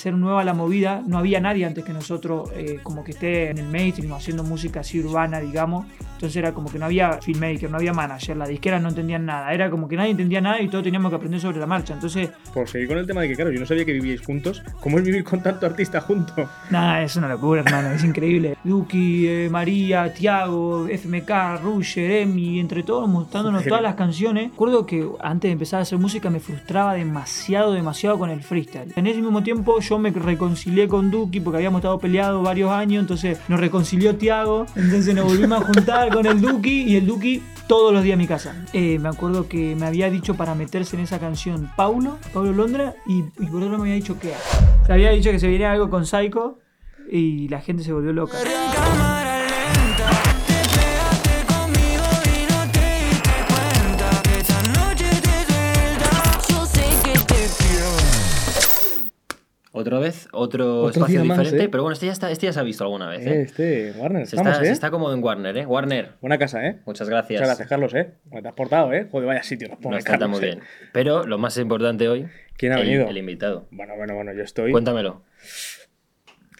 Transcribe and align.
ser 0.00 0.14
nueva 0.14 0.44
la 0.44 0.54
movida, 0.54 1.02
no 1.06 1.18
había 1.18 1.40
nadie 1.40 1.64
antes 1.64 1.84
que 1.84 1.92
nosotros 1.92 2.50
eh, 2.54 2.80
como 2.82 3.04
que 3.04 3.12
esté 3.12 3.50
en 3.50 3.58
el 3.58 3.68
mainstream 3.68 4.12
haciendo 4.12 4.42
música 4.42 4.80
así 4.80 4.98
urbana, 5.00 5.40
digamos. 5.40 5.86
Entonces 6.20 6.36
era 6.36 6.52
como 6.52 6.70
que 6.70 6.78
no 6.78 6.84
había 6.84 7.12
filmmaker, 7.22 7.70
no 7.70 7.78
había 7.78 7.94
manager, 7.94 8.36
las 8.36 8.48
disqueras 8.48 8.82
no 8.82 8.90
entendían 8.90 9.24
nada. 9.24 9.54
Era 9.54 9.70
como 9.70 9.88
que 9.88 9.96
nadie 9.96 10.10
entendía 10.10 10.42
nada 10.42 10.60
y 10.60 10.68
todos 10.68 10.84
teníamos 10.84 11.08
que 11.10 11.16
aprender 11.16 11.40
sobre 11.40 11.58
la 11.58 11.66
marcha. 11.66 11.94
Entonces, 11.94 12.28
Por 12.52 12.68
seguir 12.68 12.88
con 12.88 12.98
el 12.98 13.06
tema 13.06 13.22
de 13.22 13.28
que, 13.28 13.36
claro, 13.36 13.50
yo 13.50 13.58
no 13.58 13.64
sabía 13.64 13.86
que 13.86 13.92
vivíais 13.92 14.20
juntos. 14.20 14.62
¿Cómo 14.80 14.98
es 14.98 15.04
vivir 15.04 15.24
con 15.24 15.42
tanto 15.42 15.64
artista 15.64 16.00
junto? 16.02 16.34
nada, 16.68 17.02
es 17.02 17.16
una 17.16 17.26
locura, 17.28 17.62
hermano, 17.62 17.92
es 17.92 18.04
increíble. 18.04 18.58
Duki, 18.64 19.26
eh, 19.26 19.48
María, 19.50 20.12
Tiago, 20.12 20.86
FMK, 20.88 21.62
Rusher, 21.62 22.10
Emi, 22.10 22.60
entre 22.60 22.82
todos 22.82 23.08
mostrándonos 23.08 23.64
todas 23.64 23.82
las 23.82 23.94
canciones. 23.94 24.50
Recuerdo 24.50 24.84
que 24.84 25.08
antes 25.20 25.48
de 25.48 25.52
empezar 25.52 25.78
a 25.80 25.82
hacer 25.84 25.98
música 25.98 26.28
me 26.28 26.40
frustraba 26.40 26.92
demasiado, 26.94 27.72
demasiado 27.72 28.18
con 28.18 28.28
el 28.28 28.42
freestyle. 28.42 28.92
En 28.94 29.06
ese 29.06 29.22
mismo 29.22 29.42
tiempo 29.42 29.80
yo 29.80 29.89
me 29.98 30.10
reconcilié 30.10 30.88
con 30.88 31.10
Duki 31.10 31.40
porque 31.40 31.56
habíamos 31.58 31.80
estado 31.80 31.98
peleados 31.98 32.42
varios 32.42 32.70
años, 32.70 33.00
entonces 33.00 33.38
nos 33.48 33.60
reconcilió 33.60 34.16
Tiago, 34.16 34.66
entonces 34.76 35.14
nos 35.14 35.24
volvimos 35.24 35.62
a 35.62 35.64
juntar 35.64 36.12
con 36.12 36.26
el 36.26 36.40
Duki 36.40 36.82
y 36.82 36.96
el 36.96 37.06
Duki 37.06 37.42
todos 37.66 37.92
los 37.92 38.02
días 38.02 38.14
a 38.14 38.18
mi 38.18 38.26
casa. 38.26 38.64
Eh, 38.72 38.98
me 38.98 39.08
acuerdo 39.08 39.48
que 39.48 39.76
me 39.76 39.86
había 39.86 40.10
dicho 40.10 40.34
para 40.34 40.54
meterse 40.54 40.96
en 40.96 41.02
esa 41.02 41.18
canción 41.18 41.70
Paulo, 41.76 42.18
Paulo 42.32 42.52
Londra, 42.52 42.94
y, 43.06 43.24
y 43.38 43.46
por 43.46 43.62
otro 43.62 43.78
me 43.78 43.84
había 43.84 43.94
dicho 43.94 44.18
que 44.18 44.32
se 44.86 44.92
había 44.92 45.10
dicho 45.10 45.30
que 45.30 45.38
se 45.38 45.48
viene 45.48 45.66
algo 45.66 45.90
con 45.90 46.06
Psycho 46.06 46.58
y 47.10 47.48
la 47.48 47.60
gente 47.60 47.82
se 47.82 47.92
volvió 47.92 48.12
loca. 48.12 48.38
Otra 59.72 60.00
vez, 60.00 60.26
otro, 60.32 60.82
Otro 60.82 60.90
espacio 60.90 61.24
más, 61.24 61.38
diferente. 61.38 61.64
¿eh? 61.66 61.68
Pero 61.68 61.84
bueno, 61.84 61.92
este 61.92 62.06
ya, 62.06 62.12
está, 62.12 62.28
este 62.32 62.46
ya 62.46 62.52
se 62.52 62.58
ha 62.58 62.64
visto 62.64 62.82
alguna 62.82 63.08
vez. 63.08 63.24
Eh, 63.24 63.42
este, 63.42 63.92
Warner, 63.96 64.26
Se, 64.26 64.34
estamos, 64.34 64.52
está, 64.52 64.64
¿eh? 64.64 64.66
se 64.66 64.72
está 64.72 64.90
cómodo 64.90 65.14
en 65.14 65.22
Warner, 65.22 65.56
¿eh? 65.56 65.64
Warner, 65.66 66.14
Buena 66.20 66.38
casa, 66.38 66.66
¿eh? 66.66 66.80
muchas 66.86 67.08
gracias. 67.08 67.40
Muchas 67.40 67.48
gracias, 67.50 67.68
Carlos, 67.68 67.94
¿eh? 67.94 68.14
Te 68.42 68.48
has 68.48 68.54
portado, 68.54 68.92
¿eh? 68.92 69.06
Joder, 69.08 69.28
vaya 69.28 69.44
sitio 69.44 69.68
nos 69.68 69.78
pone 69.78 69.96
Nos 69.96 70.04
Carlos, 70.04 70.28
muy 70.28 70.40
¿eh? 70.40 70.42
bien. 70.42 70.60
Pero 70.92 71.24
lo 71.24 71.38
más 71.38 71.56
importante 71.56 72.08
hoy, 72.08 72.26
¿Quién 72.56 72.72
ha 72.72 72.80
el, 72.80 72.82
venido? 72.82 73.08
el 73.08 73.16
invitado. 73.16 73.68
Bueno, 73.70 73.94
bueno, 73.96 74.14
bueno, 74.16 74.32
yo 74.32 74.42
estoy. 74.42 74.72
Cuéntamelo. 74.72 75.22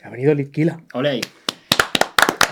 Ha 0.05 0.11
venido 0.11 0.33
Litquila. 0.33 0.81
Ole 0.95 1.09
ahí. 1.09 1.21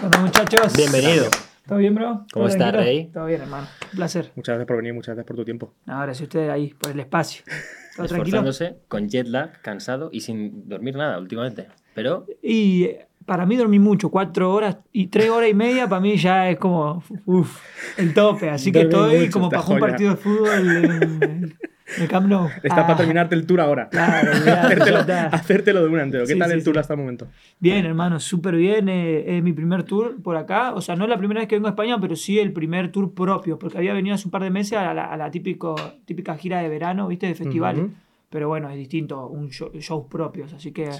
Bueno, 0.00 0.18
muchachos. 0.22 0.72
Bienvenido. 0.76 1.26
¿Todo 1.68 1.78
bien, 1.78 1.94
bro? 1.94 2.26
¿Cómo 2.32 2.46
¿Todo 2.46 2.48
está, 2.48 2.72
tranquilo? 2.72 2.82
Rey? 2.82 3.10
Todo 3.12 3.26
bien, 3.26 3.42
hermano. 3.42 3.68
Un 3.92 3.96
placer. 3.96 4.32
Muchas 4.34 4.54
gracias 4.54 4.66
por 4.66 4.76
venir, 4.78 4.92
muchas 4.92 5.14
gracias 5.14 5.26
por 5.26 5.36
tu 5.36 5.44
tiempo. 5.44 5.72
Ahora, 5.86 6.14
si 6.14 6.24
ustedes 6.24 6.50
ahí, 6.50 6.74
por 6.74 6.90
el 6.90 6.98
espacio. 6.98 7.44
¿Todo 7.98 8.06
tranquilo? 8.06 8.38
Esforzándose, 8.38 8.76
con 8.88 9.08
jet 9.08 9.26
lag, 9.26 9.60
cansado 9.60 10.08
y 10.12 10.20
sin 10.20 10.68
dormir 10.68 10.96
nada 10.96 11.18
últimamente. 11.18 11.66
Pero 11.94 12.26
Y 12.42 12.84
eh, 12.84 13.06
para 13.26 13.44
mí 13.44 13.56
dormí 13.56 13.78
mucho, 13.78 14.08
cuatro 14.08 14.54
horas 14.54 14.78
y 14.92 15.08
tres 15.08 15.28
horas 15.30 15.50
y 15.50 15.54
media 15.54 15.88
para 15.88 16.00
mí 16.00 16.16
ya 16.16 16.48
es 16.48 16.58
como, 16.58 17.02
uff, 17.26 17.60
el 17.96 18.14
tope. 18.14 18.48
Así 18.50 18.70
que 18.72 18.82
estoy 18.82 19.18
mucho, 19.18 19.32
como 19.32 19.50
para 19.50 19.62
un 19.66 19.80
partido 19.80 20.10
de 20.10 20.16
fútbol 20.16 21.56
el 21.98 22.06
Camp 22.08 22.26
Nou. 22.28 22.48
Está 22.62 22.82
Ah, 22.82 22.86
para 22.86 22.96
terminarte 22.98 23.34
el 23.34 23.46
tour 23.46 23.60
ahora. 23.60 23.88
Claro, 23.88 24.32
hacértelo, 24.60 24.98
hacértelo 25.32 25.82
de 25.82 25.88
un 25.88 26.00
entero. 26.00 26.24
¿Qué 26.26 26.34
Sí, 26.34 26.38
tal 26.38 26.50
sí, 26.50 26.56
el 26.58 26.64
tour 26.64 26.74
sí. 26.74 26.80
hasta 26.80 26.94
el 26.94 27.00
momento? 27.00 27.28
Bien, 27.58 27.86
hermano, 27.86 28.20
súper 28.20 28.56
bien. 28.56 28.88
eh, 28.88 29.38
es 29.38 29.42
mi 29.42 29.52
primer 29.52 29.84
tour 29.84 30.20
por 30.22 30.36
acá. 30.36 30.74
O 30.74 30.80
sea, 30.80 30.96
no 30.96 31.04
es 31.04 31.10
la 31.10 31.16
primera 31.18 31.40
vez 31.40 31.48
que 31.48 31.56
vengo 31.56 31.68
a 31.68 31.70
España, 31.70 31.98
pero 32.00 32.14
sí 32.16 32.38
el 32.38 32.52
primer 32.52 32.92
tour 32.92 33.14
propio, 33.14 33.58
porque 33.58 33.78
había 33.78 33.94
venido 33.94 34.14
hace 34.14 34.26
un 34.26 34.30
par 34.32 34.42
de 34.42 34.50
meses 34.50 34.78
a 34.78 34.92
la, 34.92 35.04
a 35.06 35.16
la 35.16 35.30
típico, 35.30 35.74
típica 36.04 36.36
gira 36.36 36.60
de 36.60 36.68
verano, 36.68 37.08
¿viste? 37.08 37.26
De 37.26 37.34
festival. 37.34 37.78
Ujú. 37.78 37.90
Pero 38.30 38.48
bueno, 38.48 38.68
es 38.68 38.76
distinto, 38.76 39.26
un 39.26 39.48
show- 39.48 39.70
shows 39.72 40.06
propios. 40.10 40.52
Así 40.52 40.70
que 40.72 40.90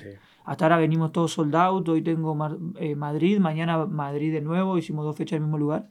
hasta 0.46 0.64
ahora 0.64 0.78
venimos 0.78 1.12
todos 1.12 1.32
sold 1.32 1.54
out. 1.54 1.86
Hoy 1.90 2.00
tengo 2.00 2.34
Mar- 2.34 2.56
eh, 2.80 2.94
Madrid, 2.96 3.38
mañana 3.38 3.84
Madrid 3.84 4.32
de 4.32 4.40
nuevo. 4.40 4.78
Hicimos 4.78 5.04
dos 5.04 5.14
fechas 5.14 5.32
en 5.36 5.42
el 5.42 5.42
mismo 5.42 5.58
lugar. 5.58 5.88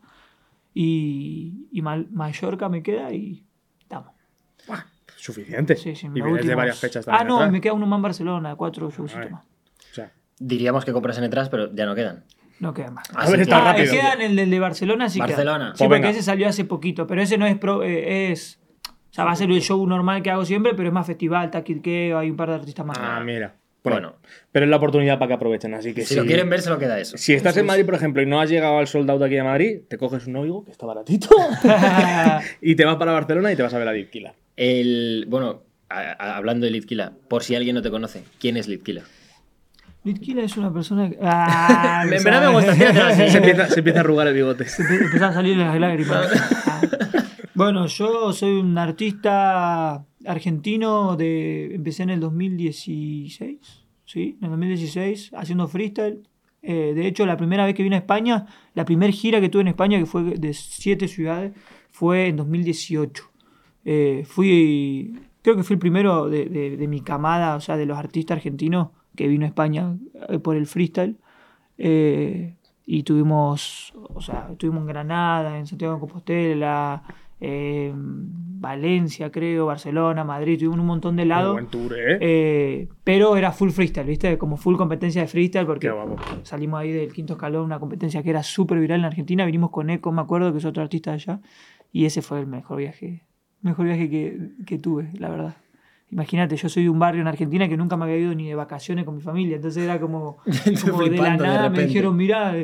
Y, 0.73 1.67
y 1.71 1.81
Mal- 1.81 2.07
Mallorca 2.11 2.69
me 2.69 2.83
queda 2.83 3.13
y. 3.13 3.43
Suficiente. 5.33 5.75
Sí, 5.75 5.93
sí, 5.95 6.07
y 6.07 6.09
vienes 6.21 6.45
de 6.47 6.55
varias 6.55 6.79
fechas 6.79 7.05
Ah, 7.07 7.23
no, 7.25 7.35
atrás. 7.35 7.51
me 7.51 7.59
queda 7.59 7.73
uno 7.73 7.85
más 7.85 7.97
en 7.97 8.01
Barcelona, 8.03 8.55
cuatro 8.55 8.89
shows 8.89 9.13
Vale. 9.13 9.29
más. 9.31 9.43
O 9.91 9.93
sea, 9.93 10.11
diríamos 10.39 10.85
que 10.85 10.93
compras 10.93 11.17
en 11.17 11.25
entradas, 11.25 11.49
pero 11.49 11.73
ya 11.75 11.85
no 11.85 11.95
quedan. 11.95 12.23
No 12.61 12.73
queda 12.73 12.91
más. 12.91 13.05
Así 13.13 13.31
ver, 13.33 13.41
está 13.41 13.57
Ah, 13.57 13.73
rápido. 13.73 13.91
queda 13.91 14.13
en 14.13 14.21
el 14.21 14.35
del 14.37 14.49
de 14.49 14.59
Barcelona, 14.61 15.09
sí 15.09 15.19
queda. 15.19 15.27
Barcelona. 15.27 15.65
Sí, 15.73 15.79
Pues 15.79 15.87
porque 15.89 15.93
venga. 15.95 16.09
ese 16.11 16.23
salió 16.23 16.47
hace 16.47 16.63
poquito, 16.63 17.05
pero 17.05 17.21
ese 17.21 17.37
no 17.37 17.45
es 17.45 17.57
pro, 17.57 17.83
eh, 17.83 18.31
es 18.31 18.59
o 19.09 19.13
sea, 19.17 19.25
va 19.25 19.31
a 19.31 19.35
ser 19.35 19.51
el 19.51 19.61
show 19.61 19.85
normal 19.85 20.21
que 20.23 20.31
hago 20.31 20.45
siempre, 20.45 20.73
pero 20.75 20.87
es 20.89 20.93
más 20.93 21.05
festival, 21.05 21.51
Keo, 21.51 22.17
hay 22.19 22.29
un 22.29 22.37
par 22.37 22.49
de 22.49 22.55
artistas 22.55 22.85
más. 22.85 22.97
ah, 23.01 23.19
mira. 23.23 23.53
Bueno. 23.91 24.09
Bueno, 24.09 24.21
pero 24.51 24.65
es 24.65 24.69
la 24.69 24.77
oportunidad 24.77 25.17
para 25.19 25.27
que 25.29 25.33
aprovechen, 25.35 25.73
así 25.73 25.93
que 25.93 26.01
Si 26.03 26.13
sí. 26.13 26.15
lo 26.19 26.25
quieren 26.25 26.49
ver, 26.49 26.61
se 26.61 26.69
lo 26.69 26.77
queda 26.79 26.99
eso. 26.99 27.17
Si 27.17 27.33
estás 27.33 27.55
en 27.57 27.65
Madrid, 27.65 27.85
por 27.85 27.95
ejemplo, 27.95 28.21
y 28.21 28.25
no 28.25 28.39
has 28.41 28.49
llegado 28.49 28.77
al 28.79 28.87
sold 28.87 29.09
out 29.09 29.21
aquí 29.21 29.37
a 29.37 29.43
Madrid, 29.43 29.79
te 29.87 29.97
coges 29.97 30.25
un 30.27 30.35
Oigo, 30.37 30.63
que 30.65 30.71
está 30.71 30.85
baratito, 30.85 31.29
y 32.61 32.75
te 32.75 32.85
vas 32.85 32.95
para 32.97 33.11
Barcelona 33.11 33.51
y 33.51 33.55
te 33.55 33.63
vas 33.63 33.73
a 33.73 33.77
ver 33.79 33.87
a 33.87 33.93
Litquila. 33.93 34.33
El, 34.55 35.25
bueno, 35.27 35.61
a- 35.89 36.15
a- 36.17 36.37
hablando 36.37 36.65
de 36.65 36.71
Litkila, 36.71 37.13
por 37.27 37.43
si 37.43 37.55
alguien 37.55 37.75
no 37.75 37.81
te 37.81 37.89
conoce, 37.91 38.23
¿quién 38.39 38.57
es 38.57 38.67
Litkila? 38.67 39.03
Litkila 40.03 40.43
es 40.43 40.55
una 40.57 40.73
persona 40.73 41.09
que. 41.09 41.17
Ah, 41.21 42.05
me 42.07 42.17
gusta. 42.51 42.75
Se 42.75 43.37
empieza, 43.37 43.67
se 43.67 43.79
empieza 43.79 43.99
a 43.99 44.01
arrugar 44.01 44.27
el 44.27 44.33
bigote. 44.33 44.65
Se 44.65 44.81
Empezaron 44.81 45.23
a 45.29 45.33
salir 45.33 45.57
las 45.57 45.79
lágrimas. 45.79 46.27
Ah. 46.69 46.81
Bueno, 47.55 47.87
yo 47.87 48.31
soy 48.33 48.51
un 48.59 48.77
artista 48.77 50.03
argentino 50.27 51.15
de. 51.15 51.73
Empecé 51.75 52.03
en 52.03 52.09
el 52.11 52.19
2016. 52.19 53.59
Sí, 54.05 54.37
en 54.39 54.45
el 54.45 54.49
2016, 54.51 55.31
haciendo 55.35 55.67
freestyle. 55.67 56.27
Eh, 56.61 56.93
de 56.95 57.07
hecho, 57.07 57.25
la 57.25 57.37
primera 57.37 57.65
vez 57.65 57.75
que 57.75 57.83
vine 57.83 57.95
a 57.95 57.99
España, 57.99 58.45
la 58.73 58.85
primera 58.85 59.11
gira 59.11 59.39
que 59.41 59.49
tuve 59.49 59.61
en 59.63 59.67
España, 59.69 59.99
que 59.99 60.05
fue 60.05 60.23
de 60.23 60.53
siete 60.53 61.07
ciudades, 61.07 61.53
fue 61.91 62.27
en 62.27 62.35
2018. 62.37 63.23
Eh, 63.85 64.23
fui. 64.25 65.19
Creo 65.41 65.55
que 65.55 65.63
fui 65.63 65.75
el 65.75 65.79
primero 65.79 66.29
de, 66.29 66.45
de- 66.77 66.87
mi 66.87 67.01
camada, 67.01 67.55
o 67.55 67.61
sea, 67.61 67.77
de 67.77 67.85
los 67.85 67.97
artistas 67.97 68.37
argentinos 68.37 68.89
que 69.15 69.27
vino 69.27 69.45
a 69.45 69.47
España 69.47 69.97
eh, 70.29 70.39
por 70.39 70.55
el 70.57 70.65
freestyle. 70.67 71.15
Y 72.89 73.03
tuvimos, 73.03 73.93
o 74.13 74.21
sea, 74.21 74.47
estuvimos 74.51 74.81
en 74.81 74.87
Granada, 74.87 75.59
en 75.59 75.67
Santiago 75.67 75.95
de 75.95 75.99
Compostela, 75.99 77.03
eh, 77.39 77.93
Valencia, 78.59 79.31
creo, 79.31 79.67
Barcelona, 79.67 80.23
Madrid, 80.23 80.57
tuvimos 80.57 80.79
un 80.79 80.85
montón 80.85 81.15
de 81.15 81.25
lados. 81.25 81.61
¿eh? 81.95 82.17
Eh, 82.19 82.87
pero 83.03 83.37
era 83.37 83.51
full 83.51 83.69
freestyle, 83.69 84.07
¿viste? 84.07 84.37
Como 84.37 84.57
full 84.57 84.75
competencia 84.75 85.21
de 85.21 85.27
freestyle, 85.27 85.65
porque 85.65 85.91
salimos 86.43 86.79
ahí 86.79 86.91
del 86.91 87.13
quinto 87.13 87.33
escalón, 87.33 87.65
una 87.65 87.79
competencia 87.79 88.23
que 88.23 88.31
era 88.31 88.41
súper 88.43 88.79
viral 88.79 88.99
en 89.01 89.05
Argentina. 89.05 89.45
Vinimos 89.45 89.69
con 89.69 89.89
Eco, 89.89 90.11
me 90.11 90.21
acuerdo, 90.21 90.51
que 90.51 90.57
es 90.57 90.65
otro 90.65 90.81
artista 90.81 91.11
de 91.11 91.15
allá. 91.15 91.39
Y 91.91 92.05
ese 92.05 92.21
fue 92.21 92.39
el 92.39 92.47
mejor 92.47 92.79
viaje, 92.79 93.23
mejor 93.61 93.85
viaje 93.85 94.09
que, 94.09 94.49
que 94.65 94.79
tuve, 94.79 95.09
la 95.13 95.29
verdad. 95.29 95.55
Imagínate, 96.09 96.55
yo 96.55 96.69
soy 96.69 96.83
de 96.83 96.89
un 96.89 96.99
barrio 96.99 97.21
en 97.21 97.27
Argentina 97.27 97.67
que 97.67 97.75
nunca 97.75 97.97
me 97.97 98.05
había 98.05 98.17
ido 98.17 98.33
ni 98.33 98.47
de 98.47 98.55
vacaciones 98.55 99.03
con 99.03 99.15
mi 99.15 99.21
familia. 99.21 99.57
Entonces 99.57 99.83
era 99.83 99.99
como, 99.99 100.37
como 100.83 101.03
de 101.03 101.17
la 101.17 101.31
de 101.31 101.37
nada 101.37 101.69
me 101.69 101.85
dijeron, 101.85 102.15
mirá, 102.15 102.55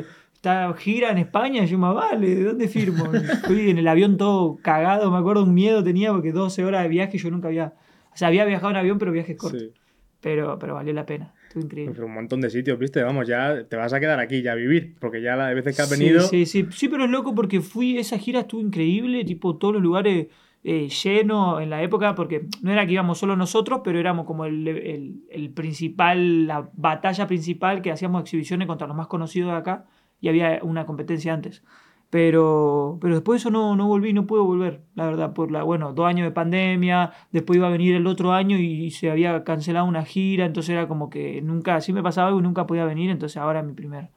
está 0.44 0.72
gira 0.74 1.10
en 1.10 1.18
España. 1.18 1.64
Yo, 1.64 1.78
más 1.78 1.94
vale, 1.94 2.34
¿de 2.34 2.44
dónde 2.44 2.68
firmo? 2.68 3.06
Fui 3.46 3.70
en 3.70 3.78
el 3.78 3.88
avión 3.88 4.16
todo 4.16 4.58
cagado, 4.62 5.10
me 5.10 5.16
acuerdo, 5.18 5.42
un 5.44 5.54
miedo 5.54 5.82
tenía 5.82 6.12
porque 6.12 6.32
12 6.32 6.64
horas 6.64 6.82
de 6.82 6.88
viaje 6.88 7.16
yo 7.18 7.30
nunca 7.30 7.48
había... 7.48 7.72
O 8.12 8.16
sea, 8.16 8.28
había 8.28 8.44
viajado 8.44 8.70
en 8.70 8.76
avión, 8.76 8.98
pero 8.98 9.10
viajes 9.10 9.36
cortos. 9.36 9.60
Sí. 9.60 9.70
Pero, 10.20 10.58
pero 10.58 10.74
valió 10.74 10.92
la 10.92 11.04
pena. 11.04 11.34
Estuvo 11.48 11.64
increíble. 11.64 11.92
Pero 11.94 12.06
un 12.06 12.14
montón 12.14 12.40
de 12.40 12.48
sitios, 12.50 12.78
¿viste? 12.78 13.02
Vamos, 13.02 13.26
ya 13.26 13.64
te 13.68 13.76
vas 13.76 13.92
a 13.92 14.00
quedar 14.00 14.20
aquí 14.20 14.42
ya 14.42 14.52
a 14.52 14.54
vivir, 14.54 14.94
porque 15.00 15.20
ya 15.20 15.34
las 15.36 15.54
veces 15.54 15.74
que 15.76 15.82
has 15.82 15.88
Sí, 15.88 15.98
venido... 16.00 16.20
Sí, 16.22 16.46
sí, 16.46 16.66
sí, 16.70 16.88
pero 16.88 17.04
es 17.04 17.10
loco 17.10 17.34
porque 17.34 17.60
fui, 17.60 17.98
esa 17.98 18.18
gira 18.18 18.40
estuvo 18.40 18.60
increíble, 18.60 19.24
tipo 19.24 19.56
todos 19.56 19.74
los 19.74 19.82
lugares 19.82 20.28
eh, 20.62 20.88
llenos 20.88 21.60
en 21.60 21.68
la 21.70 21.82
época, 21.82 22.14
porque 22.14 22.46
no 22.62 22.70
era 22.72 22.86
que 22.86 22.92
íbamos 22.92 23.18
solo 23.18 23.36
nosotros, 23.36 23.80
pero 23.84 23.98
éramos 23.98 24.24
como 24.26 24.44
el, 24.46 24.66
el- 24.68 25.14
el 25.30 25.50
principal, 25.50 26.46
la 26.46 26.70
batalla 26.74 27.26
principal 27.26 27.82
que 27.82 27.90
hacíamos 27.90 28.22
exhibiciones 28.22 28.66
contra 28.66 28.86
los 28.86 28.96
más 28.96 29.08
conocidos 29.08 29.50
de 29.52 29.58
acá 29.58 29.84
y 30.20 30.28
había 30.28 30.60
una 30.62 30.86
competencia 30.86 31.32
antes. 31.34 31.62
Pero, 32.10 32.98
pero 33.00 33.14
después 33.14 33.36
de 33.36 33.38
eso 33.42 33.50
no, 33.50 33.74
no 33.74 33.88
volví, 33.88 34.12
no 34.12 34.24
pude 34.24 34.40
volver, 34.40 34.82
la 34.94 35.04
verdad, 35.06 35.32
por 35.34 35.50
la, 35.50 35.64
bueno, 35.64 35.92
dos 35.92 36.06
años 36.06 36.24
de 36.24 36.30
pandemia, 36.30 37.12
después 37.32 37.56
iba 37.56 37.66
a 37.66 37.70
venir 37.70 37.96
el 37.96 38.06
otro 38.06 38.32
año 38.32 38.56
y 38.56 38.92
se 38.92 39.10
había 39.10 39.42
cancelado 39.42 39.84
una 39.86 40.04
gira, 40.04 40.44
entonces 40.46 40.70
era 40.70 40.86
como 40.86 41.10
que 41.10 41.42
nunca, 41.42 41.74
así 41.74 41.92
me 41.92 42.04
pasaba 42.04 42.28
algo 42.28 42.38
y 42.38 42.42
nunca 42.44 42.68
podía 42.68 42.84
venir, 42.84 43.10
entonces 43.10 43.36
ahora 43.36 43.60
es 43.60 43.66
mi 43.66 43.72
primer, 43.72 44.10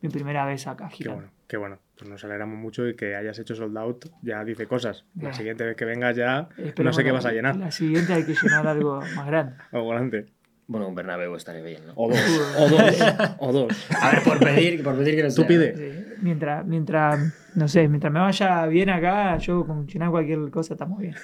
mi 0.00 0.08
primera 0.08 0.44
vez 0.44 0.66
acá 0.66 0.88
Qué 0.88 0.96
girando. 0.96 1.20
bueno, 1.22 1.32
qué 1.46 1.56
bueno. 1.56 1.78
Pues 1.96 2.10
nos 2.10 2.22
alegramos 2.24 2.58
mucho 2.58 2.82
de 2.82 2.94
que 2.96 3.14
hayas 3.16 3.38
hecho 3.38 3.54
sold 3.54 3.78
out. 3.78 4.04
Ya 4.20 4.44
dice 4.44 4.66
cosas. 4.66 5.06
La 5.14 5.28
Ya. 5.30 5.32
siguiente 5.34 5.64
vez 5.64 5.76
que 5.76 5.86
vengas 5.86 6.14
ya 6.14 6.48
no 6.82 6.92
sé 6.92 7.04
qué 7.04 7.10
vas 7.12 7.24
a 7.24 7.32
llenar. 7.32 7.56
La 7.56 7.70
siguiente 7.70 8.12
hay 8.12 8.24
que 8.26 8.34
llenar 8.34 8.66
algo 8.66 9.00
más 9.16 9.26
grande. 9.26 9.54
O 9.72 9.88
grande. 9.88 10.26
Bueno, 10.68 10.88
un 10.88 10.94
Bernabéu 10.96 11.34
estaría 11.36 11.62
bien, 11.62 11.86
¿no? 11.86 11.92
O 11.94 12.08
dos. 12.08 12.18
o 12.58 12.68
dos. 12.68 12.80
O 13.38 13.52
dos. 13.52 13.86
A 14.00 14.10
ver, 14.10 14.22
por 14.24 14.40
pedir, 14.40 14.82
por 14.82 14.96
pedir 14.96 15.14
que 15.16 15.22
no 15.22 15.28
Tú 15.28 15.34
sea. 15.42 15.46
pide. 15.46 15.76
Sí, 15.76 16.04
Mientras, 16.22 16.66
mientras, 16.66 17.34
no 17.54 17.68
sé, 17.68 17.86
mientras 17.88 18.12
me 18.12 18.18
vaya 18.20 18.66
bien 18.66 18.90
acá, 18.90 19.36
yo 19.38 19.64
con 19.66 19.86
llenar 19.86 20.10
cualquier 20.10 20.50
cosa 20.50 20.74
estamos 20.74 20.98
bien. 20.98 21.14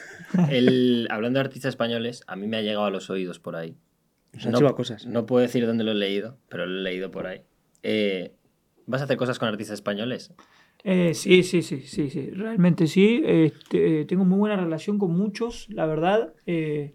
El, 0.49 1.09
hablando 1.11 1.39
de 1.39 1.45
artistas 1.47 1.71
españoles, 1.71 2.23
a 2.29 2.37
mí 2.37 2.47
me 2.47 2.59
ha 2.59 2.63
llegado 2.63 2.85
a 2.85 2.91
los 2.91 3.11
oídos 3.11 3.41
por 3.41 3.57
ahí 3.57 3.77
Nos 4.35 4.47
han 4.47 4.55
chivado 4.55 4.77
cosas. 4.77 5.07
no 5.07 5.27
puedo 5.27 5.43
decir 5.43 5.67
dónde 5.67 5.83
lo 5.83 5.91
he 5.93 5.97
leído, 5.97 6.39
pero 6.49 6.65
lo 6.67 6.79
he 6.79 6.83
leído 6.83 7.11
por 7.11 7.27
ahí. 7.27 7.43
Eh, 7.83 8.35
¿Vas 8.87 9.01
a 9.01 9.05
hacer 9.05 9.17
cosas 9.17 9.39
con 9.41 9.49
artistas 9.49 9.75
españoles? 9.75 10.33
Eh, 10.85 11.15
sí, 11.15 11.43
sí, 11.43 11.63
sí, 11.63 11.81
sí, 11.81 12.11
sí, 12.11 12.31
realmente 12.31 12.87
sí. 12.87 13.23
Este, 13.25 14.05
tengo 14.05 14.25
muy 14.25 14.39
buena 14.39 14.57
relación 14.57 14.99
con 14.99 15.17
muchos, 15.17 15.67
la 15.71 15.87
verdad. 15.87 16.33
Eh, 16.47 16.95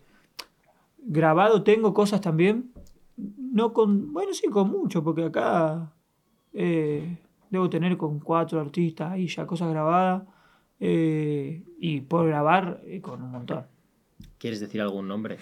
grabado 1.07 1.63
tengo 1.63 1.94
cosas 1.94 2.21
también. 2.21 2.71
No 3.18 3.74
con, 3.74 4.13
bueno, 4.13 4.33
sí, 4.33 4.48
con 4.48 4.69
muchos, 4.69 5.04
porque 5.04 5.24
acá 5.25 5.92
eh, 6.54 7.18
debo 7.50 7.69
tener 7.69 7.98
con 7.98 8.19
cuatro 8.19 8.59
artistas 8.62 9.12
ahí 9.12 9.27
ya 9.27 9.45
cosas 9.48 9.69
grabadas. 9.69 10.24
eh, 10.80 11.63
y 11.80 12.01
por 12.01 12.27
grabar 12.27 12.81
eh, 12.86 13.01
con 13.01 13.21
un 13.24 13.31
montón. 13.31 13.65
¿Quieres 14.38 14.59
decir 14.59 14.81
algún 14.81 15.07
nombre? 15.07 15.38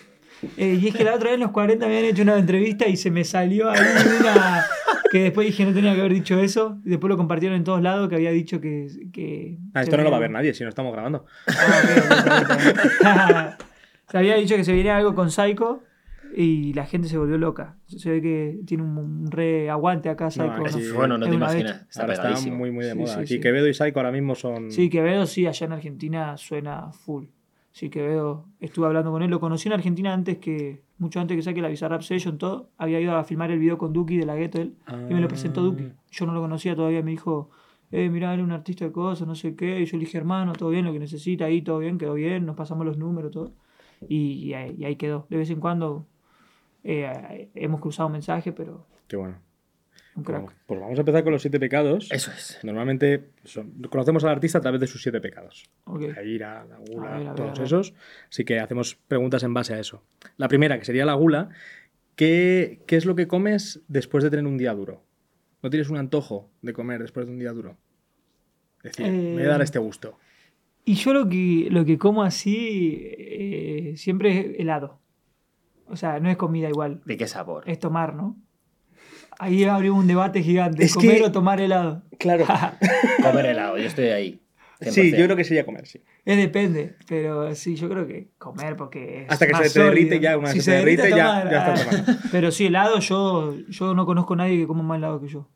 Eh, 0.58 0.78
y 0.82 0.88
es 0.88 0.96
que 0.96 1.04
la 1.04 1.16
otra 1.16 1.26
vez 1.30 1.36
en 1.36 1.42
los 1.42 1.52
40 1.52 1.86
me 1.88 1.98
habían 1.98 2.12
hecho 2.12 2.22
una 2.24 2.38
entrevista 2.38 2.88
y 2.88 2.96
se 2.98 3.10
me 3.12 3.24
salió 3.24 3.70
ahí 3.70 3.80
una 4.20 4.66
que 5.12 5.24
después 5.24 5.48
dije 5.48 5.66
no 5.66 5.74
tenía 5.74 5.94
que 5.94 6.00
haber 6.00 6.14
dicho 6.14 6.40
eso. 6.40 6.78
Y 6.86 6.90
después 6.90 7.10
lo 7.10 7.18
compartieron 7.18 7.58
en 7.58 7.64
todos 7.66 7.82
lados 7.82 8.08
que 8.10 8.16
había 8.16 8.32
dicho 8.32 8.60
que. 8.62 8.88
que 9.14 9.58
Ah, 9.74 9.82
esto 9.84 9.98
no 9.98 10.04
lo 10.04 10.12
va 10.12 10.18
a 10.18 10.22
ver 10.22 10.32
nadie 10.32 10.54
si 10.54 10.64
no 10.64 10.70
estamos 10.70 10.94
grabando. 10.94 11.26
Ah. 13.04 13.58
se 14.08 14.18
había 14.18 14.36
dicho 14.36 14.56
que 14.56 14.64
se 14.64 14.74
venía 14.74 14.98
algo 14.98 15.16
con 15.16 15.32
Psycho 15.32 15.82
y 16.36 16.74
la 16.74 16.86
gente 16.86 17.08
se 17.08 17.18
volvió 17.18 17.38
loca. 17.38 17.78
Se 17.88 18.10
ve 18.10 18.22
que 18.22 18.60
tiene 18.66 18.84
un, 18.84 19.32
re 19.32 19.70
aguante 19.70 20.10
acá 20.10 20.30
Psycho. 20.32 20.48
No, 20.48 20.64
¿no? 20.64 20.70
sí, 20.70 20.92
bueno, 20.92 21.18
no 21.18 21.26
Es 21.26 21.32
te 21.32 21.36
imaginas. 21.36 21.82
Está 21.90 22.02
Ahora 22.02 22.14
está 22.14 22.52
muy, 22.52 22.72
muy 22.72 22.86
de 22.86 22.92
Sí, 22.92 22.98
moda. 22.98 23.20
sí, 23.22 23.28
sí. 23.28 23.40
Quevedo 23.40 23.68
y 23.68 23.74
Psycho 23.74 24.00
ahora 24.00 24.12
mismo 24.12 24.36
son. 24.36 24.72
Sí, 24.72 24.90
Quevedo 24.90 25.26
sí, 25.26 25.48
allá 25.48 25.66
en 25.66 25.74
Argentina 25.74 26.38
suena 26.38 26.92
full. 26.92 27.26
Sí, 27.72 27.90
Quevedo, 27.90 28.46
estuve 28.62 28.86
hablando 28.88 29.12
con 29.12 29.22
él, 29.22 29.30
lo 29.30 29.42
conocí 29.42 29.68
en 29.68 29.74
Argentina 29.74 30.14
antes 30.14 30.38
que, 30.38 30.82
mucho 30.98 31.20
antes 31.20 31.36
que 31.36 31.44
saque 31.44 31.62
la 31.62 31.68
Bizarrap 31.68 32.02
Session, 32.02 32.38
todo. 32.38 32.70
Había 32.78 33.02
ido 33.02 33.16
a 33.18 33.24
filmar 33.26 33.52
el 33.52 33.60
video 33.60 33.78
con 33.78 33.92
Duki 33.92 34.16
de 34.18 34.26
la 34.26 34.36
Ghetto 34.36 34.62
él, 34.62 34.76
y 35.10 35.14
me 35.14 35.20
lo 35.20 35.28
presentó 35.28 35.62
Duki. 35.62 35.92
Yo 36.10 36.26
no 36.26 36.34
lo 36.34 36.40
conocía 36.40 36.74
todavía, 36.74 37.02
me 37.04 37.12
dijo, 37.12 37.50
eh, 37.92 38.10
mirá, 38.10 38.34
él 38.34 38.40
es 38.40 38.46
un 38.46 38.54
artista 38.54 38.86
de 38.86 38.94
cosas, 38.94 39.28
no 39.28 39.36
sé 39.36 39.56
qué. 39.58 39.82
Y 39.82 39.86
yo 39.86 39.98
le 39.98 40.06
dije, 40.06 40.18
hermano, 40.18 40.54
todo 40.54 40.70
bien, 40.70 40.86
lo 40.86 40.94
que 40.94 41.00
necesita 41.00 41.46
ahí, 41.46 41.62
todo 41.62 41.80
bien, 41.80 41.98
quedó 41.98 42.14
bien, 42.14 42.46
nos 42.46 42.56
pasamos 42.56 42.86
los 42.86 42.98
números, 42.98 43.32
todo. 43.32 43.52
Y, 44.08 44.34
y 44.50 44.54
ahí, 44.54 44.76
y 44.78 44.86
ahí 44.86 44.96
quedó. 44.96 45.26
De 45.30 45.38
vez 45.38 45.50
en 45.50 45.60
cuando 45.60 46.06
eh, 46.84 47.50
hemos 47.56 47.82
cruzado 47.82 48.10
mensajes, 48.10 48.54
pero 48.56 48.86
Qué 49.08 49.16
bueno. 49.16 49.40
un 50.16 50.24
crack. 50.24 50.42
Bueno, 50.44 50.58
pues 50.66 50.80
vamos 50.80 50.98
a 50.98 51.02
empezar 51.02 51.24
con 51.24 51.34
los 51.34 51.42
siete 51.42 51.60
pecados. 51.60 52.12
Eso 52.12 52.32
es. 52.32 52.60
Normalmente 52.64 53.32
son- 53.44 53.82
conocemos 53.90 54.24
al 54.24 54.32
artista 54.32 54.58
a 54.60 54.62
través 54.62 54.80
de 54.82 54.88
sus 54.88 55.02
siete 55.02 55.20
pecados. 55.22 55.64
Ok. 55.86 56.02
La 56.16 56.24
ira, 56.24 56.66
la 56.66 56.78
gula, 56.78 57.16
A 57.16 57.18
ver, 57.20 57.28
a 57.28 57.34
ver, 57.34 57.36
todos 57.36 57.60
esos. 57.60 57.94
Así 58.30 58.46
que 58.46 58.60
hacemos 58.60 58.96
preguntas 59.08 59.44
en 59.44 59.54
base 59.54 59.74
a 59.74 59.80
eso. 59.80 60.04
La 60.38 60.48
primera, 60.48 60.78
que 60.80 60.86
sería 60.86 61.06
la 61.06 61.14
gula. 61.14 61.50
¿Qué, 62.16 62.82
qué 62.88 62.96
es 62.96 63.06
lo 63.06 63.16
que 63.16 63.28
comes 63.28 63.82
después 63.88 64.24
de 64.24 64.30
tener 64.30 64.46
un 64.46 64.58
día 64.58 64.74
duro? 64.74 65.04
¿No 65.62 65.70
tienes 65.70 65.90
un 65.90 65.98
antojo 65.98 66.50
de 66.62 66.72
comer 66.74 67.02
después 67.02 67.26
de 67.26 67.32
un 67.34 67.40
día 67.40 67.52
duro? 67.52 67.76
Es 68.84 68.96
decir, 68.96 69.12
me 69.12 69.34
voy 69.34 69.44
a 69.44 69.50
dar 69.50 69.62
Eh, 69.62 69.64
este 69.66 69.80
gusto. 69.80 70.18
Y 70.86 70.94
yo 70.96 71.14
lo 71.14 71.28
que, 71.28 71.68
lo 71.72 71.84
que 71.84 71.98
como 71.98 72.24
así 72.24 73.00
eh, 73.18 73.94
siempre 73.98 74.40
es 74.54 74.60
helado. 74.60 75.00
O 75.88 75.96
sea, 75.96 76.20
no 76.20 76.30
es 76.30 76.38
comida 76.38 76.70
igual, 76.70 77.02
¿De 77.06 77.18
qué 77.18 77.28
sabor? 77.28 77.64
es 77.68 77.80
tomar, 77.80 78.16
¿no? 78.16 78.38
Ahí 79.38 79.64
abrió 79.66 79.94
un 79.96 80.08
debate 80.08 80.42
gigante, 80.42 80.84
Es 80.86 80.94
comer 80.94 81.18
que- 81.18 81.24
o 81.26 81.32
tomar 81.32 81.60
helado. 81.60 82.04
Claro. 82.18 82.46
Comer 83.22 83.48
helado, 83.48 83.78
yo 83.78 83.84
estoy 83.86 84.06
ahí. 84.08 84.42
sí, 84.80 85.12
100%. 85.12 85.18
yo 85.18 85.26
creo 85.26 85.36
que 85.36 85.44
sería 85.44 85.66
comer, 85.66 85.86
sí. 85.88 86.02
Es 86.24 86.38
depende, 86.38 86.96
pero 87.08 87.54
sí, 87.56 87.76
yo 87.76 87.90
creo 87.90 88.08
que 88.08 88.30
comer 88.38 88.78
porque 88.78 89.24
es 89.24 89.32
Hasta 89.32 89.46
que 89.48 89.52
más 89.54 89.68
se 89.72 89.80
te 89.80 89.84
derrite 89.86 90.16
sólido. 90.16 90.22
ya, 90.22 90.38
una 90.38 90.48
vez 90.48 90.54
Si 90.54 90.62
se 90.62 90.72
te 90.72 90.78
derrite, 90.78 91.10
ya- 91.10 91.18
tomar, 91.42 91.52
ya 91.52 91.58
está 91.68 91.74
ah. 91.74 91.92
tomando. 92.04 92.22
Pero 92.32 92.52
sí, 92.52 92.66
helado, 92.68 93.00
yo, 93.00 93.56
yo 93.68 93.94
no 93.94 94.06
conozco 94.06 94.34
a 94.36 94.38
nadie 94.38 94.58
que 94.58 94.68
coma 94.68 94.84
más 94.84 94.98
helado 95.00 95.20
que 95.20 95.28
yo. 95.28 95.50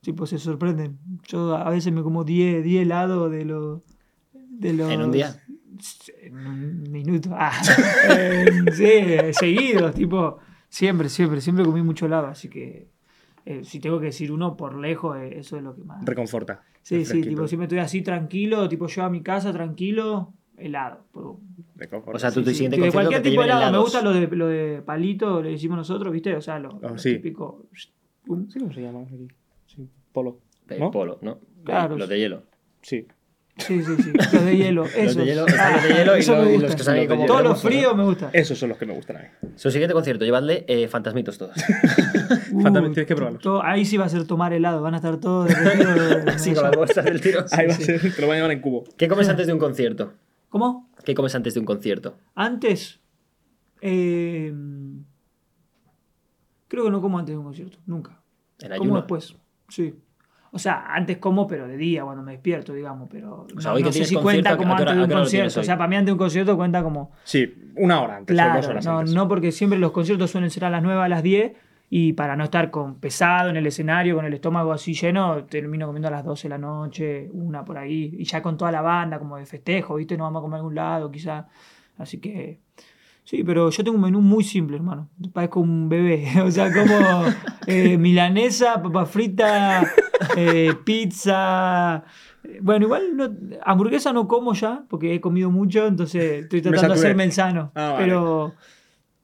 Tipo, 0.00 0.24
se 0.26 0.38
sorprenden. 0.38 0.98
Yo 1.28 1.54
a 1.56 1.68
veces 1.70 1.92
me 1.92 2.02
como 2.02 2.24
10 2.24 2.62
10 2.64 2.82
helados 2.82 3.30
de 3.30 3.44
los... 3.44 3.80
De 4.58 4.72
los 4.72 4.90
¿En 4.90 5.02
un 5.02 5.12
día? 5.12 5.36
En 6.22 6.36
un 6.46 6.82
minuto. 6.90 7.30
Ah, 7.38 7.52
en- 8.08 8.72
sí, 8.72 8.88
seguidos, 9.32 9.94
tipo, 9.94 10.38
siempre, 10.68 11.08
siempre, 11.08 11.40
siempre 11.40 11.64
comí 11.64 11.82
mucho 11.82 12.06
helado, 12.06 12.26
así 12.28 12.48
que 12.48 12.88
eh, 13.44 13.62
si 13.64 13.78
tengo 13.80 13.98
que 14.00 14.06
decir 14.06 14.32
uno 14.32 14.56
por 14.56 14.76
lejos, 14.76 15.16
eh, 15.18 15.38
eso 15.38 15.56
es 15.56 15.62
lo 15.62 15.74
que 15.76 15.82
más. 15.84 16.04
Reconforta. 16.04 16.62
Sí, 16.82 17.04
sí, 17.04 17.20
tipo, 17.20 17.46
siempre 17.46 17.64
estoy 17.66 17.78
así 17.80 18.02
tranquilo, 18.02 18.68
tipo 18.68 18.86
yo 18.86 19.02
a 19.04 19.10
mi 19.10 19.22
casa 19.22 19.52
tranquilo, 19.52 20.32
helado. 20.56 21.04
Reconforta. 21.76 22.16
O 22.16 22.18
sea, 22.18 22.30
tú 22.30 22.42
tu 22.42 22.48
sí, 22.50 22.54
siguiente 22.54 22.76
de 22.76 22.82
concierto 22.82 23.10
cualquier 23.10 23.22
que 23.22 23.24
te 23.24 23.30
tipo 23.30 23.42
de 23.42 23.46
helado, 23.48 23.60
me 23.62 23.68
helados. 23.68 23.84
gusta 23.84 24.02
lo 24.02 24.12
de, 24.12 24.26
lo 24.28 24.46
de 24.48 24.82
palito, 24.82 25.42
le 25.42 25.50
decimos 25.50 25.76
nosotros, 25.76 26.12
¿viste? 26.12 26.34
O 26.34 26.40
sea, 26.40 26.58
lo, 26.58 26.70
Oh, 26.82 26.88
lo 26.90 26.98
sí. 26.98 27.14
típico. 27.16 27.66
¿Sí 27.74 27.90
cómo 28.26 28.72
se 28.72 28.80
llama 28.82 29.00
aquí? 29.02 29.28
Sí, 29.66 29.88
polo. 30.12 30.38
Eh, 30.68 30.78
¿No? 30.80 30.90
Polo, 30.90 31.18
¿no? 31.22 31.38
Claro. 31.64 31.96
Los 31.98 32.08
de 32.08 32.18
hielo. 32.18 32.42
Sí. 32.82 33.06
Sí, 33.58 33.82
sí, 33.82 33.96
sí, 34.02 34.12
los 34.12 34.44
de 34.44 34.56
hielo. 34.56 34.84
Esos. 34.84 35.16
de 35.16 35.24
hielo, 35.24 35.46
los 35.46 35.52
de 35.82 35.94
hielo 35.94 36.16
y 36.16 36.20
eso 36.20 36.34
los- 36.36 36.44
me 36.44 36.50
y 36.50 36.52
gusta. 36.54 36.66
los 36.68 36.76
que 36.76 36.82
salen 36.82 37.08
Los 37.08 37.16
como. 37.16 37.26
Todos 37.26 37.42
los 37.42 37.62
fríos 37.62 37.96
me 37.96 38.04
gustan. 38.04 38.30
Esos 38.34 38.58
son 38.58 38.68
los 38.68 38.76
que 38.78 38.84
me 38.86 38.92
gustan 38.92 39.16
a 39.16 39.20
mí. 39.20 39.26
Su 39.56 39.70
siguiente 39.70 39.94
concierto, 39.94 40.24
llevadle 40.26 40.64
eh, 40.68 40.88
fantasmitos 40.88 41.38
todos. 41.38 41.54
Fantasma, 42.62 42.88
tienes 42.92 43.06
que 43.06 43.16
probarlos. 43.16 43.60
ahí 43.64 43.84
sí 43.86 43.96
va 43.96 44.04
a 44.04 44.08
ser 44.10 44.26
tomar 44.26 44.52
helado, 44.52 44.82
van 44.82 44.92
a 44.92 44.98
estar 44.98 45.16
todos 45.18 45.48
derretidos 45.48 45.94
de- 46.10 46.20
de 46.22 46.30
Así 46.32 46.52
con 46.52 46.64
las 46.64 46.76
bolsas 46.76 47.04
del 47.06 47.20
tiro. 47.20 47.44
Ahí 47.52 47.66
va 47.66 47.72
a 47.72 47.76
ser, 47.76 48.00
te 48.14 48.20
lo 48.20 48.26
voy 48.26 48.34
a 48.34 48.36
llevar 48.40 48.50
en 48.52 48.60
cubo. 48.60 48.84
¿Qué 48.96 49.08
comes 49.08 49.28
antes 49.28 49.46
de 49.46 49.52
un 49.54 49.58
concierto? 49.58 50.12
¿Cómo? 50.50 50.90
¿Qué 51.04 51.14
comes 51.14 51.34
antes 51.34 51.54
de 51.54 51.60
un 51.60 51.66
concierto? 51.66 52.18
Antes. 52.34 53.00
eh, 53.80 54.52
creo 56.68 56.84
que 56.84 56.90
no 56.90 57.00
como 57.00 57.18
antes 57.18 57.32
de 57.34 57.38
un 57.38 57.44
concierto, 57.44 57.78
nunca. 57.86 58.20
¿En 58.60 58.68
Como 58.70 58.82
ayuno? 58.82 58.96
después, 58.96 59.34
sí. 59.68 59.94
O 60.56 60.58
sea, 60.58 60.86
antes 60.88 61.18
como, 61.18 61.46
pero 61.46 61.68
de 61.68 61.76
día, 61.76 62.02
cuando 62.02 62.22
me 62.22 62.32
despierto, 62.32 62.72
digamos. 62.72 63.08
Pero 63.10 63.46
O 63.56 63.60
sea, 63.60 63.70
no, 63.70 63.76
hoy 63.76 63.82
que 63.82 63.88
no 63.88 63.92
sé 63.92 64.04
si 64.06 64.14
cuenta 64.16 64.50
¿a 64.52 64.56
como 64.56 64.72
hora- 64.74 64.80
antes 64.90 64.96
de 64.96 65.00
a 65.02 65.04
un 65.04 65.10
concierto. 65.22 65.60
O 65.60 65.62
sea, 65.62 65.76
para 65.76 65.88
mí 65.88 65.96
antes 65.96 66.06
de 66.06 66.12
un 66.12 66.18
concierto 66.18 66.56
cuenta 66.56 66.82
como. 66.82 67.12
Sí, 67.24 67.72
una 67.76 68.00
hora 68.00 68.16
antes 68.16 68.34
o 68.34 68.42
dos 68.42 68.50
Claro, 68.52 68.68
horas 68.70 68.84
no, 68.86 68.98
antes. 68.98 69.14
no 69.14 69.28
porque 69.28 69.52
siempre 69.52 69.78
los 69.78 69.92
conciertos 69.92 70.30
suelen 70.30 70.50
ser 70.50 70.64
a 70.64 70.70
las 70.70 70.82
9 70.82 71.00
a 71.02 71.08
las 71.08 71.22
10 71.22 71.52
y 71.88 72.14
para 72.14 72.34
no 72.34 72.42
estar 72.44 72.70
con 72.72 72.96
pesado 72.96 73.48
en 73.50 73.56
el 73.56 73.66
escenario, 73.66 74.16
con 74.16 74.24
el 74.24 74.34
estómago 74.34 74.72
así 74.72 74.92
lleno, 74.94 75.44
termino 75.44 75.86
comiendo 75.86 76.08
a 76.08 76.10
las 76.10 76.24
12 76.24 76.48
de 76.48 76.50
la 76.50 76.58
noche, 76.58 77.28
una 77.32 77.64
por 77.64 77.78
ahí, 77.78 78.12
y 78.18 78.24
ya 78.24 78.42
con 78.42 78.56
toda 78.56 78.72
la 78.72 78.80
banda 78.80 79.18
como 79.20 79.36
de 79.36 79.46
festejo, 79.46 79.94
¿viste? 79.94 80.16
Nos 80.16 80.24
vamos 80.26 80.40
a 80.40 80.42
comer 80.42 80.54
a 80.54 80.58
algún 80.58 80.74
lado 80.74 81.10
quizá. 81.10 81.46
Así 81.98 82.18
que 82.18 82.58
sí, 83.26 83.44
pero 83.44 83.68
yo 83.68 83.84
tengo 83.84 83.96
un 83.96 84.02
menú 84.04 84.20
muy 84.22 84.42
simple, 84.42 84.76
hermano. 84.76 85.10
Parezco 85.34 85.60
un 85.60 85.88
bebé, 85.90 86.24
o 86.42 86.50
sea, 86.50 86.72
como 86.72 87.24
eh, 87.66 87.98
milanesa, 87.98 88.82
papa 88.82 89.04
frita, 89.04 89.92
eh, 90.36 90.72
pizza... 90.84 92.04
Bueno, 92.62 92.86
igual 92.86 93.16
no- 93.16 93.28
hamburguesa 93.64 94.12
no 94.12 94.28
como 94.28 94.54
ya, 94.54 94.84
porque 94.88 95.12
he 95.14 95.20
comido 95.20 95.50
mucho, 95.50 95.86
entonces 95.86 96.44
estoy 96.44 96.62
tratando 96.62 96.94
de 96.94 97.00
hacerme 97.00 97.24
el 97.24 97.32
sano. 97.32 97.72
Ah, 97.74 97.90
vale. 97.92 98.04
Pero 98.04 98.54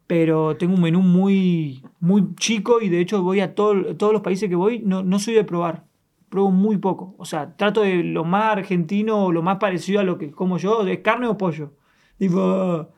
pero 0.07 0.57
tengo 0.59 0.75
un 0.75 0.83
menú 0.83 1.00
muy, 1.00 1.83
muy 2.00 2.35
chico 2.35 2.83
y 2.83 2.88
de 2.91 3.00
hecho 3.00 3.23
voy 3.23 3.41
a 3.41 3.55
todo- 3.55 3.97
todos 3.97 4.12
los 4.12 4.21
países 4.23 4.49
que 4.49 4.57
voy, 4.57 4.81
no, 4.85 5.03
no 5.03 5.19
soy 5.19 5.33
de 5.35 5.45
probar. 5.45 5.85
Pruebo 6.29 6.50
muy 6.50 6.76
poco. 6.79 7.15
O 7.17 7.25
sea, 7.25 7.57
trato 7.57 7.81
de 7.83 8.03
lo 8.03 8.25
más 8.25 8.53
argentino 8.53 9.25
o 9.26 9.33
lo 9.33 9.43
más 9.43 9.57
parecido 9.59 10.00
a 10.00 10.05
lo 10.05 10.19
que 10.19 10.31
como 10.31 10.59
yo, 10.59 10.85
de 10.85 11.00
carne 11.00 11.29
o 11.29 11.38
pollo. 11.38 11.73
Tipo, 12.19 12.91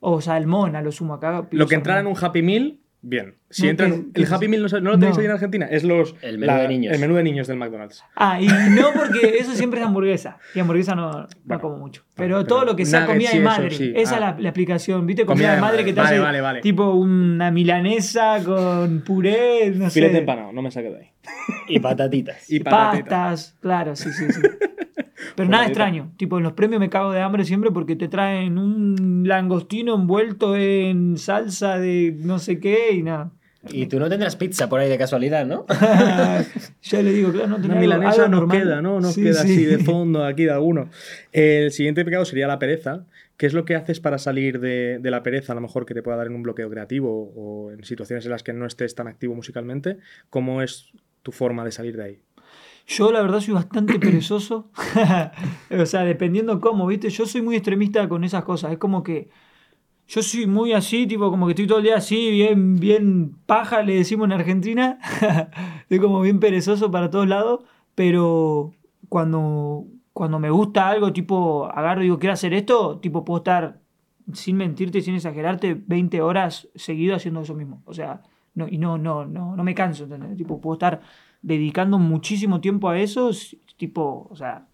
o 0.00 0.20
salmón 0.20 0.76
a 0.76 0.82
lo 0.82 0.90
sumo 0.90 1.14
acá. 1.14 1.46
Lo 1.50 1.66
que 1.66 1.74
entrara 1.74 2.00
en 2.00 2.06
salmón. 2.06 2.22
un 2.22 2.24
Happy 2.24 2.42
Meal, 2.42 2.78
bien. 3.02 3.36
Si 3.52 3.64
No, 3.64 3.70
entran, 3.70 4.12
¿qué- 4.12 4.22
el 4.22 4.32
Happy? 4.32 4.46
Meal 4.46 4.62
no, 4.62 4.68
no 4.80 4.90
lo 4.92 4.98
tenéis 4.98 5.16
No. 5.16 5.20
ahí 5.20 5.26
en 5.26 5.32
Argentina, 5.32 5.66
es 5.66 5.82
los 5.82 6.14
El 6.22 6.38
menú 6.38 6.52
de 6.56 6.68
niños. 6.68 6.94
El 6.94 7.00
menú 7.00 7.14
de 7.16 7.22
niños 7.24 7.48
del 7.48 7.56
McDonald's. 7.56 8.04
Ah, 8.14 8.40
y 8.40 8.46
no 8.46 8.88
porque 8.94 9.38
eso 9.38 9.52
siempre 9.54 9.80
es 9.80 9.86
hamburguesa. 9.86 10.38
Y 10.54 10.60
hamburguesa 10.60 10.94
no, 10.94 11.10
no 11.22 11.26
Bueno, 11.44 11.60
como 11.60 11.76
mucho. 11.78 12.02
bueno, 12.02 12.14
Pero 12.14 12.36
pero 12.36 12.46
todo 12.46 12.64
lo 12.64 12.76
que 12.76 12.86
sea 12.86 13.06
comida 13.06 13.30
de 13.30 13.36
eso, 13.38 13.44
madre. 13.44 13.70
sí. 13.72 13.92
Esa 13.96 14.12
Ah. 14.12 14.14
es 14.14 14.20
la, 14.20 14.36
la 14.40 14.48
explicación. 14.50 15.04
¿Viste? 15.04 15.26
Comida 15.26 15.48
Comida, 15.48 15.50
de 15.50 15.56
de 15.56 15.60
madre 15.62 15.84
que 15.84 15.92
te 15.92 16.00
Vale, 16.00 16.08
hace 16.16 16.18
vale, 16.20 16.40
vale. 16.40 16.60
tipo 16.60 16.90
una 16.94 17.50
milanesa 17.50 18.42
con 18.44 19.00
puré, 19.04 19.72
no 19.74 19.90
Filete 19.90 20.18
empanado, 20.18 20.52
no 20.52 20.62
me 20.62 20.70
saque 20.70 20.90
de 20.90 20.96
ahí. 20.98 21.10
Y 21.68 21.80
patatitas. 21.80 22.48
Y 22.50 22.60
patatita. 22.60 23.08
pastas, 23.08 23.56
claro, 23.60 23.96
sí, 23.96 24.10
sí, 24.12 24.26
sí. 24.30 24.40
Pero 25.36 25.48
nada 25.48 25.64
extraño. 25.66 26.12
Tipo, 26.16 26.38
en 26.38 26.44
los 26.44 26.52
premios 26.52 26.80
me 26.80 26.88
cago 26.88 27.12
de 27.12 27.20
hambre 27.20 27.44
siempre 27.44 27.70
porque 27.70 27.94
te 27.96 28.08
traen 28.08 28.58
un 28.58 29.22
langostino 29.26 29.94
envuelto 29.94 30.56
en 30.56 31.16
salsa 31.18 31.78
de 31.78 32.14
no 32.18 32.38
sé 32.38 32.58
qué 32.60 32.92
y 32.92 33.02
nada. 33.02 33.32
Y 33.68 33.86
tú 33.86 33.98
no 34.00 34.08
tendrás 34.08 34.36
pizza 34.36 34.68
por 34.70 34.80
ahí 34.80 34.88
de 34.88 34.96
casualidad, 34.96 35.44
¿no? 35.46 35.66
ya 36.82 37.02
le 37.02 37.12
digo, 37.12 37.30
claro, 37.30 37.48
no 37.48 37.56
algo- 37.56 37.74
milanesa 37.76 38.22
nos 38.22 38.40
normal. 38.40 38.58
queda, 38.62 38.82
¿no? 38.82 39.00
Nos 39.00 39.14
Sí, 39.14 39.22
queda 39.22 39.42
sí. 39.42 39.52
así 39.52 39.64
de 39.66 39.78
fondo 39.84 40.24
aquí 40.24 40.44
de 40.44 40.50
alguno. 40.52 40.88
El 41.32 41.70
siguiente 41.70 42.04
pecado 42.04 42.24
sería 42.24 42.46
la 42.46 42.58
pereza. 42.58 43.04
¿Qué 43.36 43.46
es 43.46 43.54
lo 43.54 43.64
que 43.64 43.74
haces 43.74 44.00
para 44.00 44.18
salir 44.18 44.60
de, 44.60 44.98
de 44.98 45.10
la 45.10 45.22
pereza, 45.22 45.52
a 45.52 45.54
lo 45.54 45.62
mejor 45.62 45.86
que 45.86 45.94
te 45.94 46.02
pueda 46.02 46.16
dar 46.18 46.26
en 46.26 46.34
un 46.34 46.42
bloqueo 46.42 46.68
creativo 46.68 47.32
o 47.34 47.70
en 47.70 47.82
situaciones 47.84 48.24
en 48.26 48.32
las 48.32 48.42
que 48.42 48.52
no 48.52 48.66
estés 48.66 48.94
tan 48.94 49.08
activo 49.08 49.34
musicalmente? 49.34 49.98
¿Cómo 50.28 50.60
es 50.62 50.90
tu 51.22 51.32
forma 51.32 51.64
de 51.64 51.72
salir 51.72 51.96
de 51.96 52.04
ahí? 52.04 52.18
Yo 52.86 53.12
la 53.12 53.22
verdad 53.22 53.40
soy 53.40 53.54
bastante 53.54 53.98
perezoso. 53.98 54.70
o 55.70 55.86
sea, 55.86 56.04
dependiendo 56.04 56.60
cómo, 56.60 56.86
¿viste? 56.86 57.08
Yo 57.10 57.24
soy 57.26 57.40
muy 57.42 57.56
extremista 57.56 58.08
con 58.08 58.24
esas 58.24 58.44
cosas. 58.44 58.72
Es 58.72 58.78
como 58.78 59.02
que 59.02 59.28
Yo 60.10 60.24
soy 60.24 60.48
muy 60.48 60.72
así, 60.72 61.06
tipo, 61.06 61.30
como 61.30 61.46
que 61.46 61.52
estoy 61.52 61.68
todo 61.68 61.78
el 61.78 61.84
día 61.84 61.96
así, 61.96 62.32
bien, 62.32 62.80
bien 62.80 63.36
paja, 63.46 63.80
le 63.84 63.94
decimos 63.94 64.24
en 64.24 64.32
Argentina. 64.32 64.98
estoy 65.82 66.00
como 66.00 66.20
bien 66.20 66.40
perezoso 66.40 66.90
para 66.90 67.10
todos 67.10 67.28
lados. 67.28 67.60
Pero 67.94 68.72
cuando, 69.08 69.86
cuando 70.12 70.40
me 70.40 70.50
gusta 70.50 70.88
algo, 70.88 71.12
tipo, 71.12 71.66
agarro 71.72 72.00
y 72.00 72.06
digo, 72.06 72.18
quiero 72.18 72.32
hacer 72.32 72.54
esto, 72.54 72.98
tipo, 72.98 73.24
puedo 73.24 73.38
estar, 73.38 73.78
sin 74.32 74.56
mentirte, 74.56 75.00
sin 75.00 75.14
exagerarte, 75.14 75.74
20 75.74 76.20
horas 76.22 76.66
seguido 76.74 77.14
haciendo 77.14 77.42
eso 77.42 77.54
mismo. 77.54 77.80
O 77.84 77.94
sea, 77.94 78.22
no, 78.56 78.66
y 78.66 78.78
no, 78.78 78.98
no, 78.98 79.24
no, 79.24 79.54
no 79.54 79.62
me 79.62 79.76
canso, 79.76 80.04
¿entendés? 80.04 80.36
Tipo, 80.36 80.60
puedo 80.60 80.74
estar 80.74 81.02
dedicando 81.40 82.00
muchísimo 82.00 82.60
tiempo 82.60 82.88
a 82.88 82.98
eso, 82.98 83.30
tipo, 83.76 84.26
o 84.28 84.34
sea, 84.34 84.66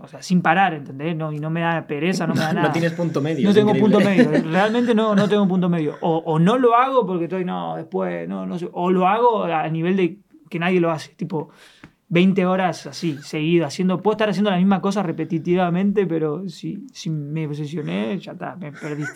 o 0.00 0.08
sea, 0.08 0.22
sin 0.22 0.42
parar, 0.42 0.74
¿entendés? 0.74 1.16
No, 1.16 1.32
y 1.32 1.38
no 1.38 1.50
me 1.50 1.60
da 1.60 1.86
pereza, 1.86 2.26
no 2.26 2.34
me 2.34 2.40
da 2.40 2.52
nada. 2.54 2.68
No 2.68 2.72
tienes 2.72 2.92
punto 2.92 3.20
medio. 3.20 3.46
No 3.46 3.54
tengo 3.54 3.70
increíble. 3.70 3.96
punto 3.96 4.10
medio, 4.10 4.42
realmente 4.52 4.94
no, 4.94 5.14
no 5.14 5.28
tengo 5.28 5.46
punto 5.46 5.68
medio. 5.68 5.96
O, 6.00 6.18
o 6.18 6.38
no 6.38 6.58
lo 6.58 6.74
hago 6.74 7.06
porque 7.06 7.24
estoy, 7.24 7.44
no, 7.44 7.76
después, 7.76 8.28
no, 8.28 8.46
no 8.46 8.58
sé. 8.58 8.68
O 8.72 8.90
lo 8.90 9.06
hago 9.06 9.44
a 9.44 9.68
nivel 9.68 9.96
de 9.96 10.18
que 10.48 10.58
nadie 10.58 10.80
lo 10.80 10.90
hace, 10.90 11.14
tipo 11.14 11.50
20 12.08 12.46
horas 12.46 12.86
así, 12.86 13.18
seguido, 13.22 13.66
haciendo, 13.66 14.02
puedo 14.02 14.14
estar 14.14 14.30
haciendo 14.30 14.50
la 14.50 14.56
misma 14.56 14.80
cosa 14.80 15.02
repetitivamente, 15.02 16.06
pero 16.06 16.48
si, 16.48 16.86
si 16.92 17.10
me 17.10 17.46
obsesioné, 17.46 18.18
ya 18.18 18.32
está, 18.32 18.56
me 18.56 18.72
perdí. 18.72 19.04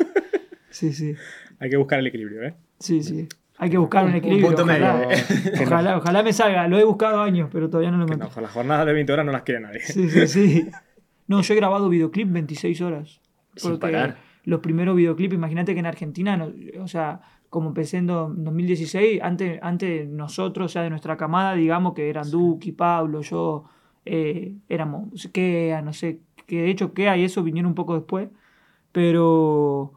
Sí, 0.72 0.90
sí, 0.94 1.14
Hay 1.58 1.68
que 1.68 1.76
buscar 1.76 1.98
el 1.98 2.06
equilibrio, 2.06 2.44
¿eh? 2.44 2.54
sí, 2.78 3.02
sí. 3.02 3.28
Hay 3.62 3.70
que 3.70 3.78
buscar 3.78 4.02
un 4.04 4.08
Un- 4.10 4.14
un 4.14 4.18
equilibrio. 4.18 4.46
punto 4.48 4.62
ojalá, 4.64 4.92
medio, 4.98 5.10
¿eh? 5.12 5.62
ojalá, 5.64 5.96
ojalá 5.98 6.22
me 6.24 6.32
salga, 6.32 6.66
lo 6.66 6.78
he 6.78 6.84
buscado 6.84 7.22
años, 7.22 7.48
pero 7.52 7.70
todavía 7.70 7.92
no 7.92 7.98
lo 7.98 8.06
Que 8.06 8.14
encuentro. 8.14 8.36
no, 8.40 8.42
las 8.42 8.50
jornadas 8.50 8.86
de 8.86 8.92
20 8.92 9.12
horas 9.12 9.24
no 9.26 9.30
las 9.32 9.42
quiere 9.42 9.60
nadie. 9.60 9.80
Sí, 9.80 10.08
sí, 10.10 10.26
sí. 10.26 10.68
No, 11.28 11.40
yo 11.42 11.54
he 11.54 11.56
grabado 11.56 11.88
videoclip 11.88 12.28
26 12.30 12.80
horas. 12.80 13.20
Sin 13.54 13.78
parar. 13.78 14.16
los 14.44 14.58
primeros 14.60 14.96
videoclips, 14.96 15.34
imagínate 15.34 15.72
que 15.74 15.80
en 15.80 15.86
Argentina, 15.86 16.36
no- 16.36 16.52
o 16.82 16.88
sea, 16.88 17.20
como 17.48 17.68
empecé 17.68 17.98
en 17.98 18.08
do- 18.08 18.28
2016, 18.36 19.20
antes, 19.22 19.58
antes 19.62 20.08
nosotros, 20.08 20.66
o 20.66 20.68
sea, 20.68 20.82
de 20.82 20.90
nuestra 20.90 21.16
camada, 21.16 21.54
digamos 21.54 21.94
que 21.94 22.10
eran 22.10 22.28
Duki, 22.30 22.72
Pablo, 22.72 23.20
yo, 23.22 23.64
eh, 24.04 24.56
éramos 24.68 25.28
Kea, 25.32 25.80
no 25.82 25.92
sé, 25.92 26.18
que 26.46 26.62
de 26.62 26.70
hecho 26.70 26.92
Kea 26.92 27.16
y 27.16 27.22
eso 27.24 27.42
vinieron 27.44 27.68
un 27.70 27.74
poco 27.76 27.94
después, 27.94 28.28
pero... 28.90 29.92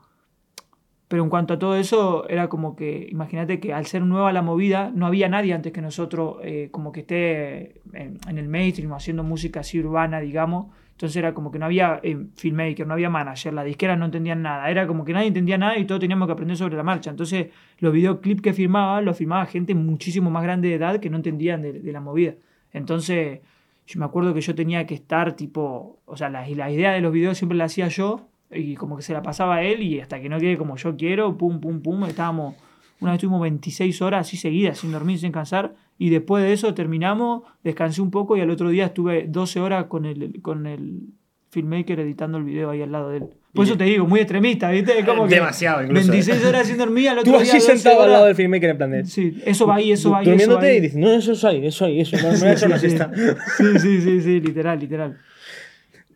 Pero 1.08 1.24
en 1.24 1.30
cuanto 1.30 1.54
a 1.54 1.60
todo 1.60 1.76
eso, 1.76 2.28
era 2.30 2.48
como 2.48 2.76
que, 2.76 3.08
imagínate 3.12 3.60
que 3.60 3.74
al 3.74 3.86
ser 3.86 4.02
nueva 4.02 4.34
la 4.34 4.42
movida, 4.42 4.92
no 4.94 5.06
había 5.06 5.30
nadie 5.30 5.54
antes 5.54 5.72
que 5.72 5.82
nosotros 5.82 6.38
eh, 6.44 6.70
como 6.72 6.92
que 6.92 7.02
esté 7.02 7.82
en, 7.94 8.20
el 8.28 8.50
mainstream 8.50 8.92
haciendo 8.94 9.24
música 9.24 9.60
así 9.60 9.80
urbana, 9.80 10.20
digamos. 10.20 10.68
Entonces 10.94 11.18
era 11.18 11.34
como 11.34 11.52
que 11.52 11.60
no 11.60 11.66
había 11.66 12.00
eh, 12.02 12.26
filmmaker, 12.36 12.88
no 12.88 12.94
había 12.94 13.10
manager, 13.10 13.54
las 13.54 13.66
disqueras 13.66 14.00
no 14.00 14.06
entendían 14.06 14.42
nada. 14.42 14.72
Era 14.72 14.88
como 14.88 15.06
que 15.06 15.14
nadie 15.14 15.28
entendía 15.28 15.58
nada 15.58 15.78
y 15.78 15.86
todos 15.86 16.02
teníamos 16.02 16.28
que 16.28 16.32
aprender 16.32 16.58
sobre 16.58 16.76
la 16.76 16.84
marcha. 16.84 17.12
Entonces 17.12 17.48
los 17.80 17.94
videoclips 17.94 18.42
que 18.42 18.54
filmaba, 18.54 19.02
los 19.02 19.18
filmaba 19.18 19.46
gente 19.46 19.76
muchísimo 19.76 20.32
más 20.32 20.42
grande 20.42 20.70
de 20.70 20.76
edad 20.76 21.00
que 21.00 21.10
no 21.12 21.18
entendían 21.18 21.62
de, 21.62 21.92
la 21.92 22.00
movida. 22.00 22.34
Entonces 22.72 23.42
yo 23.86 24.00
me 24.00 24.06
acuerdo 24.06 24.34
que 24.34 24.42
yo 24.42 24.56
tenía 24.56 24.88
que 24.88 24.96
estar 24.96 25.34
tipo, 25.36 26.00
o 26.06 26.18
sea, 26.18 26.30
la, 26.30 26.48
la 26.48 26.72
idea 26.72 26.94
de 26.94 27.02
los 27.02 27.12
videos 27.12 27.38
siempre 27.38 27.58
la 27.58 27.66
hacía 27.66 27.90
yo 27.90 28.28
y 28.56 28.76
como 28.76 28.98
que 28.98 29.04
se 29.04 29.14
la 29.14 29.22
pasaba 29.22 29.56
a 29.56 29.64
él 29.64 29.82
y 29.84 30.00
hasta 30.00 30.20
que 30.20 30.30
no 30.30 30.40
quede 30.40 30.58
como 30.58 30.76
yo 30.78 30.96
quiero, 30.96 31.38
pum, 31.38 31.60
pum, 31.60 31.82
pum, 31.82 32.06
estábamos, 32.06 32.56
una 33.00 33.12
vez 33.12 33.18
estuvimos 33.18 33.42
26 33.42 34.02
horas 34.02 34.28
así 34.28 34.38
seguidas, 34.38 34.78
sin 34.80 34.92
dormir, 34.92 35.20
sin 35.20 35.32
cansar, 35.32 35.76
y 35.98 36.10
después 36.10 36.44
de 36.44 36.54
eso 36.54 36.74
terminamos, 36.74 37.44
descansé 37.64 38.02
un 38.02 38.12
poco 38.12 38.36
y 38.38 38.42
al 38.42 38.50
otro 38.50 38.70
día 38.70 38.86
estuve 38.86 39.26
12 39.28 39.60
horas 39.60 39.86
con 39.86 40.06
el, 40.06 40.42
con 40.42 40.68
el 40.68 41.10
filmmaker 41.52 42.02
editando 42.02 42.38
el 42.38 42.44
video 42.44 42.70
ahí 42.70 42.82
al 42.82 42.92
lado 42.92 43.10
de 43.10 43.18
él. 43.18 43.24
Por 43.54 43.64
eso 43.64 43.78
te 43.78 43.86
digo, 43.86 44.06
muy 44.06 44.20
extremista, 44.20 44.70
¿viste? 44.70 45.06
Como 45.06 45.26
que 45.28 45.36
Demasiado, 45.36 45.82
incluso, 45.82 46.12
26 46.12 46.44
¿eh? 46.44 46.48
horas 46.48 46.68
sin 46.68 46.78
dormir, 46.78 47.08
al 47.08 47.20
otro 47.20 47.32
Tú 47.32 47.40
día 47.40 47.54
así 47.54 47.60
12 47.60 47.78
sentado 47.78 48.02
al 48.04 48.10
lado 48.10 48.24
horas. 48.24 48.28
del 48.28 48.36
filmmaker 48.36 48.70
en 48.72 48.78
plan 48.78 48.92
de... 48.92 49.06
Sí, 49.06 49.42
eso 49.46 49.66
va 49.66 49.76
ahí, 49.76 49.94
eso 49.94 50.12
va 50.12 50.20
ahí, 50.20 50.26
Durmiéndote 50.26 50.76
y 50.76 50.82
diciendo, 50.82 51.08
no, 51.08 51.14
eso 51.14 51.32
es 51.32 51.46
ahí, 51.46 51.66
eso 51.66 51.86
ahí, 51.86 52.02
eso. 52.02 52.18
No, 52.18 52.32
me 52.34 52.38
voy 52.38 52.48
a 52.50 52.52
echar 52.52 52.68
una 52.68 52.80
siesta. 52.80 53.10
Sí, 53.58 53.80
sí, 53.80 54.02
sí, 54.02 54.22
sí, 54.22 54.40
literal, 54.42 54.78
literal. 54.78 55.18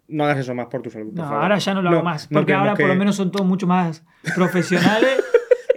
No 0.09 0.23
hagas 0.25 0.39
eso 0.39 0.53
más 0.55 0.67
por 0.67 0.81
tu 0.81 0.89
salud. 0.89 1.07
por 1.07 1.15
No, 1.15 1.23
favor. 1.23 1.43
ahora 1.43 1.57
ya 1.59 1.73
no 1.73 1.81
lo 1.81 1.89
hago 1.89 2.03
más. 2.03 2.29
no 2.31 2.39
Porque 2.39 2.47
queremos 2.47 2.67
ahora 2.69 2.77
por 2.77 2.85
que- 2.85 2.93
lo 2.93 2.95
menos 2.99 3.15
son 3.15 3.31
todos 3.31 3.45
mucho 3.45 3.67
más 3.67 4.03
profesionales, 4.35 5.23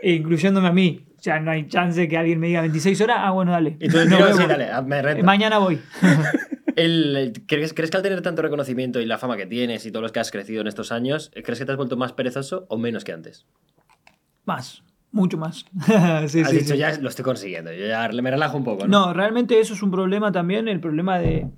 e 0.01 0.13
incluyéndome 0.15 0.69
a 0.69 0.73
mí. 0.73 1.07
Ya 1.21 1.39
no 1.39 1.51
hay 1.53 1.69
chance 1.69 2.09
que 2.09 2.17
alguien 2.19 2.41
me 2.41 2.49
diga 2.49 2.63
26 2.63 3.01
horas. 3.03 3.19
Ah, 3.21 3.31
bueno, 3.31 3.53
dale. 3.53 3.77
Y 3.79 3.89
tú 3.89 3.99
tiro, 4.09 4.33
sí, 4.37 4.45
dale, 4.49 4.71
ah, 4.73 4.83
me 4.83 4.99
Eh, 4.99 5.03
renta. 5.03 5.23
Mañana 5.25 5.59
voy. 5.59 5.79
El- 6.77 7.17
el- 7.17 7.33
¿crees, 7.47 7.75
¿Crees 7.75 7.91
que 7.91 7.99
al 7.99 8.03
tener 8.03 8.23
tanto 8.23 8.41
reconocimiento 8.43 8.99
y 9.01 9.05
la 9.07 9.19
fama 9.19 9.37
que 9.37 9.45
tienes 9.47 9.85
y 9.85 9.91
todos 9.93 10.03
los 10.03 10.11
que 10.13 10.21
has 10.21 10.31
crecido 10.31 10.63
en 10.63 10.67
estos 10.69 10.91
años, 10.91 11.31
eh, 11.35 11.43
¿crees 11.43 11.59
que 11.59 11.67
te 11.67 11.73
has 11.73 11.77
vuelto 11.77 11.97
más 11.99 12.13
perezoso 12.15 12.65
o 12.69 12.79
menos 12.79 13.05
que 13.05 13.13
antes? 13.13 13.47
más. 14.45 14.83
Mucho 15.15 15.37
más. 15.37 15.67
sí, 15.87 15.93
has 15.93 16.33
sí, 16.33 16.43
dicho, 16.43 16.73
sí. 16.73 16.79
ya 16.79 16.97
lo 16.99 17.11
estoy 17.11 17.23
consiguiendo, 17.23 17.71
yo 17.71 17.87
ya 17.87 18.09
me 18.09 18.31
relajo 18.31 18.57
un 18.57 18.65
poco, 18.65 18.87
¿no? 18.89 19.09
No, 19.09 19.13
realmente 19.13 19.61
eso 19.61 19.75
es 19.75 19.83
un 19.83 19.91
problema 19.91 20.33
también, 20.33 20.69
el 20.69 20.81
problema 20.81 21.19
de, 21.19 21.49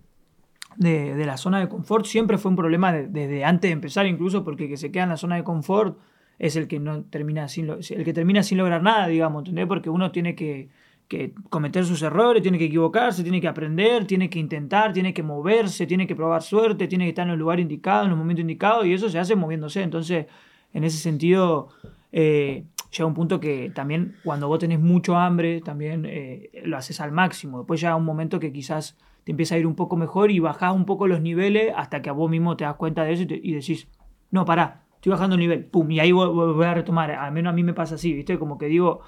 de, 0.76 1.24
la 1.24 1.36
zona 1.36 1.60
de 1.60 1.68
confort. 1.68 2.06
Siempre 2.06 2.38
fue 2.38 2.50
un 2.50 2.56
problema 2.56 2.92
de- 2.92 3.08
desde 3.08 3.44
antes 3.44 3.68
de 3.68 3.72
empezar 3.72 4.06
incluso, 4.06 4.44
porque 4.44 4.68
que 4.68 4.76
se 4.76 4.90
queda 4.90 5.04
en 5.04 5.10
la 5.10 5.16
zona 5.16 5.36
de 5.36 5.44
confort 5.44 5.98
es 6.38 6.56
el 6.56 6.66
que, 6.68 6.80
no 6.80 7.04
termina, 7.04 7.48
sin 7.48 7.70
el 7.70 8.04
que 8.04 8.12
termina 8.12 8.42
sin 8.42 8.58
lograr 8.58 8.82
nada, 8.82 9.06
digamos, 9.06 9.42
¿entendés? 9.42 9.66
Porque 9.66 9.88
uno 9.90 10.10
tiene 10.10 10.34
que, 10.34 10.68
que 11.08 11.32
cometer 11.48 11.84
sus 11.84 12.02
errores, 12.02 12.42
tiene 12.42 12.58
que 12.58 12.64
equivocarse, 12.64 13.22
tiene 13.22 13.40
que 13.40 13.48
aprender, 13.48 14.06
tiene 14.06 14.28
que 14.28 14.38
intentar, 14.38 14.92
tiene 14.92 15.14
que 15.14 15.22
moverse, 15.22 15.86
tiene 15.86 16.06
que 16.06 16.16
probar 16.16 16.42
suerte, 16.42 16.88
tiene 16.88 17.04
que 17.04 17.10
estar 17.10 17.26
en 17.26 17.32
el 17.34 17.38
lugar 17.38 17.60
indicado, 17.60 18.04
en 18.04 18.10
el 18.10 18.16
momento 18.16 18.40
indicado, 18.40 18.84
y 18.84 18.92
eso 18.92 19.08
se 19.08 19.18
hace 19.18 19.36
moviéndose. 19.36 19.82
Entonces, 19.82 20.26
en 20.72 20.84
ese 20.84 20.98
sentido, 20.98 21.68
eh, 22.12 22.64
llega 22.96 23.06
un 23.06 23.14
punto 23.14 23.40
que 23.40 23.70
también 23.74 24.16
cuando 24.24 24.48
vos 24.48 24.58
tenés 24.58 24.80
mucho 24.80 25.16
hambre, 25.16 25.60
también 25.60 26.04
eh, 26.06 26.50
lo 26.64 26.76
haces 26.76 27.00
al 27.00 27.12
máximo. 27.12 27.58
Después 27.58 27.80
llega 27.80 27.96
un 27.96 28.04
momento 28.04 28.38
que 28.40 28.52
quizás 28.52 28.96
te 29.24 29.32
empieza 29.32 29.54
a 29.54 29.58
ir 29.58 29.66
un 29.66 29.74
poco 29.74 29.96
mejor 29.96 30.30
y 30.30 30.38
bajás 30.38 30.74
un 30.74 30.84
poco 30.84 31.06
los 31.06 31.20
niveles 31.20 31.72
hasta 31.76 32.02
que 32.02 32.10
a 32.10 32.12
vos 32.12 32.30
mismo 32.30 32.56
te 32.56 32.64
das 32.64 32.76
cuenta 32.76 33.04
de 33.04 33.12
eso 33.14 33.22
y, 33.22 33.52
decís, 33.54 33.88
no, 34.30 34.44
pará, 34.44 34.82
estoy 34.94 35.10
bajando 35.10 35.34
el 35.34 35.40
nivel, 35.40 35.64
pum, 35.64 35.90
y 35.90 36.00
ahí 36.00 36.12
voy, 36.12 36.28
voy- 36.28 36.64
a 36.64 36.74
retomar. 36.74 37.10
Al 37.10 37.32
menos 37.32 37.50
a 37.52 37.54
mí 37.54 37.62
me 37.62 37.74
pasa 37.74 37.94
así, 37.96 38.12
¿viste? 38.12 38.38
Como 38.38 38.58
que 38.58 38.66
digo, 38.66 39.00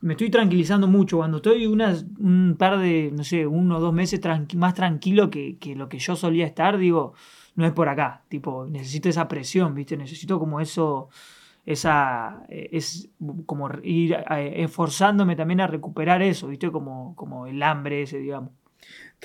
me 0.00 0.12
estoy 0.14 0.30
tranquilizando 0.30 0.86
mucho. 0.86 1.18
Cuando 1.18 1.38
estoy 1.38 1.66
unas, 1.66 2.06
un 2.18 2.56
par 2.58 2.78
de, 2.78 3.10
no 3.12 3.24
sé, 3.24 3.46
uno 3.46 3.78
o 3.78 3.80
dos 3.80 3.92
meses 3.92 4.20
más 4.54 4.74
tranquilo 4.74 5.30
que, 5.30 5.56
que 5.58 5.74
lo 5.74 5.88
que 5.88 5.98
yo 5.98 6.14
solía 6.16 6.46
estar, 6.46 6.78
digo, 6.78 7.14
no 7.56 7.66
es 7.66 7.72
por 7.72 7.88
acá. 7.88 8.22
Tipo, 8.28 8.66
necesito 8.66 9.08
esa 9.08 9.26
presión, 9.28 9.74
¿viste? 9.74 9.96
Necesito 9.96 10.38
como 10.38 10.60
eso, 10.60 11.08
esa, 11.66 12.44
eh, 12.48 12.70
es 12.72 13.10
como 13.44 13.68
ir 13.82 14.12
eh, 14.14 14.62
esforzándome 14.62 15.34
también 15.34 15.60
a 15.60 15.66
recuperar 15.66 16.22
eso, 16.22 16.46
¿viste? 16.46 16.70
Como, 16.70 17.14
como 17.16 17.46
el 17.46 17.62
hambre 17.62 18.02
ese, 18.02 18.18
digamos. 18.18 18.52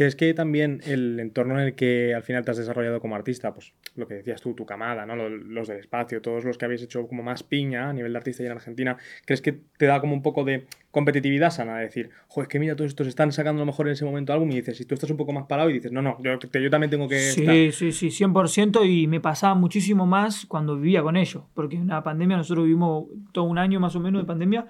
¿Crees 0.02 0.16
que 0.16 0.34
también 0.34 0.82
el 0.88 1.20
entorno 1.20 1.60
en 1.60 1.68
el 1.68 1.76
que 1.76 2.16
al 2.16 2.24
final 2.24 2.44
te 2.44 2.50
has 2.50 2.58
desarrollado 2.58 3.00
como 3.00 3.14
artista, 3.16 3.54
pues 3.54 3.72
lo 3.96 4.08
que 4.08 4.16
decías 4.16 4.42
tú, 4.42 4.56
tu 4.56 4.66
camada, 4.66 5.06
¿no? 5.06 5.16
Lo- 5.16 5.30
Los 5.30 5.68
del 5.68 5.78
espacio, 5.78 6.24
todos 6.24 6.44
los 6.44 6.58
que 6.58 6.66
habéis 6.66 6.82
hecho 6.82 7.06
como 7.08 7.22
más 7.22 7.44
piña 7.44 7.88
a 7.88 7.94
nivel 7.94 8.12
de 8.12 8.18
artista 8.18 8.42
y 8.42 8.48
en 8.48 8.54
Argentina, 8.54 8.98
¿crees 9.26 9.44
que 9.44 9.52
te 9.78 9.86
da 9.86 10.02
como 10.02 10.16
un 10.16 10.24
poco 10.24 10.44
de 10.44 10.66
competitividad 10.90 11.52
sana? 11.52 11.78
De 11.78 11.84
decir, 11.84 12.10
joder, 12.30 12.48
es 12.48 12.52
que 12.52 12.58
mira, 12.58 12.76
todos 12.76 12.90
estos 12.90 13.06
están 13.06 13.32
sacando 13.32 13.62
a 13.62 13.66
lo 13.68 13.68
mejor 13.68 13.86
en 13.90 13.94
ese 13.94 14.04
momento 14.04 14.34
álbum 14.34 14.50
y 14.50 14.56
dices, 14.56 14.76
si 14.76 14.86
tú 14.86 14.96
estás 14.96 15.12
un 15.12 15.18
poco 15.18 15.34
más 15.34 15.46
parado 15.46 15.70
y 15.70 15.74
dices, 15.74 15.92
no, 15.92 16.02
no, 16.02 16.18
yo, 16.24 16.40
yo 16.40 16.70
también 16.72 16.90
tengo 16.90 17.08
que 17.08 17.18
estar. 17.20 17.54
Sí, 17.54 17.72
sí, 17.72 17.92
sí, 17.92 18.10
100% 18.10 18.84
y 18.84 19.06
me 19.06 19.20
pasaba 19.22 19.54
muchísimo 19.54 20.08
más 20.08 20.48
cuando 20.48 20.78
vivía 20.78 21.04
con 21.04 21.16
ellos, 21.16 21.44
porque 21.54 21.76
en 21.76 21.86
la 21.90 22.02
pandemia 22.02 22.38
nosotros 22.38 22.66
vivimos 22.66 23.06
todo 23.34 23.44
un 23.44 23.60
año 23.60 23.80
más 23.80 23.96
o 23.96 24.00
menos 24.00 24.24
de 24.24 24.26
pandemia 24.26 24.66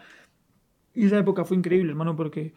y 0.93 1.05
esa 1.05 1.17
época 1.17 1.45
fue 1.45 1.55
increíble, 1.55 1.91
hermano, 1.91 2.17
porque 2.17 2.51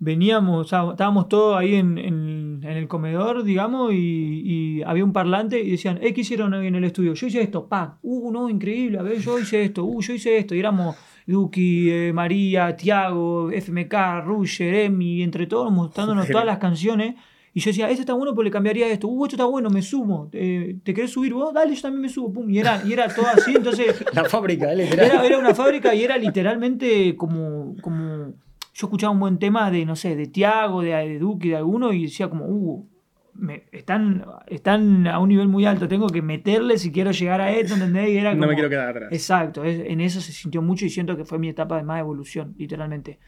veníamos, 0.00 0.66
o 0.66 0.68
sea, 0.68 0.90
estábamos 0.90 1.28
todos 1.28 1.56
ahí 1.56 1.74
en, 1.76 1.96
en- 1.98 2.60
en 2.62 2.76
el 2.76 2.88
comedor, 2.88 3.44
digamos, 3.44 3.92
y, 3.92 4.42
y 4.44 4.82
había 4.82 5.04
un 5.04 5.12
parlante 5.12 5.60
y 5.60 5.70
decían, 5.70 5.98
eh, 6.02 6.12
¿qué 6.12 6.22
hicieron 6.22 6.52
hoy 6.52 6.66
en 6.66 6.74
el 6.74 6.84
estudio? 6.84 7.14
Yo 7.14 7.26
hice 7.26 7.40
esto, 7.42 7.66
pa, 7.66 7.98
uh, 8.02 8.30
no, 8.32 8.48
increíble, 8.50 8.98
a 8.98 9.02
ver, 9.02 9.18
yo 9.18 9.38
hice 9.38 9.62
esto, 9.64 9.84
uh, 9.84 10.00
yo 10.02 10.12
hice 10.14 10.36
esto, 10.38 10.54
y 10.54 10.58
éramos 10.58 10.96
Duki, 11.26 11.90
eh, 11.90 12.12
María, 12.12 12.74
Tiago, 12.76 13.50
FMK, 13.52 13.94
Ruger, 14.24 14.74
Emi, 14.74 15.22
entre 15.22 15.46
todos 15.46 15.70
mostrándonos 15.72 16.26
todas 16.28 16.44
las 16.46 16.58
canciones. 16.58 17.14
Y 17.52 17.60
yo 17.60 17.70
decía, 17.70 17.88
este 17.90 18.02
está 18.02 18.14
bueno, 18.14 18.32
pues 18.34 18.44
le 18.44 18.50
cambiaría 18.50 18.86
esto. 18.88 19.08
Uh, 19.08 19.24
esto 19.24 19.34
está 19.36 19.44
bueno, 19.44 19.70
me 19.70 19.82
sumo. 19.82 20.28
Eh, 20.32 20.76
¿Te 20.84 20.94
querés 20.94 21.10
subir 21.12 21.34
vos? 21.34 21.52
Dale, 21.52 21.74
yo 21.74 21.82
también 21.82 22.02
me 22.02 22.08
subo. 22.08 22.32
Pum. 22.32 22.48
Y 22.50 22.58
era, 22.60 22.80
y 22.86 22.92
era 22.92 23.08
todo 23.12 23.26
así, 23.26 23.52
entonces 23.56 24.04
La 24.14 24.24
fábrica. 24.26 24.72
Literal. 24.72 25.06
era, 25.06 25.26
era 25.26 25.38
una 25.38 25.52
fábrica 25.54 25.92
y 25.94 26.04
era 26.04 26.16
literalmente 26.16 27.16
como, 27.16 27.74
como. 27.82 28.34
Yo 28.80 28.86
escuchaba 28.86 29.12
un 29.12 29.20
buen 29.20 29.38
tema 29.38 29.70
de, 29.70 29.84
no 29.84 29.94
sé, 29.94 30.16
de 30.16 30.26
Tiago, 30.26 30.80
de, 30.80 30.92
de 30.92 31.18
Duque, 31.18 31.48
de 31.50 31.56
alguno, 31.56 31.92
y 31.92 32.04
decía 32.04 32.30
como, 32.30 32.46
uh, 32.46 32.88
me- 33.34 33.64
están, 33.72 34.24
están 34.46 35.06
a 35.06 35.18
un 35.18 35.28
nivel 35.28 35.48
muy 35.48 35.66
alto, 35.66 35.86
tengo 35.86 36.06
que 36.06 36.22
meterle 36.22 36.78
si 36.78 36.90
quiero 36.90 37.10
llegar 37.10 37.42
a 37.42 37.50
esto, 37.52 37.74
¿entendés? 37.74 38.08
Y 38.08 38.16
era 38.16 38.30
No 38.34 38.38
como- 38.40 38.48
me 38.48 38.54
quiero 38.54 38.70
quedar 38.70 38.88
atrás. 38.88 39.12
Exacto, 39.12 39.64
es- 39.64 39.80
en 39.84 40.00
eso 40.00 40.22
se 40.22 40.32
sintió 40.32 40.62
mucho 40.62 40.86
y 40.86 40.88
siento 40.88 41.14
que 41.14 41.26
fue 41.26 41.38
mi 41.38 41.50
etapa 41.50 41.76
de 41.76 41.82
más 41.82 42.00
evolución, 42.00 42.54
literalmente. 42.56 43.18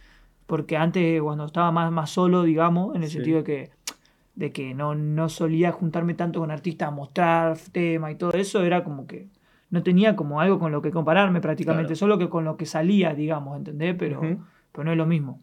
Porque 0.47 0.79
antes, 0.79 1.21
cuando 1.21 1.45
estaba 1.45 1.71
más, 1.71 1.93
más 1.93 2.09
solo, 2.09 2.45
digamos, 2.45 2.97
en 2.97 3.03
el 3.03 3.09
Sí. 3.11 3.17
sentido 3.17 3.39
de 3.39 3.45
que, 3.45 3.71
de 4.35 4.53
que 4.53 4.73
no, 4.73 4.95
no 4.95 5.29
solía 5.29 5.71
juntarme 5.73 6.15
tanto 6.15 6.41
con 6.41 6.51
artistas 6.51 6.89
a 6.89 6.93
mostrar 6.93 7.59
tema 7.73 8.11
y 8.11 8.15
todo 8.15 8.33
eso, 8.33 8.63
era 8.63 8.83
como 8.85 9.07
que 9.07 9.29
no 9.69 9.83
tenía 9.83 10.17
como 10.17 10.41
algo 10.41 10.59
con 10.59 10.73
lo 10.73 10.81
que 10.81 10.91
compararme 10.91 11.43
prácticamente, 11.43 11.89
Claro. 11.89 11.97
solo 11.97 12.17
que 12.19 12.31
con 12.31 12.45
lo 12.47 12.57
que 12.57 12.65
salía, 12.65 13.13
digamos, 13.15 13.59
¿entendés? 13.59 13.95
Pero, 13.99 14.21
Ujú. 14.21 14.39
Pero 14.73 14.85
no 14.85 14.93
es 14.93 14.99
lo 14.99 15.07
mismo. 15.07 15.41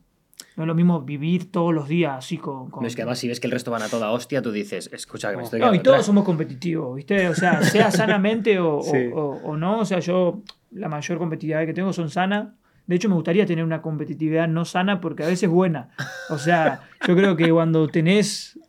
No 0.55 0.63
es 0.63 0.67
lo 0.67 0.75
mismo 0.75 1.01
vivir 1.01 1.51
todos 1.51 1.73
los 1.73 1.87
días 1.87 2.17
así 2.17 2.37
con... 2.37 2.69
con- 2.69 2.81
No, 2.81 2.87
es 2.87 2.95
que 2.95 3.01
además 3.03 3.19
si 3.19 3.27
ves 3.27 3.39
que 3.39 3.47
el 3.47 3.51
resto 3.51 3.71
van 3.71 3.81
a 3.83 3.87
toda 3.87 4.11
hostia, 4.11 4.41
tú 4.41 4.51
dices, 4.51 4.89
escucha 4.93 5.31
que 5.31 5.37
me 5.37 5.43
estoy 5.43 5.59
No, 5.59 5.73
y 5.73 5.79
todos 5.79 5.95
atrás". 5.95 6.05
somos 6.05 6.23
competitivos, 6.25 6.95
¿viste? 6.95 7.27
O 7.29 7.35
sea, 7.35 7.61
sea 7.63 7.91
sanamente 7.91 8.59
o, 8.59 8.77
o- 8.77 8.83
Sí. 8.83 8.97
o- 9.13 9.39
o 9.43 9.57
no. 9.57 9.79
O 9.79 9.85
sea, 9.85 9.99
yo 9.99 10.41
la 10.71 10.89
mayor 10.89 11.17
competitividad 11.17 11.65
que 11.65 11.73
tengo 11.73 11.93
son 11.93 12.09
sana. 12.09 12.55
De 12.87 12.95
hecho, 12.95 13.07
me 13.07 13.15
gustaría 13.15 13.45
tener 13.45 13.63
una 13.63 13.81
competitividad 13.81 14.47
no 14.47 14.65
sana 14.65 14.99
porque 14.99 15.23
a 15.23 15.27
veces 15.27 15.43
es 15.43 15.49
buena. 15.49 15.89
O 16.29 16.37
sea, 16.37 16.81
yo 17.07 17.15
creo 17.15 17.35
que 17.35 17.49
cuando 17.51 17.87
tenés 17.87 18.59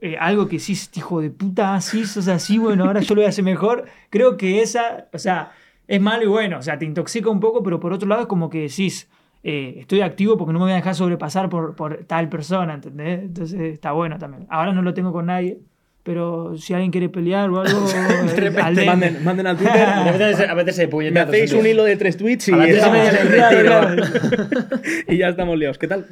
eh, 0.00 0.16
algo 0.18 0.48
que 0.48 0.58
sí, 0.58 0.76
hijo 0.96 1.20
de 1.20 1.30
puta, 1.30 1.74
así, 1.74 2.06
sos 2.06 2.26
así, 2.28 2.56
bueno, 2.58 2.84
ahora 2.84 3.00
yo 3.00 3.14
lo 3.14 3.20
voy 3.20 3.26
a 3.26 3.28
hacer 3.28 3.44
mejor, 3.44 3.84
creo 4.08 4.36
que 4.38 4.62
esa, 4.62 5.08
o 5.12 5.18
sea, 5.18 5.52
es 5.86 6.00
malo 6.00 6.24
y 6.24 6.28
bueno, 6.28 6.58
o 6.58 6.62
sea, 6.62 6.78
te 6.78 6.86
intoxica 6.86 7.28
un 7.28 7.38
poco, 7.40 7.62
pero 7.62 7.78
por 7.80 7.92
otro 7.92 8.08
lado 8.08 8.22
es 8.22 8.26
como 8.26 8.48
que 8.48 8.60
decís, 8.62 9.10
eh, 9.42 9.76
estoy 9.78 10.02
activo 10.02 10.36
porque 10.36 10.52
no 10.52 10.58
me 10.58 10.66
voy 10.66 10.72
a 10.72 10.76
dejar 10.76 10.94
sobrepasar 10.94 11.48
por, 11.48 11.74
por 11.74 12.04
tal 12.04 12.28
persona, 12.28 12.74
¿entendés? 12.74 13.20
Entonces 13.20 13.60
está 13.60 13.92
bueno 13.92 14.18
también. 14.18 14.46
Ahora 14.50 14.72
no 14.72 14.82
lo 14.82 14.92
tengo 14.92 15.12
con 15.12 15.26
nadie, 15.26 15.58
pero 16.02 16.56
si 16.58 16.74
alguien 16.74 16.90
quiere 16.90 17.08
pelear 17.08 17.48
o 17.50 17.60
algo, 17.60 17.86
repente 18.36 18.60
al 18.60 18.74
DM. 18.74 18.86
manden, 18.86 19.24
manden 19.24 19.46
al 19.46 19.56
Twitter. 19.56 19.82
A 19.82 20.12
veces, 20.12 20.48
a 20.48 20.54
veces 20.54 20.76
se 20.76 20.86
Me 20.88 21.20
hacéis 21.20 21.52
un 21.54 21.66
hilo 21.66 21.84
de 21.84 21.96
tres 21.96 22.16
tweets 22.16 22.48
y, 22.48 22.52
y 25.08 25.16
ya 25.16 25.28
estamos 25.28 25.56
liados. 25.58 25.78
¿Qué 25.78 25.86
tal? 25.88 26.06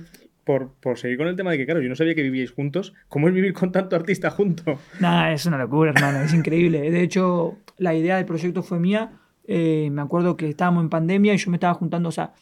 Por, 0.45 0.73
por 0.81 0.99
seguir 0.99 1.19
con 1.19 1.29
el 1.29 1.37
tema 1.37 1.51
de 1.51 1.59
que, 1.59 1.67
claro, 1.67 1.83
yo 1.83 1.91
no 1.91 1.97
sabía 1.97 2.15
que 2.15 2.23
vivíais 2.23 2.53
juntos. 2.53 2.95
¿Cómo 3.09 3.29
es 3.29 3.35
vivir 3.35 3.53
con 3.53 3.73
tanto 3.73 3.97
artista 3.97 4.31
junto? 4.31 4.79
Nada, 5.01 5.33
es 5.33 5.45
una 5.45 5.59
locura, 5.59 5.91
hermano, 5.91 6.23
es 6.23 6.33
increíble. 6.33 6.91
De 6.91 7.03
hecho, 7.03 7.59
la 7.77 7.95
idea 7.95 8.17
del 8.17 8.25
proyecto 8.25 8.63
fue 8.63 8.79
mía. 8.79 9.11
Eh, 9.47 9.91
me 9.93 10.01
acuerdo 10.01 10.39
que 10.39 10.49
estábamos 10.49 10.85
en 10.85 10.89
pandemia 10.89 11.35
y 11.35 11.37
yo 11.37 11.51
me 11.51 11.57
estaba 11.57 11.75
juntando, 11.75 12.09
o 12.09 12.13
sea, 12.13 12.33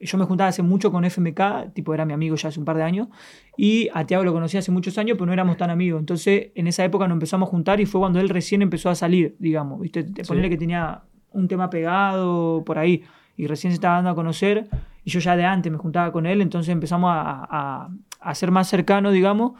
yo 0.00 0.18
me 0.18 0.24
juntaba 0.24 0.48
hace 0.48 0.62
mucho 0.62 0.90
con 0.90 1.04
FMK, 1.04 1.72
tipo 1.72 1.94
era 1.94 2.04
mi 2.04 2.12
amigo 2.12 2.36
ya 2.36 2.48
hace 2.48 2.58
un 2.58 2.64
par 2.64 2.76
de 2.76 2.82
años, 2.82 3.08
y 3.56 3.88
a 3.94 4.04
Tiago 4.04 4.24
lo 4.24 4.32
conocí 4.32 4.56
hace 4.56 4.70
muchos 4.70 4.98
años, 4.98 5.16
pero 5.16 5.26
no 5.26 5.32
éramos 5.32 5.56
tan 5.56 5.70
amigos. 5.70 6.00
Entonces, 6.00 6.48
en 6.54 6.66
esa 6.66 6.84
época 6.84 7.06
nos 7.06 7.16
empezamos 7.16 7.48
a 7.48 7.50
juntar 7.50 7.80
y 7.80 7.86
fue 7.86 8.00
cuando 8.00 8.20
él 8.20 8.28
recién 8.28 8.62
empezó 8.62 8.90
a 8.90 8.94
salir, 8.94 9.36
digamos, 9.38 9.80
¿viste? 9.80 10.04
Te 10.04 10.24
ponerle 10.24 10.50
que 10.50 10.58
tenía 10.58 11.02
un 11.30 11.48
tema 11.48 11.70
pegado 11.70 12.62
por 12.64 12.78
ahí 12.78 13.02
y 13.36 13.46
recién 13.46 13.72
se 13.72 13.74
estaba 13.74 13.96
dando 13.96 14.10
a 14.10 14.14
conocer 14.14 14.68
y 15.04 15.10
yo 15.10 15.20
ya 15.20 15.36
de 15.36 15.44
antes 15.44 15.70
me 15.70 15.78
juntaba 15.78 16.12
con 16.12 16.26
él, 16.26 16.40
entonces 16.40 16.72
empezamos 16.72 17.10
a, 17.12 17.46
a, 17.50 17.88
a 18.20 18.34
ser 18.34 18.50
más 18.50 18.68
cercanos, 18.68 19.12
digamos. 19.12 19.52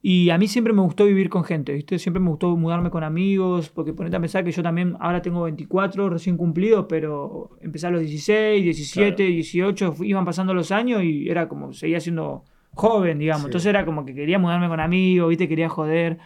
Y 0.00 0.30
a 0.30 0.38
mí 0.38 0.46
siempre 0.46 0.72
me 0.72 0.80
gustó 0.82 1.06
vivir 1.06 1.28
con 1.28 1.42
gente, 1.42 1.72
¿viste? 1.72 1.98
Siempre 1.98 2.20
me 2.20 2.30
gustó 2.30 2.56
mudarme 2.56 2.88
con 2.88 3.02
amigos, 3.02 3.68
porque 3.68 3.92
ponete 3.92 4.16
a 4.16 4.20
pensar 4.20 4.44
que 4.44 4.52
yo 4.52 4.62
también 4.62 4.96
ahora 5.00 5.20
tengo 5.22 5.42
24 5.42 6.08
recién 6.08 6.36
cumplidos, 6.36 6.86
pero 6.88 7.50
empecé 7.60 7.88
a 7.88 7.90
los 7.90 8.00
16, 8.02 8.62
17, 8.62 9.16
Claro. 9.16 9.30
18, 9.32 9.92
fu- 9.92 10.04
iban 10.04 10.24
pasando 10.24 10.54
los 10.54 10.70
años 10.70 11.02
y 11.02 11.28
era 11.28 11.48
como, 11.48 11.72
seguía 11.72 11.98
siendo 11.98 12.44
joven, 12.74 13.18
digamos. 13.18 13.42
Sí. 13.42 13.46
Entonces 13.48 13.66
era 13.70 13.84
como 13.84 14.04
que 14.04 14.14
quería 14.14 14.38
mudarme 14.38 14.68
con 14.68 14.78
amigos, 14.78 15.30
¿viste? 15.30 15.48
Quería 15.48 15.68
joder. 15.68 16.18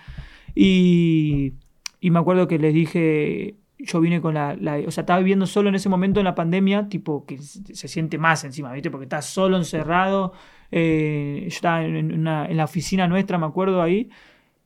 Y, 0.54 1.54
y 2.00 2.10
me 2.10 2.18
acuerdo 2.18 2.46
que 2.48 2.58
les 2.58 2.74
dije, 2.74 3.56
yo 3.82 4.00
vine 4.00 4.20
con 4.20 4.34
la, 4.34 4.56
O 4.86 4.90
sea, 4.90 5.02
estaba 5.02 5.18
viviendo 5.18 5.46
solo 5.46 5.68
en 5.68 5.74
ese 5.74 5.88
momento 5.88 6.20
en 6.20 6.24
la 6.24 6.34
pandemia, 6.34 6.88
tipo 6.88 7.26
que 7.26 7.38
se 7.38 7.88
siente 7.88 8.18
más 8.18 8.44
encima, 8.44 8.72
¿viste? 8.72 8.90
Porque 8.90 9.04
estás 9.04 9.26
solo, 9.26 9.56
encerrado. 9.56 10.32
Eh, 10.70 11.40
yo 11.42 11.48
estaba 11.48 11.84
en, 11.84 12.24
la 12.24 12.64
oficina 12.64 13.08
nuestra, 13.08 13.38
me 13.38 13.46
acuerdo 13.46 13.82
ahí, 13.82 14.08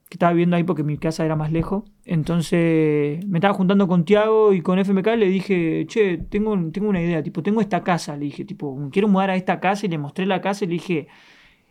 que 0.08 0.14
estaba 0.14 0.32
viviendo 0.32 0.56
ahí 0.56 0.64
porque 0.64 0.82
mi 0.84 0.98
casa 0.98 1.24
era 1.24 1.34
más 1.34 1.50
lejos. 1.50 1.84
Entonces 2.04 3.26
me 3.26 3.38
estaba 3.38 3.54
juntando 3.54 3.88
con 3.88 4.04
Tiago 4.04 4.52
y 4.52 4.60
con 4.60 4.78
FMK 4.78 5.08
y 5.14 5.16
le 5.16 5.26
dije, 5.26 5.86
che, 5.88 6.18
tengo, 6.18 6.56
tengo 6.70 6.88
una 6.88 7.02
idea, 7.02 7.22
tipo, 7.22 7.42
tengo 7.42 7.60
esta 7.60 7.82
casa, 7.82 8.16
le 8.16 8.26
dije, 8.26 8.44
tipo, 8.44 8.88
quiero 8.92 9.08
mudar 9.08 9.30
a 9.30 9.36
esta 9.36 9.60
casa 9.60 9.86
y 9.86 9.88
le 9.88 9.98
mostré 9.98 10.26
la 10.26 10.40
casa 10.40 10.64
y 10.64 10.68
le 10.68 10.74
dije, 10.74 11.08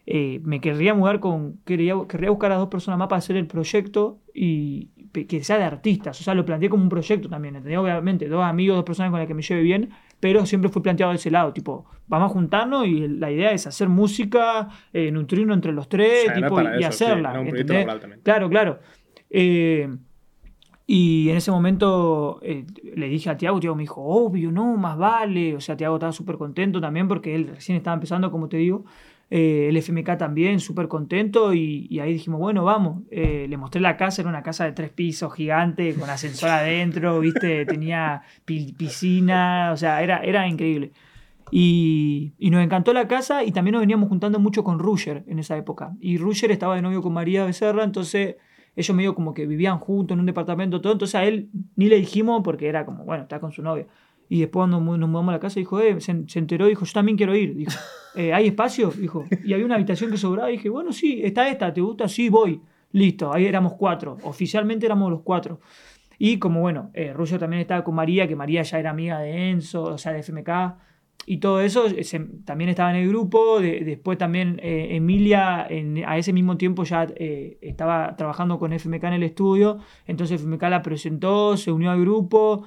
eh, 0.06 0.40
me 0.44 0.62
querría 0.62 0.94
mudar 0.94 1.20
con, 1.20 1.58
quería, 1.66 1.96
querría 2.08 2.30
buscar 2.30 2.52
a 2.52 2.56
dos 2.56 2.70
personas 2.70 2.98
más 3.00 3.08
para 3.08 3.20
hacer 3.20 3.38
el 3.38 3.48
proyecto 3.48 4.20
y 4.34 4.90
que 5.24 5.44
sea 5.44 5.58
de 5.58 5.64
artistas, 5.64 6.20
o 6.20 6.24
sea, 6.24 6.34
lo 6.34 6.44
planteé 6.44 6.70
como 6.70 6.84
un 6.84 6.90
proyecto 6.90 7.30
también, 7.30 7.56
¿entendés? 7.56 7.80
Obviamente, 7.80 8.28
dos 8.28 8.44
amigos, 8.44 8.76
dos 8.76 8.84
personas 8.84 9.12
con 9.12 9.20
las 9.20 9.28
que 9.28 9.34
me 9.34 9.42
lleve 9.42 9.62
bien, 9.62 9.90
pero 10.20 10.46
siempre 10.46 10.70
fue 10.70 10.84
planteado 10.84 11.12
de 11.14 11.18
ese 11.18 11.32
lado, 11.32 11.54
tipo, 11.54 11.86
vamos 12.08 12.32
a 12.32 12.34
juntarnos 12.34 12.86
y 12.86 13.08
la 13.08 13.32
idea 13.32 13.52
es 13.52 13.66
hacer 13.66 13.88
música, 13.88 14.68
eh, 14.92 15.12
nutrirnos 15.12 15.56
entre 15.56 15.72
los 15.72 15.88
tres, 15.88 16.24
O 16.24 16.26
sea, 16.26 16.38
era 16.38 16.48
tipo, 16.48 16.62
y 16.62 16.80
eso, 16.80 16.88
hacerla. 16.88 17.32
Claro, 18.24 18.50
claro. 18.50 18.80
Eh, 19.30 19.88
y 20.88 21.30
en 21.30 21.38
ese 21.38 21.50
momento 21.50 22.40
eh, 22.44 22.66
le 22.96 23.10
dije 23.10 23.30
a 23.30 23.38
Tiago, 23.38 23.60
Tiago 23.60 23.76
me 23.76 23.84
dijo, 23.84 24.04
obvio, 24.04 24.52
no, 24.52 24.78
más 24.78 24.98
vale. 24.98 25.56
O 25.56 25.60
sea, 25.60 25.76
Tiago 25.76 25.96
estaba 25.96 26.12
súper 26.12 26.38
contento 26.38 26.80
también 26.80 27.08
porque 27.08 27.34
él 27.34 27.48
recién 27.48 27.78
estaba 27.78 27.96
empezando, 27.96 28.30
como 28.30 28.50
te 28.50 28.58
digo. 28.58 28.86
Eh, 29.30 29.70
el 29.70 29.78
FMK 29.78 30.18
también, 30.18 30.60
súper 30.60 30.88
contento. 30.88 31.54
Y, 31.54 32.00
ahí 32.00 32.14
dijimos, 32.14 32.40
bueno, 32.40 32.64
vamos. 32.64 33.04
Eh, 33.12 33.48
le 33.50 33.58
mostré 33.58 33.82
la 33.82 33.98
casa, 33.98 34.22
era 34.22 34.30
una 34.30 34.44
casa 34.44 34.66
de 34.66 34.72
tres 34.72 34.92
pisos 34.92 35.34
gigante, 35.34 35.94
con 35.96 36.10
ascensor 36.10 36.50
adentro, 36.50 37.20
¿viste? 37.22 37.66
Tenía 37.66 38.22
pi- 38.46 38.74
piscina, 38.74 39.72
o 39.74 39.78
sea, 39.78 40.02
era, 40.02 40.20
era 40.24 40.48
increíble. 40.48 40.92
Y, 41.52 42.34
nos 42.40 42.64
encantó 42.64 42.94
la 42.94 43.08
casa 43.08 43.44
y 43.44 43.52
también 43.52 43.74
nos 43.74 43.82
veníamos 43.82 44.10
juntando 44.10 44.40
mucho 44.40 44.64
con 44.64 44.80
Rusher 44.80 45.24
en 45.28 45.40
esa 45.40 45.58
época. 45.58 45.96
Y 46.00 46.18
Rusher 46.18 46.52
estaba 46.52 46.76
de 46.76 46.82
novio 46.82 47.02
con 47.02 47.14
María 47.14 47.46
Becerra, 47.46 47.84
entonces 47.84 48.36
ellos 48.76 48.96
medio 48.96 49.16
como 49.16 49.34
que 49.34 49.46
vivían 49.46 49.80
juntos 49.80 50.16
en 50.16 50.20
un 50.20 50.26
departamento, 50.26 50.82
todo. 50.82 50.94
Entonces 50.94 51.16
a 51.16 51.24
él 51.24 51.50
ni 51.76 51.88
le 51.88 51.98
dijimos 51.98 52.42
porque 52.44 52.68
era 52.68 52.86
como, 52.86 53.06
bueno, 53.06 53.24
está 53.24 53.40
con 53.40 53.52
su 53.52 53.62
novia. 53.62 53.88
Y 54.30 54.40
después 54.40 54.62
cuando 54.62 54.80
nos 54.80 55.10
mudamos 55.10 55.30
a 55.30 55.34
la 55.34 55.40
casa, 55.40 55.60
dijo, 55.60 55.80
eh, 55.80 56.00
se, 56.02 56.24
se 56.28 56.40
enteró, 56.40 56.66
dijo, 56.68 56.86
yo 56.86 56.94
también 56.94 57.18
quiero 57.18 57.36
ir. 57.36 57.56
Dijo, 57.56 57.72
"Eh, 58.16 58.34
¿hay 58.34 58.48
espacio? 58.48 58.90
Dijo, 58.92 59.26
y 59.44 59.54
había 59.54 59.66
una 59.66 59.76
habitación 59.76 60.10
que 60.12 60.18
sobraba. 60.18 60.50
Y 60.50 60.54
dije, 60.54 60.70
bueno, 60.70 60.92
sí, 60.92 61.22
está 61.24 61.48
esta, 61.50 61.74
¿te 61.74 61.82
gusta? 61.82 62.08
Sí, 62.08 62.30
voy. 62.30 62.62
Listo, 62.92 63.34
ahí 63.34 63.46
éramos 63.46 63.74
cuatro. 63.74 64.18
Oficialmente 64.24 64.86
éramos 64.86 65.12
los 65.12 65.22
cuatro. 65.22 65.60
Y 66.18 66.40
como 66.40 66.62
bueno, 66.62 66.92
eh, 66.94 67.14
también 67.40 67.60
estaba 67.62 67.84
con 67.84 67.94
María, 67.96 68.28
que 68.28 68.36
María 68.36 68.62
ya 68.64 68.80
era 68.80 68.92
amiga 68.92 69.20
de 69.20 69.50
Enzo, 69.50 69.84
o 69.84 69.98
sea, 69.98 70.14
de 70.14 70.20
FMK. 70.20 70.50
Y 71.28 71.38
todo 71.38 71.60
eso 71.60 71.88
eh, 71.88 72.04
se- 72.04 72.20
también 72.46 72.70
estaba 72.70 72.92
en 72.92 72.98
el 73.04 73.10
grupo. 73.10 73.60
de- 73.60 73.82
después 73.84 74.18
también 74.18 74.60
eh, 74.64 74.96
Emilia 74.96 75.66
en- 75.70 76.06
a 76.06 76.18
ese 76.18 76.32
mismo 76.34 76.56
tiempo 76.58 76.84
ya 76.86 77.06
eh, 77.18 77.58
estaba 77.62 78.16
trabajando 78.16 78.60
con 78.60 78.72
FMK 78.72 79.04
en 79.08 79.14
el 79.14 79.24
estudio. 79.24 79.80
Entonces 80.08 80.40
FMK 80.42 80.64
la 80.70 80.82
presentó, 80.82 81.58
se 81.58 81.72
unió 81.72 81.92
al 81.92 82.00
grupo. 82.00 82.64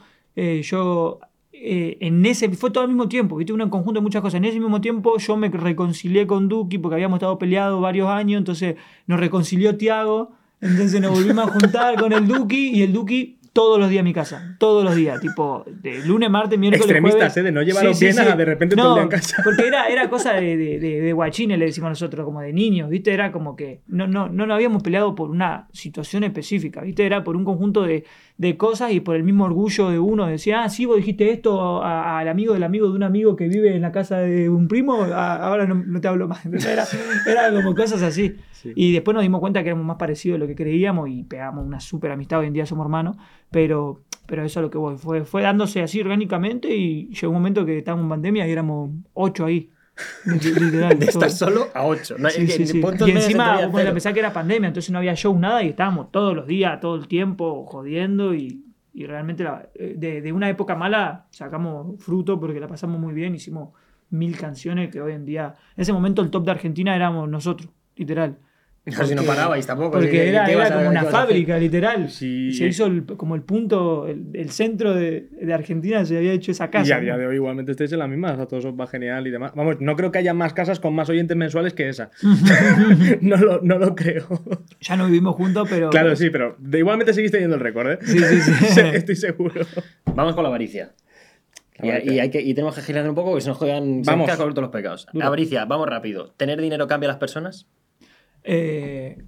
yo 0.63 1.19
eh, 1.61 1.99
en 2.01 2.25
ese 2.27 2.49
fue 2.51 2.71
todo 2.71 2.83
al 2.83 2.89
mismo 2.89 3.09
tiempo, 3.09 3.37
¿viste? 3.37 3.53
Un 3.53 3.69
conjunto 3.69 4.01
de 4.01 4.03
muchas 4.03 4.23
cosas. 4.23 4.39
En 4.39 4.45
ese 4.45 4.61
mismo 4.61 4.81
tiempo 4.81 5.19
yo 5.19 5.37
me 5.37 5.49
reconcilié 5.49 6.27
con 6.27 6.49
Duki 6.49 6.79
porque 6.79 6.95
habíamos 6.95 7.19
estado 7.19 7.39
peleados 7.39 7.81
varios 7.81 8.09
años, 8.09 8.39
entonces 8.39 8.77
nos 9.07 9.21
reconcilió 9.21 9.77
Tiago, 9.77 10.33
entonces 10.61 11.01
nos 11.01 11.13
volvimos 11.13 11.49
a 11.49 11.53
juntar 11.53 11.97
con 11.99 12.13
el 12.13 12.27
Duki 12.27 12.71
y 12.71 12.83
el 12.83 12.93
Duki 12.93 13.39
todos 13.59 13.81
los 13.81 13.91
días 13.91 14.03
a 14.03 14.05
mi 14.05 14.13
casa, 14.13 14.57
todos 14.61 14.85
los 14.85 14.95
días, 14.95 15.21
tipo 15.21 15.65
de 15.67 15.99
lunes, 16.07 16.31
martes, 16.31 16.57
miércoles, 16.57 16.85
Extremistas, 16.85 17.33
jueves. 17.33 17.37
¿eh? 17.39 17.43
De 17.43 17.51
no 17.51 17.63
llevarlos 17.63 17.99
bien 17.99 18.19
a 18.21 18.37
de 18.37 18.45
repente 18.45 18.77
todo 18.77 18.91
el 18.91 18.95
día 18.95 19.03
en 19.03 19.09
casa. 19.09 19.37
Porque 19.45 19.67
era, 19.67 19.89
era 19.89 20.09
cosa 20.09 20.35
de, 20.35 20.57
de, 20.57 20.79
de, 20.79 21.01
de 21.01 21.13
guachines, 21.13 21.59
le 21.59 21.67
decimos 21.67 21.91
nosotros, 21.91 22.25
como 22.25 22.41
de 22.41 22.53
niños, 22.53 22.89
¿viste? 22.89 23.13
Era 23.13 23.33
como 23.33 23.57
que 23.57 23.81
no, 23.89 24.07
no, 24.07 24.29
no 24.29 24.47
nos 24.47 24.55
habíamos 24.55 24.83
peleado 24.85 25.15
por 25.17 25.31
una 25.31 25.67
situación 25.73 26.23
específica, 26.23 26.83
¿viste? 26.83 27.05
Era 27.05 27.25
por 27.25 27.37
un 27.37 27.45
conjunto 27.45 27.83
de, 27.83 28.05
de 28.39 28.57
cosas 28.57 28.93
y 28.93 29.01
por 29.01 29.17
el 29.17 29.25
mismo 29.25 29.45
orgullo 29.45 29.91
de 29.91 29.99
uno. 29.99 30.27
Decía, 30.27 30.63
ah, 30.63 30.69
sí, 30.69 30.87
vos 30.87 30.97
dijiste 30.97 31.31
esto 31.31 31.83
al 31.83 32.29
amigo 32.29 32.55
del 32.55 32.63
amigo 32.63 32.89
de 32.89 32.95
un 32.95 33.03
amigo 33.03 33.35
que 33.35 33.49
vive 33.49 33.75
en 33.75 33.83
la 33.83 33.91
casa 33.93 34.19
de 34.19 34.49
un 34.49 34.69
primo, 34.69 35.03
ah, 35.13 35.37
ahora 35.37 35.67
no, 35.67 35.75
no 35.75 36.01
te 36.01 36.09
hablo 36.09 36.29
más. 36.29 36.47
Era, 36.47 36.85
era 37.27 37.53
como 37.53 37.75
cosas 37.75 38.01
así. 38.03 38.37
Sí. 38.53 38.73
Y 38.75 38.93
después 38.93 39.15
nos 39.15 39.23
dimos 39.23 39.41
cuenta 39.41 39.63
que 39.63 39.69
éramos 39.69 39.87
más 39.87 39.97
parecidos 39.97 40.37
de 40.37 40.39
lo 40.41 40.47
que 40.47 40.55
creíamos 40.55 41.09
y 41.09 41.25
pegamos 41.25 41.67
una 41.67 41.81
súper 41.81 42.13
amistad. 42.13 42.41
Hoy 42.41 42.47
en 42.47 42.53
día 42.53 42.65
somos 42.65 42.85
hermanos, 42.85 43.17
pero, 43.51 44.03
pero 44.27 44.45
eso 44.45 44.61
es 44.61 44.63
lo 44.63 44.71
que 44.71 44.79
voy. 44.79 44.97
Fue, 44.97 45.25
fue 45.25 45.43
dándose 45.43 45.83
así 45.83 46.01
orgánicamente 46.01 46.75
y 46.75 47.09
llegó 47.09 47.31
un 47.31 47.39
momento 47.39 47.67
que 47.67 47.79
estábamos 47.79 48.05
en 48.05 48.11
pandemia 48.11 48.47
y 48.47 48.53
éramos 48.53 48.91
ocho 49.15 49.47
ahí. 49.47 49.71
Literal. 50.25 50.99
De 50.99 51.07
estar 51.07 51.31
solo 51.31 51.69
a 51.75 51.85
8. 51.85 52.17
No, 52.19 52.29
Sí, 52.31 52.43
es 52.43 52.53
sí, 52.53 52.59
que 52.59 52.67
sí. 52.67 52.81
puntos 52.81 53.09
Y 53.09 53.13
encima, 53.13 53.67
vos 53.67 53.81
a 53.85 53.93
pensar 53.93 54.13
que 54.15 54.21
era 54.21 54.33
pandemia, 54.33 54.69
entonces 54.69 54.91
no 54.91 54.99
había 54.99 55.15
show, 55.15 55.37
nada, 55.39 55.63
y 55.63 55.69
estábamos 55.69 56.11
todos 56.13 56.35
los 56.35 56.47
días, 56.47 56.81
todo 56.81 56.97
el 56.97 57.09
tiempo, 57.09 57.65
jodiendo, 57.67 58.35
y, 58.35 58.65
y 58.95 59.07
realmente 59.07 59.45
la- 59.45 59.69
eh, 59.75 59.95
de, 59.97 60.21
de 60.23 60.33
una 60.33 60.49
época 60.49 60.75
mala 60.75 61.27
sacamos 61.31 62.03
fruto 62.03 62.39
porque 62.39 62.61
la 62.61 62.69
pasamos 62.69 63.01
muy 63.01 63.13
bien, 63.15 63.35
hicimos 63.35 63.71
mil 64.11 64.37
canciones 64.39 64.91
que 64.91 65.01
hoy 65.01 65.13
en 65.13 65.25
día, 65.27 65.55
en 65.77 65.83
ese 65.83 65.93
momento 65.93 66.23
el 66.23 66.31
top 66.31 66.45
de 66.45 66.51
Argentina 66.53 66.95
éramos 66.97 67.29
nosotros, 67.29 67.69
literal. 67.97 68.39
No, 68.99 69.05
si 69.07 69.15
no 69.15 69.23
parabais 69.23 69.67
tampoco. 69.67 69.93
Porque 69.93 70.09
¿qué- 70.11 70.17
qué 70.17 70.29
era, 70.31 70.47
era 70.47 70.73
como 70.75 70.89
una 70.91 71.05
fábrica, 71.05 71.59
literal. 71.59 72.09
Sí. 72.11 72.53
Se 72.53 72.67
hizo 72.67 72.87
el- 72.87 73.05
como 73.05 73.35
el 73.35 73.43
punto, 73.43 74.07
el, 74.07 74.27
el 74.35 74.51
centro 74.51 74.95
de, 74.95 75.29
de 75.41 75.55
Argentina, 75.55 76.05
se 76.05 76.17
había 76.17 76.33
hecho 76.33 76.51
esa 76.53 76.71
casa. 76.71 76.89
Y 76.89 76.93
a 76.93 77.01
día 77.01 77.17
de 77.17 77.27
hoy 77.27 77.37
igualmente 77.37 77.73
estáis 77.73 77.93
en 77.93 77.99
la 77.99 78.09
misma, 78.09 78.33
o 78.33 78.37
sea, 78.37 78.47
todo 78.47 78.61
eso 78.61 78.75
va 78.77 78.87
genial 78.87 79.27
y 79.27 79.31
demás. 79.31 79.53
Vamos, 79.55 79.77
no 79.81 79.95
creo 79.97 80.11
que 80.13 80.19
haya 80.19 80.35
más 80.35 80.53
casas 80.55 80.81
con 80.81 80.95
más 80.95 81.09
oyentes 81.09 81.37
mensuales 81.37 81.75
que 81.75 81.89
esa. 81.89 82.11
no, 83.21 83.37
lo, 83.37 83.61
no 83.63 83.79
lo 83.79 83.95
creo. 83.95 84.27
Ya 84.81 84.97
no 84.97 85.07
vivimos 85.07 85.35
juntos, 85.37 85.67
pero. 85.71 85.91
Claro, 85.91 86.15
sí, 86.17 86.31
pero 86.31 86.57
de, 86.59 86.79
igualmente 86.79 87.13
seguís 87.15 87.31
teniendo 87.31 87.57
el 87.57 87.61
récord, 87.63 87.91
¿eh? 87.93 87.99
Sí, 88.03 88.19
sí, 88.19 88.41
sí. 88.41 88.81
Estoy 88.93 89.17
seguro. 89.17 89.63
Vamos 90.15 90.35
con 90.35 90.43
la 90.43 90.49
avaricia. 90.49 90.93
Y, 91.81 91.91
avaricia. 91.91 92.13
y 92.13 92.19
hay 92.19 92.31
que, 92.31 92.41
y 92.41 92.55
tenemos 92.55 92.75
que 92.75 92.83
girar 92.83 93.09
un 93.09 93.15
poco 93.15 93.31
porque 93.31 93.43
se 93.43 93.49
nos 93.49 93.57
juegan 93.59 94.05
se 94.05 94.11
Vamos. 94.11 94.27
nos 94.27 94.37
quedan 94.37 94.47
cortos 94.47 94.63
los 94.63 94.71
pecados. 94.73 95.07
Duro. 95.13 95.27
Avaricia, 95.27 95.65
vamos 95.65 95.89
rápido. 95.89 96.33
¿Tener 96.37 96.61
dinero 96.61 96.87
cambia 96.89 97.09
a 97.09 97.13
las 97.13 97.19
personas? 97.21 97.69
Eh, 98.51 99.19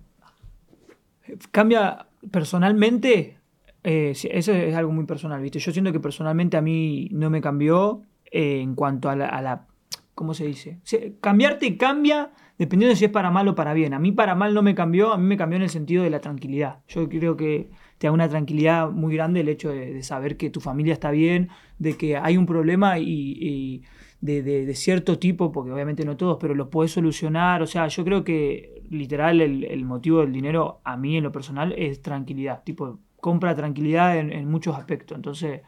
cambia 1.50 2.06
personalmente. 2.30 3.38
eh, 3.84 4.12
eso 4.12 4.52
es 4.52 4.74
algo 4.74 4.92
muy 4.92 5.04
personal, 5.04 5.42
¿viste? 5.42 5.58
Yo 5.58 5.72
siento 5.72 5.92
que 5.92 6.00
personalmente 6.00 6.56
a 6.56 6.62
mí 6.62 7.08
no 7.12 7.28
me 7.28 7.42
cambió 7.42 8.02
eh, 8.30 8.60
en 8.60 8.74
cuanto 8.74 9.10
a 9.10 9.16
la, 9.16 9.66
¿Cómo 10.14 10.34
se 10.34 10.46
dice? 10.46 10.80
Cambiarte 11.20 11.76
cambia 11.76 12.30
dependiendo 12.58 12.90
de 12.90 12.96
si 12.96 13.06
es 13.06 13.10
para 13.10 13.30
mal 13.30 13.48
o 13.48 13.54
para 13.54 13.72
bien. 13.74 13.94
A 13.94 13.98
mí 13.98 14.12
para 14.12 14.34
mal 14.34 14.52
no 14.54 14.62
me 14.62 14.74
cambió, 14.74 15.12
a 15.12 15.18
mí 15.18 15.24
me 15.24 15.36
cambió 15.36 15.56
en 15.56 15.62
el 15.62 15.70
sentido 15.70 16.02
de 16.02 16.10
la 16.10 16.20
tranquilidad. 16.20 16.80
Yo 16.88 17.08
creo 17.08 17.36
que 17.36 17.70
te 17.98 18.06
da 18.06 18.12
una 18.12 18.28
tranquilidad 18.28 18.90
muy 18.90 19.14
grande 19.14 19.40
el 19.40 19.48
hecho 19.48 19.70
de, 19.70 20.02
saber 20.02 20.36
que 20.36 20.50
tu 20.50 20.60
familia 20.60 20.92
está 20.92 21.10
bien, 21.10 21.48
de 21.78 21.96
que 21.96 22.16
hay 22.16 22.36
un 22.36 22.46
problema 22.46 22.98
y 22.98 23.82
de, 24.20 24.74
cierto 24.74 25.18
tipo, 25.18 25.50
porque 25.52 25.72
obviamente 25.72 26.04
no 26.04 26.16
todos, 26.16 26.38
pero 26.40 26.54
lo 26.54 26.70
puedes 26.70 26.92
solucionar. 26.92 27.62
O 27.62 27.66
sea, 27.66 27.88
yo 27.88 28.04
creo 28.04 28.24
que 28.24 28.82
literal 28.90 29.40
el, 29.40 29.84
motivo 29.84 30.20
del 30.20 30.32
dinero 30.32 30.80
a 30.84 30.96
mí 30.96 31.16
en 31.16 31.24
lo 31.24 31.32
personal 31.32 31.72
es 31.76 32.02
tranquilidad. 32.02 32.62
Tipo, 32.64 32.98
compra 33.20 33.54
tranquilidad 33.54 34.18
en, 34.18 34.50
muchos 34.50 34.76
aspectos. 34.76 35.16
Entonces, 35.16 35.62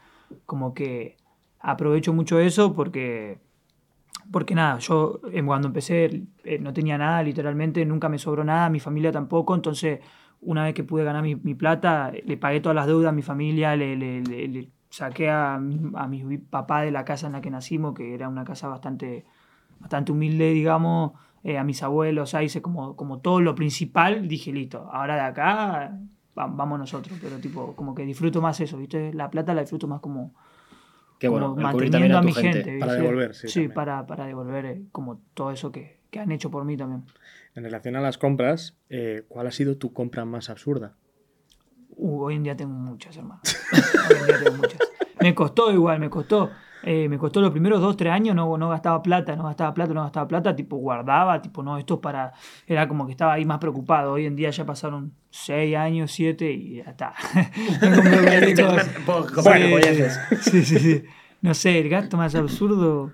como 0.46 0.74
que 0.74 1.16
aprovecho 1.60 2.12
mucho 2.12 2.40
eso 2.40 2.74
porque 2.74 3.38
porque 4.30 4.54
nada, 4.54 4.78
yo 4.78 5.20
eh, 5.32 5.42
cuando 5.44 5.68
empecé 5.68 6.24
eh, 6.44 6.58
no 6.58 6.72
tenía 6.72 6.96
nada, 6.96 7.22
literalmente, 7.22 7.84
nunca 7.84 8.08
me 8.08 8.18
sobró 8.18 8.44
nada, 8.44 8.70
mi 8.70 8.80
familia 8.80 9.12
tampoco, 9.12 9.54
entonces 9.54 10.00
una 10.40 10.64
vez 10.64 10.74
que 10.74 10.84
pude 10.84 11.04
ganar 11.04 11.22
mi, 11.22 11.54
plata, 11.54 12.12
le 12.24 12.36
pagué 12.36 12.60
todas 12.60 12.76
las 12.76 12.86
deudas 12.86 13.10
a 13.10 13.12
mi 13.12 13.22
familia, 13.22 13.76
le- 13.76 13.96
le- 13.96 14.22
le 14.22 14.70
saqué 14.92 15.30
a 15.30 15.58
mi, 15.58 15.80
a 15.94 16.06
mi 16.06 16.36
papá 16.36 16.82
de 16.82 16.90
la 16.90 17.04
casa 17.04 17.26
en 17.26 17.32
la 17.32 17.40
que 17.40 17.50
nacimos, 17.50 17.94
que 17.94 18.14
era 18.14 18.28
una 18.28 18.44
casa 18.44 18.68
bastante, 18.68 19.24
bastante 19.80 20.12
humilde, 20.12 20.50
digamos, 20.52 21.12
eh, 21.42 21.56
a 21.56 21.64
mis 21.64 21.82
abuelos, 21.82 22.28
sea, 22.30 22.42
hice 22.42 22.60
como, 22.60 22.94
como 22.94 23.20
todo 23.20 23.40
lo 23.40 23.54
principal, 23.54 24.28
dije, 24.28 24.52
listo, 24.52 24.88
ahora 24.92 25.14
de 25.14 25.20
acá 25.22 25.98
va- 26.38 26.46
vamos 26.46 26.78
nosotros, 26.78 27.18
pero 27.20 27.40
tipo, 27.40 27.74
como 27.74 27.94
que 27.94 28.04
disfruto 28.04 28.42
más 28.42 28.60
eso, 28.60 28.76
¿viste? 28.76 29.14
La 29.14 29.30
plata 29.30 29.54
la 29.54 29.62
disfruto 29.62 29.88
más 29.88 30.00
como 30.00 30.34
Qué 31.18 31.28
bueno, 31.28 31.54
manteniendo 31.56 32.18
a 32.18 32.22
mi 32.22 32.32
gente. 32.32 32.62
gente. 32.64 32.78
Para 32.80 32.94
devolver, 32.94 33.34
sí, 33.34 33.48
también. 33.48 33.72
para, 33.72 34.06
para 34.06 34.26
devolver 34.26 34.66
eh, 34.66 34.82
como 34.92 35.20
todo 35.34 35.52
eso 35.52 35.72
que, 35.72 36.00
que 36.10 36.20
han 36.20 36.32
hecho 36.32 36.50
por 36.50 36.64
mí 36.64 36.76
también. 36.76 37.04
En 37.54 37.64
relación 37.64 37.96
a 37.96 38.00
las 38.00 38.18
compras, 38.18 38.76
eh, 38.90 39.24
¿cuál 39.28 39.46
ha 39.46 39.52
sido 39.52 39.78
tu 39.78 39.92
compra 39.92 40.24
más 40.24 40.50
absurda? 40.50 40.96
Uh, 42.04 42.24
hoy 42.24 42.34
en 42.34 42.42
día 42.42 42.56
tengo 42.56 42.72
muchas, 42.72 43.16
hermano. 43.16 43.40
hoy 44.10 44.16
en 44.18 44.26
día 44.26 44.38
tengo 44.42 44.56
muchas. 44.56 44.80
Me 45.20 45.34
costó 45.36 45.70
igual, 45.70 46.00
me 46.00 46.10
costó. 46.10 46.50
eh, 46.82 47.08
me 47.08 47.16
costó 47.16 47.40
los 47.40 47.52
primeros 47.52 47.80
dos, 47.80 47.96
tres 47.96 48.12
años, 48.12 48.34
no, 48.34 48.58
no 48.58 48.68
gastaba 48.70 49.00
plata, 49.00 49.36
no 49.36 49.44
gastaba 49.44 49.72
plata, 49.72 49.94
no 49.94 50.02
gastaba 50.02 50.26
plata, 50.26 50.56
tipo 50.56 50.76
guardaba, 50.78 51.40
tipo, 51.40 51.62
no, 51.62 51.78
esto 51.78 51.94
es 51.94 52.00
para. 52.00 52.32
Era 52.66 52.88
como 52.88 53.06
que 53.06 53.12
estaba 53.12 53.34
ahí 53.34 53.44
más 53.44 53.58
preocupado. 53.58 54.14
Hoy 54.14 54.26
en 54.26 54.34
día 54.34 54.50
ya 54.50 54.66
pasaron 54.66 55.12
seis 55.30 55.76
años, 55.76 56.10
siete 56.10 56.50
y 56.50 56.78
ya 56.78 56.90
está. 56.90 57.14
No 57.82 58.02
sí, 60.40 60.64
sí, 60.64 60.78
sí. 60.80 61.04
No 61.40 61.54
sé, 61.54 61.78
el 61.78 61.88
gasto 61.88 62.16
más 62.16 62.34
absurdo. 62.34 63.12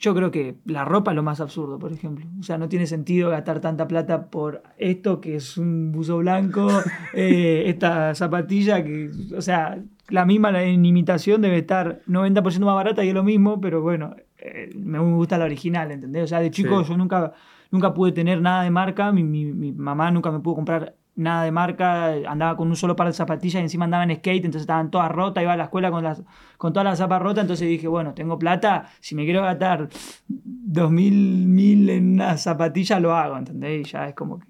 Yo 0.00 0.14
creo 0.14 0.30
que 0.30 0.56
la 0.64 0.84
ropa 0.84 1.10
es 1.12 1.14
lo 1.14 1.22
más 1.22 1.40
absurdo, 1.40 1.78
por 1.78 1.92
ejemplo. 1.92 2.24
O 2.40 2.42
sea, 2.42 2.56
no 2.56 2.68
tiene 2.70 2.86
sentido 2.86 3.28
gastar 3.30 3.60
tanta 3.60 3.86
plata 3.86 4.30
por 4.30 4.62
esto 4.78 5.20
que 5.20 5.36
es 5.36 5.58
un 5.58 5.92
buzo 5.92 6.16
blanco, 6.18 6.66
eh, 7.14 7.64
esta 7.66 8.14
zapatilla 8.14 8.82
que, 8.82 9.10
o 9.36 9.42
sea, 9.42 9.78
la 10.08 10.24
misma 10.24 10.50
la- 10.50 10.62
en 10.64 10.84
imitación 10.86 11.42
debe 11.42 11.58
estar 11.58 12.00
90% 12.06 12.64
más 12.66 12.74
barata 12.74 13.04
y 13.04 13.08
es 13.08 13.14
lo 13.14 13.22
mismo, 13.22 13.60
pero 13.60 13.82
bueno, 13.82 14.16
eh, 14.38 14.70
me 14.74 14.98
gusta 14.98 15.36
la 15.36 15.44
original, 15.44 15.90
¿entendés? 15.92 16.24
O 16.24 16.26
sea, 16.28 16.40
de 16.40 16.50
chico 16.50 16.82
Sí. 16.82 16.90
yo 16.90 16.96
nunca, 16.96 17.32
nunca 17.70 17.92
pude 17.92 18.12
tener 18.12 18.40
nada 18.40 18.62
de 18.62 18.70
marca, 18.70 19.12
mi, 19.12 19.22
mi- 19.22 19.52
mi 19.52 19.70
mamá 19.72 20.10
nunca 20.10 20.30
me 20.32 20.40
pudo 20.40 20.54
comprar 20.56 20.94
nada 21.20 21.44
de 21.44 21.50
marca, 21.52 22.06
andaba 22.26 22.56
con 22.56 22.68
un 22.68 22.76
solo 22.76 22.96
par 22.96 23.06
de 23.06 23.12
zapatillas 23.12 23.60
y 23.60 23.64
encima 23.64 23.84
andaba 23.84 24.04
en 24.04 24.16
skate, 24.16 24.44
entonces 24.44 24.62
estaban 24.62 24.90
todas 24.90 25.10
rotas, 25.12 25.42
iba 25.42 25.52
a 25.52 25.56
la 25.56 25.64
escuela 25.64 25.90
con, 25.90 26.02
las, 26.02 26.22
con 26.58 26.72
todas 26.72 26.84
las 26.84 26.98
zapas 26.98 27.20
rotas, 27.22 27.42
entonces 27.42 27.68
dije, 27.68 27.86
bueno, 27.88 28.14
tengo 28.14 28.38
plata, 28.38 28.88
si 29.00 29.14
me 29.14 29.24
quiero 29.24 29.42
gastar 29.42 29.88
dos 30.28 30.90
mil, 30.90 31.46
mil 31.46 31.88
en 31.90 32.14
una 32.14 32.36
zapatilla, 32.36 32.98
lo 33.00 33.14
hago, 33.14 33.36
¿entendés? 33.36 33.80
Y 33.86 33.90
ya 33.90 34.08
es 34.08 34.14
como 34.14 34.38
que... 34.40 34.46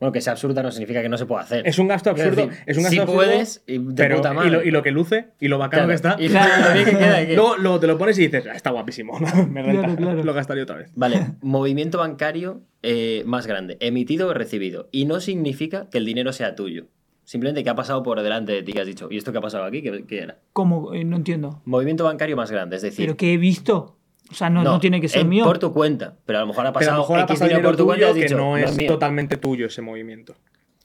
Bueno, 0.00 0.12
que 0.12 0.20
sea 0.20 0.32
absurda 0.34 0.62
no 0.62 0.70
significa 0.70 1.02
que 1.02 1.08
no 1.08 1.18
se 1.18 1.26
pueda 1.26 1.42
hacer. 1.42 1.66
Es 1.66 1.76
un 1.80 1.88
gasto 1.88 2.10
absurdo. 2.10 2.46
decir, 2.46 2.62
es 2.66 2.76
un 2.76 2.84
gasto 2.84 2.94
si 2.94 3.00
absurdo, 3.00 3.16
puedes, 3.16 3.64
y 3.66 3.78
de 3.78 3.94
pero, 3.96 4.16
puta 4.18 4.32
y, 4.46 4.48
lo, 4.50 4.62
y 4.62 4.70
lo 4.70 4.80
que 4.80 4.92
luce 4.92 5.30
y 5.40 5.48
lo 5.48 5.58
bacano 5.58 5.88
Claro, 5.88 5.88
que 5.88 5.94
está. 5.96 6.16
y 6.20 6.28
lo 6.28 6.72
bien 6.72 6.84
que 6.84 6.96
queda, 7.04 7.26
que- 7.26 7.34
Luego, 7.34 7.56
luego 7.56 7.80
te 7.80 7.86
lo 7.88 7.98
pones 7.98 8.16
y 8.20 8.28
dices, 8.28 8.46
"Ah, 8.48 8.54
está 8.54 8.70
guapísimo. 8.70 9.18
Me 9.50 9.60
renta. 9.60 9.80
Claro, 9.82 9.96
claro. 9.96 10.22
Lo 10.22 10.34
gastaría 10.34 10.62
otra 10.62 10.76
vez. 10.76 10.92
Vale, 10.94 11.32
movimiento 11.42 11.98
bancario 11.98 12.60
eh, 12.82 13.22
más 13.26 13.46
grande, 13.46 13.76
emitido 13.80 14.28
o 14.28 14.34
recibido. 14.34 14.88
Y 14.92 15.04
no 15.04 15.20
significa 15.20 15.88
que 15.90 15.98
el 15.98 16.04
dinero 16.06 16.32
sea 16.32 16.54
tuyo. 16.54 16.86
Simplemente 17.24 17.62
que 17.62 17.68
ha 17.70 17.74
pasado 17.74 18.02
por 18.02 18.22
delante 18.22 18.52
de 18.52 18.62
ti 18.62 18.72
que 18.72 18.80
has 18.80 18.86
dicho, 18.86 19.08
¿y 19.10 19.18
esto 19.18 19.32
que 19.32 19.38
ha 19.38 19.42
pasado 19.42 19.64
aquí? 19.64 19.82
¿Qué, 19.82 20.04
qué 20.06 20.20
era? 20.20 20.38
¿Cómo? 20.54 20.94
Eh, 20.94 21.04
no 21.04 21.16
entiendo. 21.16 21.60
Movimiento 21.66 22.04
bancario 22.04 22.36
más 22.36 22.50
grande, 22.50 22.76
es 22.76 22.82
decir, 22.82 23.04
¿Pero 23.04 23.16
que 23.18 23.34
he 23.34 23.36
visto? 23.36 23.96
O 24.30 24.34
sea, 24.34 24.48
no, 24.50 24.62
no, 24.62 24.78
tiene 24.80 25.00
que 25.00 25.08
ser 25.08 25.22
en- 25.22 25.28
mío. 25.30 25.44
por 25.44 25.58
tu 25.58 25.72
cuenta, 25.72 26.16
pero 26.24 26.38
a 26.38 26.42
lo 26.42 26.46
mejor 26.48 26.66
ha 26.66 26.72
Pero 26.72 26.78
a 26.78 26.80
pasado 26.80 26.96
lo 26.96 27.02
mejor 27.02 27.18
ha 27.18 27.22
X 27.22 27.28
pasado 27.34 27.48
dinero 27.48 27.58
dinero 27.58 27.68
por 27.70 27.76
tu 27.76 27.84
cuenta 27.86 28.06
y 28.06 28.08
has 28.10 28.14
que 28.16 28.22
dicho, 28.22 28.36
no 28.36 28.56
es 28.56 28.76
mío". 28.76 28.88
totalmente 28.88 29.36
tuyo 29.36 29.66
ese 29.66 29.82
movimiento. 29.82 30.34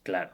Claro. 0.04 0.32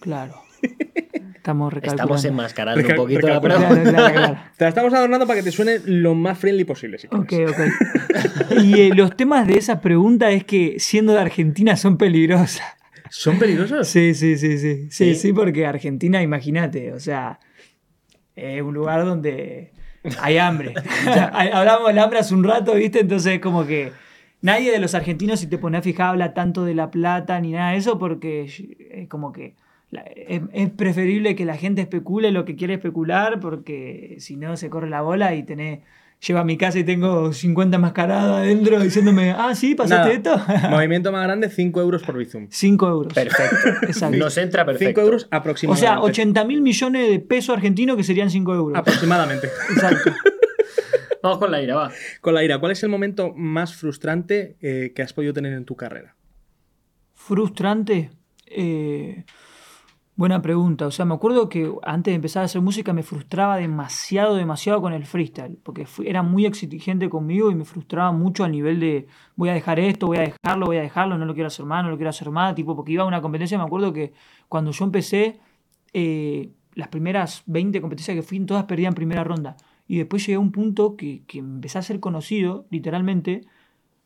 Claro. 0.00 0.42
Estamos. 0.62 1.72
Estamos 1.82 2.24
enmascarando 2.24 2.80
un 2.80 2.86
Recal- 2.86 2.96
poquito 2.96 3.28
la 3.28 3.40
pregunta. 3.40 3.68
Claro, 3.68 3.90
claro, 3.90 4.14
claro. 4.14 4.38
Te 4.56 4.64
la 4.64 4.68
estamos 4.68 4.92
adornando 4.92 5.26
para 5.26 5.38
que 5.38 5.44
te 5.44 5.52
suene 5.52 5.78
lo 5.86 6.14
más 6.14 6.38
friendly 6.38 6.64
posible. 6.64 6.98
Si 6.98 7.06
Ok. 7.10 7.32
Y 8.62 8.80
eh, 8.80 8.90
los 8.94 9.16
temas 9.16 9.46
de 9.46 9.56
esa 9.56 9.80
pregunta 9.80 10.30
es 10.30 10.44
que 10.44 10.76
siendo 10.78 11.12
de 11.14 11.20
Argentina 11.20 11.76
son 11.76 11.96
peligrosas. 11.96 12.62
¿Son 13.10 13.38
peligrosos? 13.38 13.88
Sí, 13.88 14.12
sí, 14.14 14.36
sí, 14.36 14.58
sí. 14.58 14.88
Sí, 14.90 14.90
¿Sí? 14.90 15.14
sí, 15.14 15.32
porque 15.32 15.64
Argentina, 15.66 16.20
imagínate, 16.22 16.92
o 16.92 17.00
sea, 17.00 17.38
es 18.36 18.60
un 18.60 18.74
lugar 18.74 19.04
donde 19.06 19.72
hay 20.20 20.36
hambre. 20.36 20.74
Hablamos 21.52 21.88
del 21.88 21.98
hambre 21.98 22.18
hace 22.18 22.34
un 22.34 22.44
rato, 22.44 22.74
¿viste? 22.74 23.00
Entonces, 23.00 23.38
como 23.40 23.66
que 23.66 23.92
nadie 24.42 24.70
de 24.70 24.78
los 24.78 24.94
argentinos, 24.94 25.40
si 25.40 25.46
te 25.46 25.56
pones 25.56 25.78
a 25.78 25.82
fijar, 25.82 26.08
habla 26.10 26.34
tanto 26.34 26.66
de 26.66 26.74
la 26.74 26.90
plata 26.90 27.40
ni 27.40 27.52
nada 27.52 27.70
de 27.70 27.78
eso, 27.78 27.98
porque 27.98 28.42
es 28.90 29.08
como 29.08 29.32
que 29.32 29.54
la- 29.90 30.02
es, 30.02 30.42
es 30.52 30.70
preferible 30.70 31.34
que 31.34 31.44
la 31.44 31.56
gente 31.56 31.80
especule 31.82 32.30
lo 32.32 32.44
que 32.44 32.56
quiere 32.56 32.74
especular, 32.74 33.40
porque 33.40 34.16
si 34.18 34.36
no 34.36 34.56
se 34.56 34.68
corre 34.70 34.88
la 34.90 35.02
bola 35.02 35.34
y 35.34 35.42
tenés. 35.44 35.80
Llego 36.26 36.40
a 36.40 36.44
mi 36.44 36.56
casa 36.56 36.80
y 36.80 36.82
tengo 36.84 37.32
50 37.32 37.78
mascaradas 37.78 38.38
adentro 38.42 38.80
diciéndome, 38.80 39.30
ah, 39.30 39.54
sí, 39.54 39.76
pasaste 39.76 40.14
esto. 40.14 40.36
Movimiento 40.68 41.12
más 41.12 41.22
grande, 41.22 41.48
5 41.48 41.80
euros 41.80 42.02
por 42.02 42.18
Bizum. 42.18 42.48
5 42.50 42.88
euros. 42.88 43.12
Perfecto. 43.14 43.86
Exacto. 43.86 44.16
Nos 44.16 44.36
entra 44.36 44.62
5 44.64 44.66
perfecto. 44.66 45.00
euros 45.00 45.24
O 45.24 45.28
aproximadamente. 45.30 45.86
sea, 45.86 46.00
80 46.00 46.44
mil 46.44 46.60
millones 46.60 47.08
de 47.08 47.20
pesos 47.20 47.54
argentinos 47.56 47.96
que 47.96 48.02
serían 48.02 48.30
5 48.30 48.52
euros. 48.52 48.76
Aproximadamente. 48.76 49.46
Exacto. 49.72 50.10
Vamos 51.22 51.38
con 51.38 51.52
la 51.52 51.62
ira, 51.62 51.76
va. 51.76 51.92
Con 52.20 52.34
la 52.34 52.42
ira, 52.42 52.58
¿cuál 52.58 52.72
es 52.72 52.82
el 52.82 52.88
momento 52.88 53.32
más 53.36 53.76
frustrante 53.76 54.56
eh, 54.60 54.90
que 54.96 55.02
has 55.02 55.12
podido 55.12 55.32
tener 55.32 55.52
en 55.52 55.64
tu 55.64 55.76
carrera? 55.76 56.16
Frustrante. 57.14 58.10
Eh, 58.46 59.24
buena 60.18 60.42
pregunta. 60.42 60.88
O 60.88 60.90
sea, 60.90 61.04
me 61.04 61.14
acuerdo 61.14 61.48
que 61.48 61.72
antes 61.84 62.10
de 62.10 62.16
empezar 62.16 62.42
a 62.42 62.46
hacer 62.46 62.60
música 62.60 62.92
me 62.92 63.04
frustraba 63.04 63.56
demasiado, 63.56 64.34
demasiado 64.34 64.82
con 64.82 64.92
el 64.92 65.06
freestyle. 65.06 65.56
Porque 65.62 65.86
era 66.04 66.24
muy 66.24 66.44
exigente 66.44 67.08
conmigo 67.08 67.52
y 67.52 67.54
me 67.54 67.64
frustraba 67.64 68.10
mucho 68.10 68.42
al 68.42 68.50
nivel 68.50 68.80
de 68.80 69.06
voy 69.36 69.48
a 69.50 69.54
dejar 69.54 69.78
esto, 69.78 70.08
voy 70.08 70.18
a 70.18 70.22
dejarlo, 70.22 70.66
voy 70.66 70.78
a 70.78 70.82
dejarlo, 70.82 71.16
no 71.18 71.24
lo 71.24 71.34
quiero 71.34 71.46
hacer 71.46 71.64
más, 71.64 71.84
no 71.84 71.90
lo 71.90 71.96
quiero 71.96 72.10
hacer 72.10 72.30
más. 72.30 72.56
Tipo, 72.56 72.74
porque 72.74 72.92
iba 72.92 73.04
a 73.04 73.06
una 73.06 73.22
competencia, 73.22 73.56
me 73.58 73.64
acuerdo 73.64 73.92
que 73.92 74.12
cuando 74.48 74.72
yo 74.72 74.84
empecé, 74.84 75.38
eh, 75.92 76.50
las 76.74 76.88
primeras 76.88 77.44
20 77.46 77.80
competencias 77.80 78.16
que 78.16 78.22
fui, 78.22 78.40
todas 78.40 78.64
perdía 78.64 78.88
en 78.88 78.94
primera 78.94 79.22
ronda. 79.22 79.56
Y 79.86 79.98
después 79.98 80.26
llegué 80.26 80.34
a 80.34 80.40
un 80.40 80.50
punto 80.50 80.96
que, 80.96 81.22
que 81.26 81.38
empecé 81.38 81.78
a 81.78 81.82
ser 81.82 82.00
conocido, 82.00 82.66
literalmente, 82.70 83.42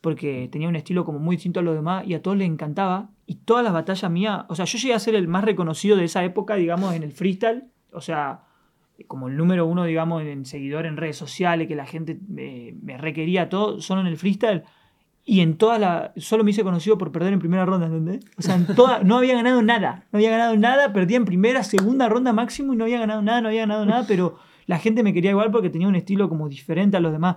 porque 0.02 0.48
tenía 0.50 0.68
un 0.68 0.76
estilo 0.76 1.04
como 1.04 1.20
muy 1.20 1.36
distinto 1.36 1.60
a 1.60 1.62
los 1.62 1.74
demás 1.74 2.04
y 2.06 2.14
a 2.14 2.20
todos 2.20 2.36
les 2.36 2.48
encantaba. 2.48 3.10
Y 3.24 3.36
todas 3.36 3.64
las 3.64 3.72
batallas 3.72 4.10
mías, 4.10 4.44
o 4.48 4.54
sea, 4.54 4.66
yo 4.66 4.76
llegué 4.76 4.92
a 4.92 4.98
ser 4.98 5.14
el 5.14 5.28
más 5.28 5.44
reconocido 5.44 5.96
de 5.96 6.04
esa 6.04 6.22
época, 6.24 6.56
digamos, 6.56 6.94
en 6.94 7.04
el 7.04 7.12
freestyle. 7.12 7.64
O 7.92 8.00
sea, 8.00 8.42
como 9.06 9.28
el 9.28 9.36
número 9.36 9.64
uno, 9.64 9.84
digamos, 9.84 10.24
en 10.24 10.44
seguidor 10.44 10.86
en 10.86 10.96
redes 10.96 11.16
sociales, 11.16 11.68
que 11.68 11.76
la 11.76 11.86
gente 11.86 12.18
me, 12.28 12.74
me 12.82 12.98
requería 12.98 13.48
todo, 13.48 13.80
solo 13.80 14.00
en 14.00 14.08
el 14.08 14.16
freestyle. 14.16 14.64
Y 15.24 15.40
en 15.40 15.56
toda 15.56 15.78
la. 15.78 16.12
Solo 16.16 16.42
me 16.42 16.50
hice 16.50 16.64
conocido 16.64 16.98
por 16.98 17.12
perder 17.12 17.32
en 17.32 17.38
primera 17.38 17.64
ronda, 17.64 17.86
¿entendés? 17.86 18.24
O 18.36 18.42
sea, 18.42 18.58
no 19.04 19.16
había 19.16 19.34
ganado 19.34 19.62
nada. 19.62 20.04
No 20.10 20.18
había 20.18 20.32
ganado 20.32 20.56
nada, 20.56 20.92
perdía 20.92 21.16
en 21.16 21.24
primera, 21.26 21.62
segunda 21.62 22.08
ronda 22.08 22.32
máximo 22.32 22.74
y 22.74 22.76
no 22.76 22.84
había 22.84 22.98
ganado 22.98 23.22
nada, 23.22 23.40
no 23.40 23.48
había 23.48 23.60
ganado 23.60 23.86
nada, 23.86 24.04
pero 24.08 24.36
la 24.66 24.80
gente 24.80 25.04
me 25.04 25.12
quería 25.12 25.30
igual 25.30 25.52
porque 25.52 25.70
tenía 25.70 25.86
un 25.86 25.94
estilo 25.94 26.28
como 26.28 26.48
diferente 26.48 26.96
a 26.96 27.00
los 27.00 27.12
demás. 27.12 27.36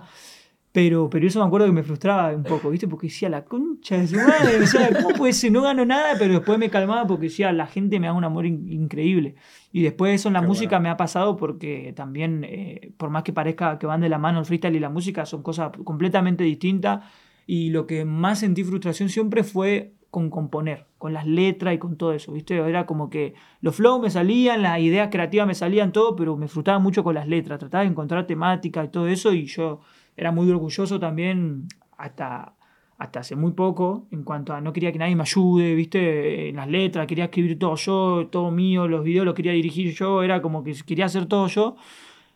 Pero, 0.76 1.08
pero 1.08 1.26
eso 1.26 1.40
me 1.40 1.46
acuerdo 1.46 1.66
que 1.68 1.72
me 1.72 1.82
frustraba 1.82 2.36
un 2.36 2.42
poco, 2.42 2.68
¿viste? 2.68 2.86
Porque 2.86 3.06
decía, 3.06 3.30
la 3.30 3.46
concha 3.46 3.96
de 3.96 4.06
su 4.06 4.16
madre, 4.16 4.60
o 4.62 4.66
sea, 4.66 4.90
¿cómo 5.02 5.14
puede 5.16 5.32
ser? 5.32 5.50
No 5.50 5.62
gano 5.62 5.86
nada, 5.86 6.16
pero 6.18 6.34
después 6.34 6.58
me 6.58 6.68
calmaba 6.68 7.06
porque 7.06 7.24
decía, 7.28 7.50
la 7.50 7.66
gente 7.66 7.98
me 7.98 8.08
da 8.08 8.12
un 8.12 8.24
amor 8.24 8.44
in- 8.44 8.70
increíble. 8.70 9.36
Y 9.72 9.80
después 9.82 10.14
eso 10.14 10.28
en 10.28 10.34
la 10.34 10.42
Qué 10.42 10.46
música 10.48 10.76
bueno. 10.76 10.82
me 10.82 10.88
ha 10.90 10.98
pasado 10.98 11.38
porque 11.38 11.94
también, 11.96 12.44
eh, 12.44 12.92
por 12.98 13.08
más 13.08 13.22
que 13.22 13.32
parezca 13.32 13.78
que 13.78 13.86
van 13.86 14.02
de 14.02 14.10
la 14.10 14.18
mano 14.18 14.38
el 14.40 14.44
freestyle 14.44 14.76
y 14.76 14.80
la 14.80 14.90
música, 14.90 15.24
son 15.24 15.42
cosas 15.42 15.70
completamente 15.82 16.44
distintas. 16.44 17.04
Y 17.46 17.70
lo 17.70 17.86
que 17.86 18.04
más 18.04 18.40
sentí 18.40 18.62
frustración 18.62 19.08
siempre 19.08 19.44
fue 19.44 19.94
con 20.10 20.28
componer, 20.28 20.84
con 20.98 21.14
las 21.14 21.26
letras 21.26 21.72
y 21.74 21.78
con 21.78 21.96
todo 21.96 22.12
eso, 22.12 22.32
¿viste? 22.32 22.54
Era 22.58 22.84
como 22.84 23.08
que 23.08 23.32
los 23.62 23.74
flows 23.76 24.02
me 24.02 24.10
salían, 24.10 24.60
las 24.60 24.78
ideas 24.80 25.08
creativas 25.10 25.46
me 25.46 25.54
salían, 25.54 25.90
todo, 25.92 26.14
pero 26.16 26.36
me 26.36 26.48
frustraba 26.48 26.78
mucho 26.80 27.02
con 27.02 27.14
las 27.14 27.26
letras. 27.28 27.58
Trataba 27.60 27.84
de 27.84 27.88
encontrar 27.90 28.26
temática 28.26 28.84
y 28.84 28.88
todo 28.88 29.08
eso 29.08 29.32
y 29.32 29.46
yo 29.46 29.80
era 30.16 30.32
muy 30.32 30.50
orgulloso 30.50 30.98
también 30.98 31.66
hasta, 31.98 32.54
hasta 32.98 33.20
hace 33.20 33.36
muy 33.36 33.52
poco 33.52 34.06
en 34.10 34.22
cuanto 34.22 34.52
a 34.52 34.60
no 34.60 34.72
quería 34.72 34.92
que 34.92 34.98
nadie 34.98 35.16
me 35.16 35.22
ayude, 35.22 35.74
¿viste? 35.74 36.48
En 36.48 36.56
las 36.56 36.68
letras, 36.68 37.06
quería 37.06 37.24
escribir 37.24 37.58
todo 37.58 37.76
yo, 37.76 38.28
todo 38.30 38.50
mío, 38.50 38.88
los 38.88 39.04
videos 39.04 39.26
los 39.26 39.34
quería 39.34 39.52
dirigir 39.52 39.94
yo, 39.94 40.22
era 40.22 40.40
como 40.42 40.62
que 40.64 40.74
quería 40.86 41.06
hacer 41.06 41.26
todo 41.26 41.46
yo. 41.48 41.76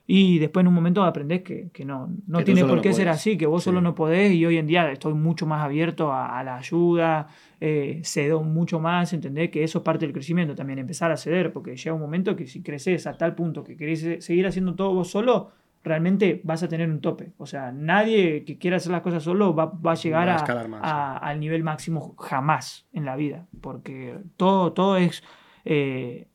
Y 0.06 0.40
después 0.40 0.62
en 0.64 0.68
un 0.68 0.74
momento 0.74 1.04
aprendés 1.04 1.42
que, 1.42 1.70
que 1.72 1.84
no, 1.84 2.10
no 2.26 2.42
Que 2.44 2.44
tiene 2.44 2.64
por 2.64 2.78
no 2.78 2.82
qué 2.82 2.92
ser 2.92 3.06
puedes. 3.06 3.08
así, 3.08 3.38
que 3.38 3.46
vos 3.46 3.62
solo 3.62 3.80
no 3.80 3.94
podés 3.94 4.32
y 4.32 4.44
hoy 4.44 4.56
en 4.56 4.66
día 4.66 4.90
estoy 4.90 5.14
mucho 5.14 5.46
más 5.46 5.62
abierto 5.62 6.10
a, 6.12 6.36
a 6.36 6.42
la 6.42 6.56
ayuda, 6.56 7.28
eh, 7.60 8.00
cedo 8.04 8.42
mucho 8.42 8.80
más, 8.80 9.12
¿entendés? 9.12 9.50
Que 9.50 9.62
eso 9.62 9.78
es 9.78 9.84
parte 9.84 10.06
del 10.06 10.12
crecimiento 10.12 10.56
también, 10.56 10.80
empezar 10.80 11.12
a 11.12 11.16
ceder, 11.16 11.52
porque 11.52 11.76
llega 11.76 11.94
un 11.94 12.00
momento 12.00 12.34
que 12.34 12.48
si 12.48 12.60
creces 12.60 13.06
a 13.06 13.16
tal 13.16 13.36
punto 13.36 13.62
que 13.62 13.76
querés 13.76 14.24
seguir 14.24 14.46
haciendo 14.48 14.74
todo 14.74 14.92
vos 14.94 15.08
solo, 15.10 15.52
realmente 15.82 16.40
vas 16.44 16.62
a 16.62 16.68
tener 16.68 16.88
un 16.90 17.00
tope. 17.00 17.32
O 17.38 17.46
sea, 17.46 17.72
nadie 17.72 18.44
que 18.44 18.58
quiera 18.58 18.76
hacer 18.78 18.92
las 18.92 19.00
cosas 19.02 19.22
solo 19.22 19.54
va, 19.54 19.66
va 19.66 19.92
a 19.92 19.94
llegar 19.96 20.28
Va 20.28 20.32
a 20.32 20.34
a- 20.34 20.38
escalar 20.38 20.68
más, 20.68 20.80
a- 20.82 21.16
al 21.18 21.40
nivel 21.40 21.62
máximo 21.62 22.14
jamás 22.18 22.86
en 22.92 23.04
la 23.04 23.16
vida, 23.16 23.46
porque 23.60 24.18
todo, 24.36 24.72
todo 24.72 24.96
es... 24.96 25.22
eh, 25.64 26.26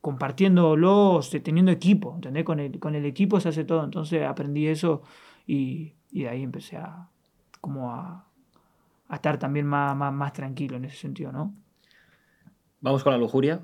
compartiéndolo, 0.00 1.20
este, 1.20 1.38
teniendo 1.38 1.70
equipo, 1.70 2.12
¿entendés? 2.16 2.44
Con 2.44 2.58
el, 2.58 2.78
con 2.80 2.96
el 2.96 3.04
equipo 3.06 3.38
se 3.38 3.50
hace 3.50 3.64
todo. 3.64 3.84
Entonces 3.84 4.24
aprendí 4.26 4.66
eso 4.66 5.02
y, 5.46 5.94
y 6.10 6.22
de 6.24 6.28
ahí 6.28 6.42
empecé 6.42 6.76
a, 6.76 7.08
como 7.60 7.92
a, 7.92 8.26
a 9.08 9.14
estar 9.14 9.38
también 9.38 9.64
más, 9.66 9.94
más, 9.96 10.12
más 10.12 10.32
tranquilo 10.32 10.76
en 10.76 10.86
ese 10.86 10.96
sentido, 10.96 11.30
¿no? 11.30 11.54
Vamos 12.80 13.04
con 13.04 13.12
la 13.12 13.18
lujuria. 13.18 13.60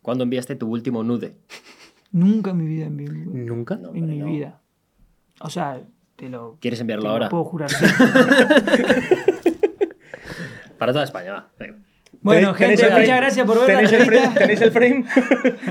¿Cuándo 0.00 0.24
enviaste 0.24 0.56
tu 0.56 0.68
último 0.70 1.02
nude? 1.04 1.36
Nunca 2.12 2.50
en 2.50 2.56
mi 2.58 2.66
vida, 2.66 2.86
en 2.86 2.96
mi, 2.96 3.04
en 3.04 3.46
¿Nunca? 3.46 3.76
No, 3.76 3.92
mi 3.92 4.00
no. 4.00 4.26
vida. 4.26 4.60
O 5.40 5.50
sea, 5.50 5.80
te 6.16 6.28
lo, 6.28 6.56
¿Quieres 6.60 6.78
te 6.78 6.82
enviarlo 6.82 7.04
lo 7.04 7.10
ahora? 7.10 7.28
puedo 7.28 7.44
jurar. 7.44 7.70
Para 10.78 10.92
toda 10.92 11.04
España, 11.04 11.32
va. 11.32 11.48
Venga. 11.58 11.76
bueno, 12.22 12.54
¿Tenéis 12.54 12.80
gente, 12.80 13.00
muchas 13.00 13.16
gracias 13.16 13.46
por 13.46 13.66
ver 13.66 13.82
la 13.82 13.88
¿Tenéis 13.88 13.92
el 13.92 14.06
frame? 14.06 14.34
¿Tenéis 14.38 14.60
el 14.62 14.70
frame? 14.72 15.04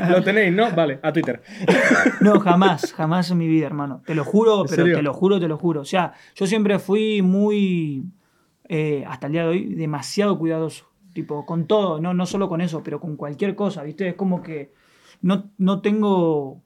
¿Lo 0.10 0.24
tenéis? 0.24 0.54
¿No? 0.54 0.72
Vale, 0.72 1.00
a 1.02 1.12
Twitter. 1.12 1.42
No, 2.22 2.40
jamás, 2.40 2.94
jamás 2.94 3.32
en 3.32 3.38
mi 3.38 3.48
vida, 3.48 3.66
hermano. 3.66 4.02
Te 4.06 4.14
lo 4.14 4.24
juro, 4.24 4.62
¿En 4.62 4.68
pero 4.70 4.84
serio? 4.84 4.96
te 4.98 5.02
lo 5.02 5.14
juro, 5.14 5.40
te 5.40 5.48
lo 5.48 5.58
juro. 5.58 5.82
O 5.82 5.86
sea, 5.86 6.14
yo 6.36 6.46
siempre 6.48 6.78
fui 6.80 7.22
muy, 7.22 8.04
eh, 8.68 9.04
hasta 9.08 9.28
el 9.28 9.34
día 9.34 9.44
de 9.44 9.48
hoy, 9.50 9.74
demasiado 9.76 10.38
cuidadoso. 10.38 10.86
Tipo, 11.14 11.46
con 11.46 11.66
todo, 11.66 12.00
no, 12.00 12.14
no 12.14 12.26
solo 12.26 12.50
con 12.50 12.62
eso, 12.62 12.84
pero 12.84 13.00
con 13.00 13.16
cualquier 13.16 13.56
cosa, 13.56 13.84
¿viste? 13.84 14.10
Es 14.10 14.16
como 14.16 14.44
que 14.44 14.74
no, 15.22 15.50
no 15.58 15.82
tengo, 15.82 16.62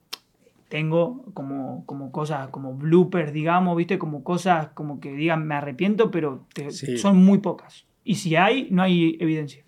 tengo 0.69 1.25
como, 1.33 1.85
como 1.85 2.11
cosas, 2.11 2.47
como 2.49 2.73
bloopers, 2.73 3.31
digamos, 3.33 3.75
¿viste? 3.77 3.97
Como 3.99 4.23
cosas 4.23 4.67
como 4.73 4.99
que 4.99 5.11
digan, 5.13 5.45
me 5.47 5.55
arrepiento, 5.55 6.11
pero 6.11 6.45
te- 6.53 6.71
Sí. 6.71 6.97
son 6.97 7.17
muy 7.23 7.39
pocas. 7.39 7.85
Y 8.03 8.15
si 8.15 8.35
hay, 8.35 8.67
no 8.71 8.81
hay 8.83 9.17
evidencia. 9.19 9.63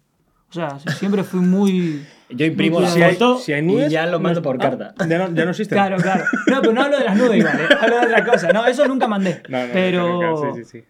O 0.49 0.53
sea, 0.55 0.79
siempre 0.79 1.23
fui 1.23 1.39
muy... 1.41 2.05
Yo 2.29 2.45
imprimo 2.45 2.79
la 2.79 2.89
Si 2.89 3.01
hay- 3.01 3.17
si 3.39 3.53
hay 3.53 3.61
nudes, 3.61 3.89
y 3.89 3.93
ya 3.93 4.05
lo 4.05 4.19
mando 4.19 4.39
no- 4.39 4.43
por 4.43 4.55
ah, 4.55 4.59
carta. 4.59 4.95
Ya 5.07 5.17
no, 5.17 5.33
ya 5.35 5.43
no 5.45 5.51
existe. 5.51 5.75
Claro, 5.75 5.97
claro. 5.97 6.23
No, 6.49 6.61
pero 6.61 6.73
no 6.73 6.81
hablo 6.83 6.97
de 6.97 7.03
las 7.05 7.17
nubes 7.17 7.37
igual, 7.37 7.59
¿eh? 7.59 7.75
hablo 7.81 7.99
de 7.99 8.05
otra 8.05 8.25
cosa. 8.25 8.51
No, 8.53 8.65
eso 8.65 8.87
nunca 8.87 9.07
mandé. 9.07 9.43
No, 9.49 9.65
no, 9.67 9.73
pero, 9.73 10.53
sí, 10.55 10.63
sí. 10.63 10.83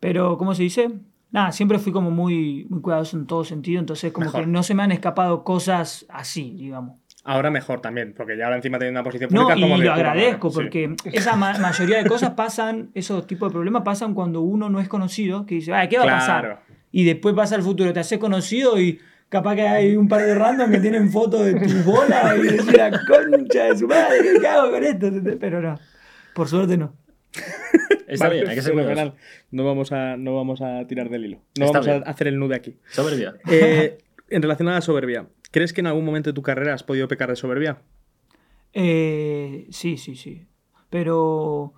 pero, 0.00 0.36
¿cómo 0.38 0.54
se 0.54 0.64
dice? 0.64 0.90
Nada, 1.30 1.52
siempre 1.52 1.78
fui 1.78 1.92
como 1.92 2.10
muy, 2.10 2.66
muy 2.68 2.80
cuidadoso 2.80 3.16
en 3.16 3.26
todo 3.26 3.44
sentido, 3.44 3.78
entonces 3.78 4.12
como 4.12 4.26
Mejor. 4.26 4.40
que 4.40 4.46
no 4.48 4.62
se 4.64 4.74
me 4.74 4.82
han 4.82 4.90
escapado 4.92 5.44
cosas 5.44 6.04
así, 6.08 6.54
digamos. 6.58 6.96
Ahora 7.24 7.50
mejor 7.50 7.80
también, 7.82 8.14
porque 8.16 8.36
ya 8.36 8.44
ahora 8.46 8.56
encima 8.56 8.78
teniendo 8.78 9.00
una 9.00 9.04
posición 9.04 9.28
No, 9.32 9.42
pública 9.42 9.58
y 9.58 9.62
como 9.62 9.78
de 9.78 9.84
lo 9.84 9.92
agradezco 9.92 10.48
sí. 10.50 10.54
porque 10.54 10.94
esa 11.12 11.36
ma- 11.36 11.58
mayoría 11.58 12.02
de 12.02 12.08
cosas 12.08 12.30
pasan, 12.30 12.90
esos 12.94 13.26
tipos 13.26 13.50
de 13.50 13.52
problemas 13.54 13.82
pasan 13.82 14.14
cuando 14.14 14.40
uno 14.40 14.70
no 14.70 14.80
es 14.80 14.88
conocido, 14.88 15.44
que 15.44 15.56
dice, 15.56 15.72
"Ay, 15.74 15.88
¿qué 15.88 15.96
va 15.98 16.04
a 16.04 16.06
Claro. 16.06 16.20
pasar? 16.20 16.62
Y 16.92 17.04
después 17.04 17.34
pasa 17.34 17.56
el 17.56 17.62
futuro, 17.62 17.92
te 17.92 18.00
haces 18.00 18.18
conocido 18.18 18.80
y 18.80 18.98
capaz 19.28 19.54
que 19.54 19.68
hay 19.68 19.96
un 19.96 20.08
par 20.08 20.22
de 20.22 20.34
random 20.34 20.70
que 20.70 20.78
tienen 20.80 21.10
fotos 21.10 21.44
de 21.44 21.54
tus 21.60 21.84
bolas 21.84 22.36
y 22.38 22.42
decís, 22.42 22.72
la 22.76 22.90
concha 23.06 23.64
de 23.64 23.76
su 23.78 23.86
madre, 23.86 24.16
¿qué 24.40 24.46
hago 24.48 24.70
con 24.70 24.82
esto? 24.82 25.10
Pero 25.38 25.60
no, 25.60 25.78
por 26.34 26.48
suerte 26.48 26.76
no. 26.78 26.94
Está 28.08 28.24
Vale, 28.26 28.40
bien, 28.40 28.48
hay 28.50 28.56
que 28.56 28.62
ser 28.62 28.74
fenomenal. 28.74 29.14
No 29.52 29.64
vamos, 29.64 29.92
a, 29.92 30.16
no 30.16 30.34
vamos 30.34 30.60
a 30.62 30.84
tirar 30.88 31.08
del 31.10 31.26
hilo. 31.26 31.36
No 31.58 31.66
Está 31.66 31.78
vamos 31.80 31.86
bien. 31.86 32.02
a 32.06 32.10
hacer 32.10 32.26
el 32.28 32.38
nude 32.40 32.56
aquí. 32.56 32.76
Soberbia. 32.90 33.34
Eh, 33.48 33.98
en 34.30 34.42
relación 34.42 34.68
a 34.68 34.72
la 34.72 34.80
soberbia, 34.80 35.26
¿crees 35.50 35.72
que 35.72 35.80
en 35.80 35.86
algún 35.88 36.04
momento 36.04 36.30
de 36.30 36.34
tu 36.34 36.42
carrera 36.42 36.74
has 36.74 36.82
podido 36.82 37.08
pecar 37.08 37.28
de 37.30 37.36
soberbia? 37.36 37.82
Eh, 38.72 39.66
sí, 39.70 39.96
sí, 39.96 40.14
sí. 40.16 40.46
Pero 40.90 41.74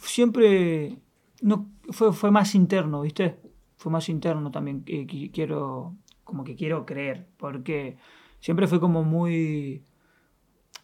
siempre 0.00 0.98
no, 1.42 1.70
fue, 1.90 2.12
fue 2.12 2.30
más 2.30 2.54
interno, 2.54 3.02
¿viste? 3.02 3.36
Fue 3.76 3.90
más 3.92 4.08
interno 4.08 4.50
también. 4.50 4.84
que 4.84 5.06
qui- 5.06 5.30
quiero, 5.32 5.94
como 6.24 6.44
que 6.44 6.56
quiero 6.56 6.86
creer. 6.86 7.26
Porque 7.36 7.96
siempre 8.40 8.66
fue 8.66 8.80
como 8.80 9.02
muy. 9.04 9.82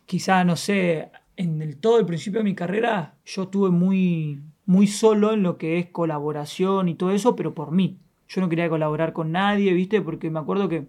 Quizá, 0.06 0.42
no 0.44 0.56
sé, 0.56 1.10
en 1.36 1.60
el, 1.60 1.76
todo 1.76 1.98
el 1.98 2.06
principio 2.06 2.40
de 2.40 2.44
mi 2.44 2.54
carrera, 2.54 3.16
yo 3.26 3.42
estuve 3.44 3.70
muy, 3.70 4.40
muy 4.64 4.86
solo 4.86 5.32
en 5.34 5.42
lo 5.42 5.58
que 5.58 5.78
es 5.78 5.86
colaboración 5.90 6.88
y 6.88 6.94
todo 6.94 7.10
eso, 7.10 7.36
pero 7.36 7.54
por 7.54 7.72
mí. 7.72 7.98
Yo 8.28 8.40
no 8.40 8.48
quería 8.48 8.68
colaborar 8.70 9.12
con 9.12 9.32
nadie, 9.32 9.72
¿viste? 9.74 10.00
Porque 10.00 10.30
me 10.30 10.38
acuerdo 10.38 10.68
que 10.68 10.88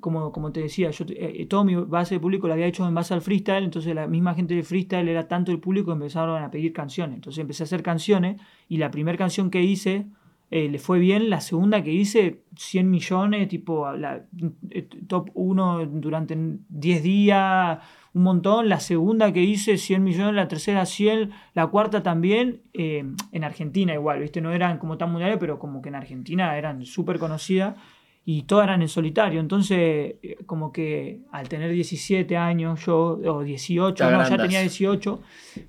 como, 0.00 0.32
como 0.32 0.52
te 0.52 0.60
decía, 0.60 0.90
yo 0.90 1.04
eh, 1.08 1.36
eh, 1.40 1.46
todo 1.46 1.64
mi 1.64 1.74
base 1.74 2.16
de 2.16 2.20
público 2.20 2.48
la 2.48 2.54
había 2.54 2.66
hecho 2.66 2.86
en 2.86 2.94
base 2.94 3.14
al 3.14 3.22
freestyle, 3.22 3.64
entonces 3.64 3.94
la 3.94 4.06
misma 4.06 4.34
gente 4.34 4.54
de 4.54 4.62
freestyle 4.62 5.08
era 5.08 5.28
tanto 5.28 5.52
el 5.52 5.60
público 5.60 5.86
que 5.86 5.94
empezaron 5.94 6.42
a 6.42 6.50
pedir 6.50 6.72
canciones. 6.72 7.16
Entonces 7.16 7.40
empecé 7.40 7.62
a 7.62 7.64
hacer 7.64 7.82
canciones 7.82 8.40
y 8.68 8.78
la 8.78 8.90
primera 8.90 9.18
canción 9.18 9.50
que 9.50 9.62
hice 9.62 10.06
eh, 10.50 10.68
le 10.68 10.78
fue 10.78 10.98
bien, 10.98 11.30
la 11.30 11.40
segunda 11.40 11.82
que 11.82 11.90
hice 11.90 12.44
100 12.56 12.88
millones, 12.88 13.48
tipo 13.48 13.90
la, 13.92 14.24
eh, 14.70 14.88
top 15.08 15.30
1 15.34 15.86
durante 15.86 16.36
10 16.68 17.02
días, 17.02 17.78
un 18.12 18.22
montón, 18.22 18.68
la 18.68 18.78
segunda 18.78 19.32
que 19.32 19.42
hice 19.42 19.78
100 19.78 20.04
millones, 20.04 20.34
la 20.34 20.46
tercera 20.46 20.86
100, 20.86 21.30
la 21.54 21.66
cuarta 21.66 22.04
también, 22.04 22.62
eh, 22.72 23.04
en 23.32 23.44
Argentina 23.44 23.94
igual, 23.94 24.20
¿viste? 24.20 24.40
No 24.40 24.52
eran 24.52 24.78
como 24.78 24.96
tan 24.96 25.10
mundiales, 25.10 25.38
pero 25.40 25.58
como 25.58 25.82
que 25.82 25.88
en 25.88 25.96
Argentina 25.96 26.56
eran 26.56 26.84
súper 26.84 27.18
conocidas 27.18 27.74
y 28.26 28.42
todas 28.44 28.64
eran 28.68 28.80
en 28.80 28.88
solitario. 28.88 29.38
Entonces, 29.38 30.14
eh, 30.22 30.38
como 30.46 30.72
que 30.72 31.20
al 31.30 31.46
tener 31.48 31.70
17 31.70 32.36
años 32.38 32.84
yo, 32.86 33.20
o 33.24 33.42
18, 33.42 34.06
Te 34.06 34.10
no, 34.10 34.26
ya 34.28 34.38
tenía 34.38 34.60
18, 34.60 35.20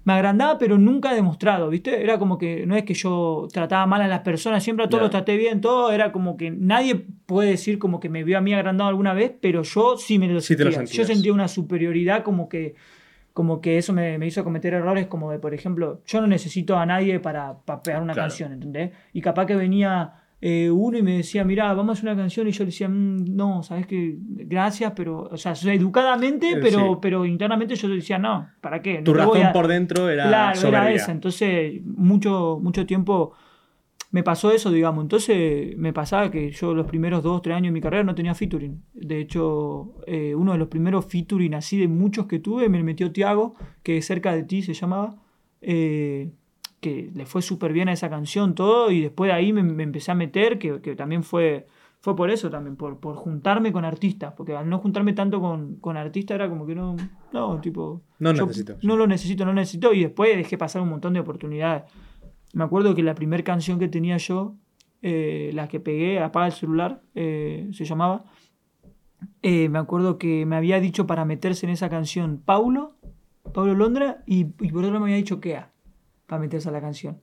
me 0.06 0.14
agrandaba, 0.14 0.58
pero 0.58 0.78
nunca 0.78 1.14
demostrado, 1.14 1.70
¿viste? 1.70 2.02
Era 2.02 2.18
como 2.18 2.38
que 2.38 2.66
no 2.66 2.76
es 2.78 2.84
que 2.84 2.94
yo 2.94 3.48
trataba 3.52 3.86
mal 3.86 4.02
a 4.02 4.08
las 4.08 4.22
personas, 4.22 4.64
siempre 4.64 4.86
a 4.86 4.90
todos 4.90 5.00
Ya. 5.02 5.04
los 5.04 5.12
traté 5.12 5.36
bien, 5.36 5.60
todo, 5.60 5.92
era 5.92 6.14
como 6.14 6.38
que 6.38 6.50
nadie 6.50 7.06
puede 7.26 7.50
decir 7.50 7.78
como 7.78 8.00
que 8.00 8.08
me 8.08 8.24
vio 8.24 8.38
a 8.38 8.42
mí 8.42 8.54
agrandado 8.54 8.90
alguna 8.90 9.14
vez, 9.14 9.34
pero 9.42 9.64
yo 9.64 9.98
sí 9.98 10.18
me 10.18 10.28
lo 10.30 10.40
Sí 10.40 10.56
te 10.56 10.64
lo 10.64 10.72
sentía. 10.72 10.98
Yo 11.02 11.04
sentía 11.06 11.34
una 11.34 11.48
superioridad 11.50 12.24
como 12.24 12.48
que 12.48 12.76
como 13.34 13.60
que 13.60 13.78
eso 13.78 13.92
me, 13.92 14.18
me 14.18 14.28
hizo 14.28 14.46
cometer 14.46 14.74
errores 14.76 15.08
como 15.08 15.30
de, 15.30 15.40
por 15.40 15.54
ejemplo, 15.54 16.02
yo 16.06 16.22
no 16.22 16.28
necesito 16.28 16.78
a 16.78 16.86
nadie 16.86 17.20
para, 17.20 17.58
para 17.66 17.84
pegar 17.84 18.02
una 18.02 18.14
Claro. 18.14 18.30
canción, 18.30 18.54
¿entendés? 18.54 18.92
Y 19.12 19.20
capaz 19.20 19.46
que 19.46 19.58
venía 19.58 20.22
eh, 20.42 20.70
uno 20.70 20.98
y 20.98 21.02
me 21.02 21.18
decía, 21.18 21.44
mira, 21.44 21.74
vamos 21.74 21.90
a 21.90 21.94
hacer 22.00 22.10
una 22.12 22.22
canción 22.22 22.48
y 22.48 22.52
yo 22.52 22.64
le 22.64 22.68
decía, 22.72 22.88
"Mm, 22.90 23.36
no, 23.36 23.64
sabes 23.64 23.88
que 23.88 24.16
gracias, 24.20 24.94
pero, 24.96 25.30
o 25.32 25.38
sea, 25.38 25.54
educadamente, 25.74 26.52
Eh, 26.52 26.58
pero, 26.62 26.80
sí. 26.80 27.00
pero 27.02 27.26
internamente 27.26 27.76
yo 27.76 27.88
le 27.88 27.96
decía, 27.96 28.18
no, 28.20 28.48
¿para 28.62 28.82
qué? 28.82 29.02
Tu 29.02 29.14
No 29.14 29.20
razón 29.20 29.44
a-". 29.44 29.54
por 29.54 29.68
dentro 29.68 30.10
era 30.10 30.28
Claro, 30.28 30.56
soberbia. 30.56 30.80
era 30.90 30.94
esa. 30.94 31.12
Entonces, 31.12 31.82
mucho, 31.86 32.60
mucho 32.62 32.86
tiempo 32.86 33.34
me 34.12 34.24
pasó 34.24 34.52
eso, 34.52 34.72
digamos. 34.72 35.04
Entonces, 35.04 35.76
me 35.78 35.92
pasaba 35.92 36.30
que 36.32 36.52
yo 36.52 36.74
los 36.74 36.88
primeros 36.88 37.22
dos, 37.24 37.42
tres 37.42 37.56
años 37.56 37.70
de 37.70 37.74
mi 37.74 37.82
carrera 37.82 38.04
no 38.04 38.16
tenía 38.16 38.34
featuring. 38.36 38.82
De 38.94 39.20
hecho, 39.20 39.96
eh, 40.08 40.34
uno 40.36 40.52
de 40.54 40.58
los 40.58 40.68
primeros 40.70 41.06
featuring 41.06 41.54
así 41.54 41.78
de 41.78 41.88
muchos 41.88 42.26
que 42.28 42.40
tuve 42.40 42.70
me 42.70 42.82
metió 42.84 43.12
Tiago, 43.12 43.56
que 43.84 44.02
cerca 44.02 44.34
de 44.34 44.44
ti 44.44 44.62
se 44.62 44.74
llamaba. 44.74 45.16
eh, 45.68 46.32
que 46.86 47.10
le 47.16 47.26
fue 47.26 47.42
súper 47.42 47.74
bien 47.74 47.90
a 47.90 47.94
esa 47.94 48.12
canción, 48.12 48.54
todo, 48.54 48.92
y 48.92 49.02
después 49.02 49.30
de 49.30 49.34
ahí 49.34 49.52
me, 49.52 49.64
me 49.64 49.82
empecé 49.82 50.12
a 50.12 50.14
meter, 50.16 50.60
que, 50.60 50.82
que 50.82 50.96
también 50.96 51.24
fue, 51.24 51.66
fue 52.00 52.16
por 52.16 52.30
eso 52.30 52.52
también, 52.52 52.76
por, 52.76 53.00
por 53.00 53.16
juntarme 53.16 53.72
con 53.72 53.86
artistas, 53.86 54.34
porque 54.38 54.56
al 54.56 54.70
no 54.70 54.78
juntarme 54.78 55.14
tanto 55.14 55.42
con, 55.42 55.78
con 55.78 55.98
artistas 55.98 56.36
era 56.36 56.48
como 56.48 56.68
que 56.68 56.76
no, 56.76 56.96
no, 57.34 57.60
tipo... 57.60 58.04
No 58.20 58.34
yo 58.34 58.46
necesito. 58.46 58.78
No 58.84 58.98
lo 58.98 59.08
necesito, 59.08 59.46
no 59.46 59.52
lo 59.52 59.56
necesito, 59.56 59.94
y 59.94 60.04
después 60.04 60.38
dejé 60.38 60.60
pasar 60.60 60.84
un 60.84 60.90
montón 60.90 61.14
de 61.14 61.22
oportunidades. 61.22 61.92
Me 62.54 62.64
acuerdo 62.64 62.94
que 62.94 63.02
la 63.02 63.16
primera 63.16 63.44
canción 63.44 63.80
que 63.80 63.88
tenía 63.88 64.18
yo, 64.18 64.54
eh, 65.02 65.50
la 65.56 65.68
que 65.68 65.80
pegué, 65.80 66.20
Apaga 66.20 66.46
el 66.46 66.52
celular, 66.52 67.02
eh, 67.16 67.68
se 67.72 67.84
llamaba, 67.84 68.26
eh, 69.42 69.70
me 69.70 69.80
acuerdo 69.80 70.20
que 70.20 70.46
me 70.46 70.56
había 70.56 70.80
dicho 70.80 71.08
para 71.08 71.26
meterse 71.26 71.66
en 71.66 71.72
esa 71.72 71.90
canción 71.90 72.44
Paulo, 72.46 72.94
Paulo 73.56 73.74
Londra, 73.74 74.24
y, 74.28 74.42
y 74.60 74.72
por 74.72 74.86
otro 74.86 75.00
me 75.00 75.06
había 75.06 75.16
dicho 75.16 75.40
Kea, 75.40 75.72
para 76.26 76.40
meterse 76.40 76.70
a 76.70 76.72
la 76.72 76.82
canción. 76.82 77.20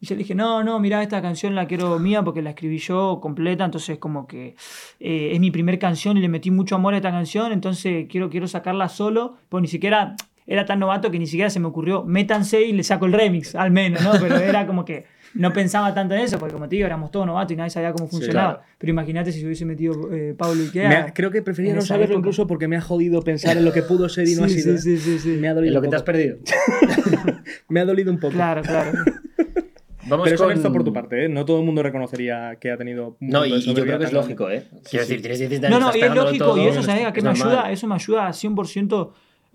Y 0.00 0.06
yo 0.06 0.14
le 0.14 0.20
dije, 0.20 0.34
no, 0.34 0.62
no, 0.62 0.78
mira, 0.78 1.02
esta 1.02 1.22
canción 1.22 1.54
la 1.54 1.66
quiero 1.66 1.98
mía 1.98 2.22
porque 2.22 2.42
la 2.42 2.50
escribí 2.50 2.78
yo 2.78 3.18
completa, 3.22 3.64
entonces 3.64 3.98
como 3.98 4.26
que 4.26 4.54
eh, 5.00 5.30
es 5.32 5.40
mi 5.40 5.50
primer 5.50 5.78
canción 5.78 6.18
y 6.18 6.20
le 6.20 6.28
metí 6.28 6.50
mucho 6.50 6.74
amor 6.74 6.92
a 6.92 6.98
esta 6.98 7.10
canción, 7.10 7.52
entonces 7.52 8.06
quiero, 8.10 8.28
quiero 8.28 8.46
sacarla 8.46 8.90
solo, 8.90 9.36
pues 9.48 9.62
ni 9.62 9.68
siquiera 9.68 10.14
era 10.46 10.66
tan 10.66 10.78
novato 10.78 11.10
que 11.10 11.18
ni 11.18 11.26
siquiera 11.26 11.48
se 11.48 11.60
me 11.60 11.66
ocurrió, 11.66 12.04
métanse 12.04 12.62
y 12.62 12.72
le 12.72 12.84
saco 12.84 13.06
el 13.06 13.12
remix, 13.12 13.54
al 13.54 13.70
menos, 13.70 14.02
¿no? 14.02 14.12
Pero 14.20 14.36
era 14.36 14.66
como 14.66 14.84
que 14.84 15.06
no 15.36 15.52
pensaba 15.52 15.92
tanto 15.94 16.14
en 16.14 16.20
eso, 16.22 16.38
porque 16.38 16.54
como 16.54 16.68
te 16.68 16.76
digo, 16.76 16.86
éramos 16.86 17.10
todos 17.10 17.26
novatos 17.26 17.52
y 17.52 17.56
nadie 17.56 17.70
sabía 17.70 17.92
cómo 17.92 18.08
funcionaba. 18.08 18.54
claro. 18.56 18.66
Pero 18.78 18.90
imagínate 18.90 19.32
si 19.32 19.40
se 19.40 19.46
hubiese 19.46 19.64
metido 19.64 19.94
eh, 20.12 20.34
Pablo 20.36 20.62
Ikea. 20.62 21.00
Ha- 21.06 21.14
creo 21.14 21.30
que 21.30 21.42
prefería 21.42 21.74
no 21.74 21.80
saberlo 21.82 22.14
época. 22.14 22.18
incluso 22.18 22.46
porque 22.46 22.68
me 22.68 22.76
ha 22.76 22.80
jodido 22.80 23.22
pensar 23.22 23.56
en 23.56 23.64
lo 23.64 23.72
que 23.72 23.82
pudo 23.82 24.08
ser 24.08 24.28
y 24.28 24.34
no 24.34 24.44
ha 24.44 24.48
Sí, 24.48 24.60
sido. 24.60 24.76
sí, 24.78 24.96
sí, 24.96 24.98
sí, 24.98 25.18
sí. 25.18 25.28
Me 25.40 25.48
ha 25.48 25.50
¿En 25.50 25.56
dolido 25.56 25.74
lo 25.74 25.80
un 25.80 25.84
que 25.84 25.90
te 25.90 25.96
has 25.96 26.02
poco. 26.02 26.12
perdido? 26.12 26.36
Me 27.68 27.80
ha 27.80 27.84
dolido 27.84 28.10
un 28.10 28.18
poco. 28.18 28.34
Claro, 28.34 28.62
claro. 28.62 28.92
Vamos 30.08 30.22
Pero 30.24 30.34
es 30.36 30.40
con... 30.40 30.50
honesto 30.52 30.72
por 30.72 30.84
tu 30.84 30.92
parte, 30.92 31.24
¿eh? 31.24 31.28
No 31.28 31.44
todo 31.44 31.58
el 31.58 31.64
mundo 31.66 31.82
reconocería 31.82 32.56
que 32.60 32.70
ha 32.70 32.76
tenido. 32.76 33.16
un 33.20 33.28
No, 33.28 33.44
y, 33.44 33.60
yo 33.60 33.74
creo 33.74 33.98
que 33.98 34.04
es 34.04 34.12
lógico, 34.12 34.48
¿eh? 34.48 34.62
Quiero 34.88 35.04
sí. 35.04 35.14
decir, 35.14 35.20
tienes 35.20 35.38
17 35.40 35.68
No, 35.68 35.76
años, 35.76 35.80
no, 35.88 35.92
estás 35.92 36.08
y 36.08 36.10
es 36.12 36.14
lógico, 36.24 36.44
todo, 36.44 36.58
y 36.62 36.66
eso, 36.68 36.82
¿sabes 36.82 37.06
a 37.06 37.12
qué 37.12 37.22
me 37.22 37.28
normal. 37.30 37.48
ayuda? 37.48 37.72
Eso 37.72 37.86
me 37.88 37.94
ayuda 37.96 38.28
100%. 38.28 39.10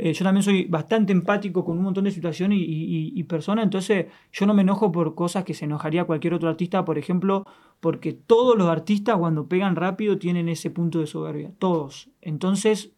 Eh, 0.10 0.14
yo 0.14 0.24
también 0.26 0.44
soy 0.44 0.66
bastante 0.66 1.12
empático 1.14 1.64
con 1.66 1.78
un 1.78 1.84
montón 1.84 2.06
de 2.06 2.12
situaciones 2.12 2.58
y, 2.60 2.64
y- 2.64 3.14
y 3.16 3.24
personas, 3.24 3.64
entonces 3.66 4.08
yo 4.32 4.46
no 4.46 4.54
me 4.54 4.64
enojo 4.64 4.92
por 4.92 5.16
cosas 5.16 5.44
que 5.44 5.54
se 5.54 5.66
enojaría 5.66 6.06
cualquier 6.06 6.34
otro 6.34 6.50
artista, 6.50 6.84
por 6.86 6.98
ejemplo, 6.98 7.46
porque 7.80 8.14
todos 8.14 8.58
los 8.58 8.68
artistas 8.70 9.18
cuando 9.18 9.48
pegan 9.48 9.76
rápido 9.76 10.18
tienen 10.18 10.50
ese 10.50 10.70
punto 10.72 11.00
de 11.00 11.08
soberbia, 11.08 11.52
todos. 11.60 12.10
Entonces, 12.22 12.94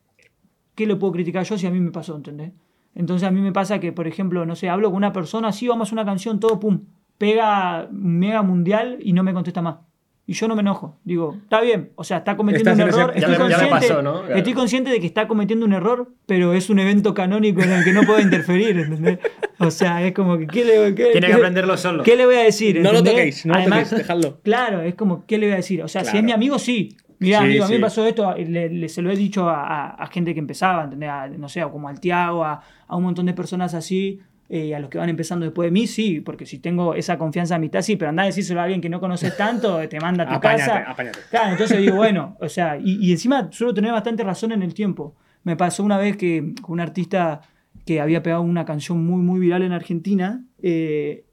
¿qué 0.76 0.86
le 0.88 0.96
puedo 0.96 1.14
criticar 1.14 1.44
yo 1.46 1.58
si 1.58 1.68
a 1.68 1.72
mí 1.72 1.80
me 1.80 1.92
pasó, 1.92 2.16
¿entendés? 2.16 2.54
Entonces 2.96 3.28
a 3.28 3.32
mí 3.32 3.42
me 3.42 3.52
pasa 3.52 3.80
que, 3.80 3.92
por 3.92 4.08
ejemplo, 4.08 4.46
no 4.46 4.56
sé, 4.56 4.70
hablo 4.70 4.90
con 4.90 4.98
una 4.98 5.14
persona, 5.14 5.52
sí, 5.52 5.68
vamos 5.68 5.92
a 5.92 5.96
una 5.96 6.06
canción, 6.06 6.40
todo, 6.40 6.60
pum, 6.60 6.82
pega 7.18 7.90
mega 7.92 8.42
mundial 8.44 9.00
y 9.02 9.14
no 9.14 9.24
me 9.24 9.34
contesta 9.34 9.62
más. 9.62 9.78
Y 10.26 10.34
yo 10.34 10.48
no 10.48 10.56
me 10.56 10.62
enojo. 10.62 10.98
Digo, 11.04 11.36
está 11.44 11.60
bien, 11.60 11.92
o 11.96 12.04
sea, 12.06 12.20
está 12.20 12.38
cometiendo 12.38 12.72
Estás 12.72 12.84
un 12.86 12.90
ese- 12.90 13.00
error. 13.02 13.14
Ya 13.14 13.20
estoy, 13.28 13.32
me- 13.32 13.38
ya 13.52 13.58
me 13.58 13.70
consciente, 13.70 13.88
pasó, 13.90 14.02
¿no? 14.02 14.20
Claro. 14.22 14.36
estoy 14.38 14.54
consciente 14.54 14.90
de 14.92 15.00
que 15.02 15.06
está 15.08 15.28
cometiendo 15.28 15.66
un 15.66 15.74
error, 15.74 16.14
pero 16.26 16.54
es 16.54 16.70
un 16.70 16.80
evento 16.80 17.14
canónico 17.14 17.62
en 17.62 17.72
el 17.74 17.84
que 17.84 17.92
no 17.92 18.04
puedo 18.04 18.22
interferir, 18.22 18.78
¿entendés? 18.80 19.20
O 19.60 19.70
sea, 19.70 20.02
es 20.06 20.14
como 20.14 20.38
que, 20.38 20.48
¿qué 20.48 20.64
le, 20.64 20.96
qué- 20.96 21.08
Tiene 21.12 21.20
qué- 21.20 21.28
que 21.28 21.34
aprenderlo 21.34 21.76
solo. 21.76 22.04
¿Qué 22.04 22.16
le 22.16 22.26
voy 22.26 22.36
a 22.36 22.44
decir? 22.44 22.78
No 22.78 22.94
lo 22.94 23.00
¿entendés? 23.00 23.14
toquéis, 23.42 23.46
no 23.46 23.54
lo 23.60 23.64
toquéis, 23.66 23.90
dejadlo. 23.92 24.40
Claro, 24.44 24.82
es 24.82 24.96
como, 24.96 25.26
¿qué 25.26 25.38
le 25.38 25.48
voy 25.48 25.54
a 25.54 25.58
decir? 25.58 25.84
O 25.84 25.88
sea, 25.90 26.02
si 26.02 26.12
Claro. 26.12 26.20
es 26.20 26.24
mi 26.24 26.32
amigo, 26.32 26.58
sí. 26.58 26.96
Mira, 27.20 27.40
Sí, 27.40 27.46
amigo, 27.46 27.64
a 27.66 27.68
mí 27.68 27.74
sí. 27.74 27.80
me 27.80 27.86
pasó 27.86 28.06
esto, 28.06 28.34
le- 28.36 28.70
le- 28.70 28.90
se 28.90 29.02
lo 29.02 29.12
he 29.12 29.16
dicho 29.18 29.50
a, 29.50 29.62
a- 29.66 29.90
a 30.04 30.08
gente 30.08 30.34
que 30.34 30.40
empezaba, 30.40 30.86
¿entendés? 30.86 31.10
A, 31.10 31.28
no 31.28 31.48
sé, 31.50 31.62
como 31.70 31.88
al 31.90 32.00
Tiago, 32.00 32.44
a, 32.46 32.62
a 32.88 32.96
un 32.96 33.04
montón 33.04 33.26
de 33.26 33.34
personas 33.34 33.74
así, 33.74 34.20
eh, 34.50 34.76
a 34.76 34.80
los 34.80 34.90
que 34.90 34.98
van 34.98 35.10
empezando 35.10 35.46
después 35.46 35.68
de 35.68 35.72
mí, 35.72 35.88
sí, 35.88 36.20
porque 36.20 36.46
si 36.46 36.60
tengo 36.60 36.96
esa 36.96 37.18
confianza 37.18 37.56
a 37.56 37.60
mitad, 37.60 37.82
sí, 37.82 37.96
pero 37.96 38.10
andá 38.10 38.24
a 38.24 38.26
decírselo 38.28 38.60
a 38.60 38.64
alguien 38.64 38.82
que 38.82 38.90
no 38.90 39.00
conoces 39.00 39.36
tanto, 39.38 39.78
te 39.90 40.00
manda 40.00 40.24
a 40.24 40.34
tu 40.34 40.40
casa. 40.40 40.84
apáñate. 40.88 41.20
Claro, 41.30 41.52
entonces 41.52 41.80
digo, 41.80 41.96
bueno, 41.96 42.38
o 42.40 42.50
sea, 42.50 42.78
y, 42.78 42.98
y 43.06 43.12
encima 43.12 43.52
suelo 43.52 43.74
tener 43.74 43.92
bastante 43.92 44.24
razón 44.24 44.52
en 44.52 44.62
el 44.62 44.74
tiempo. 44.74 45.16
Me 45.44 45.56
pasó 45.56 45.84
una 45.84 45.98
vez 45.98 46.18
que 46.18 46.54
un 46.68 46.80
artista 46.80 47.42
que 47.86 48.00
había 48.00 48.24
pegado 48.24 48.42
una 48.42 48.66
canción 48.66 49.06
muy, 49.06 49.22
muy 49.22 49.40
viral 49.40 49.64
en 49.64 49.74
Argentina, 49.74 50.46
eh, 50.62 51.26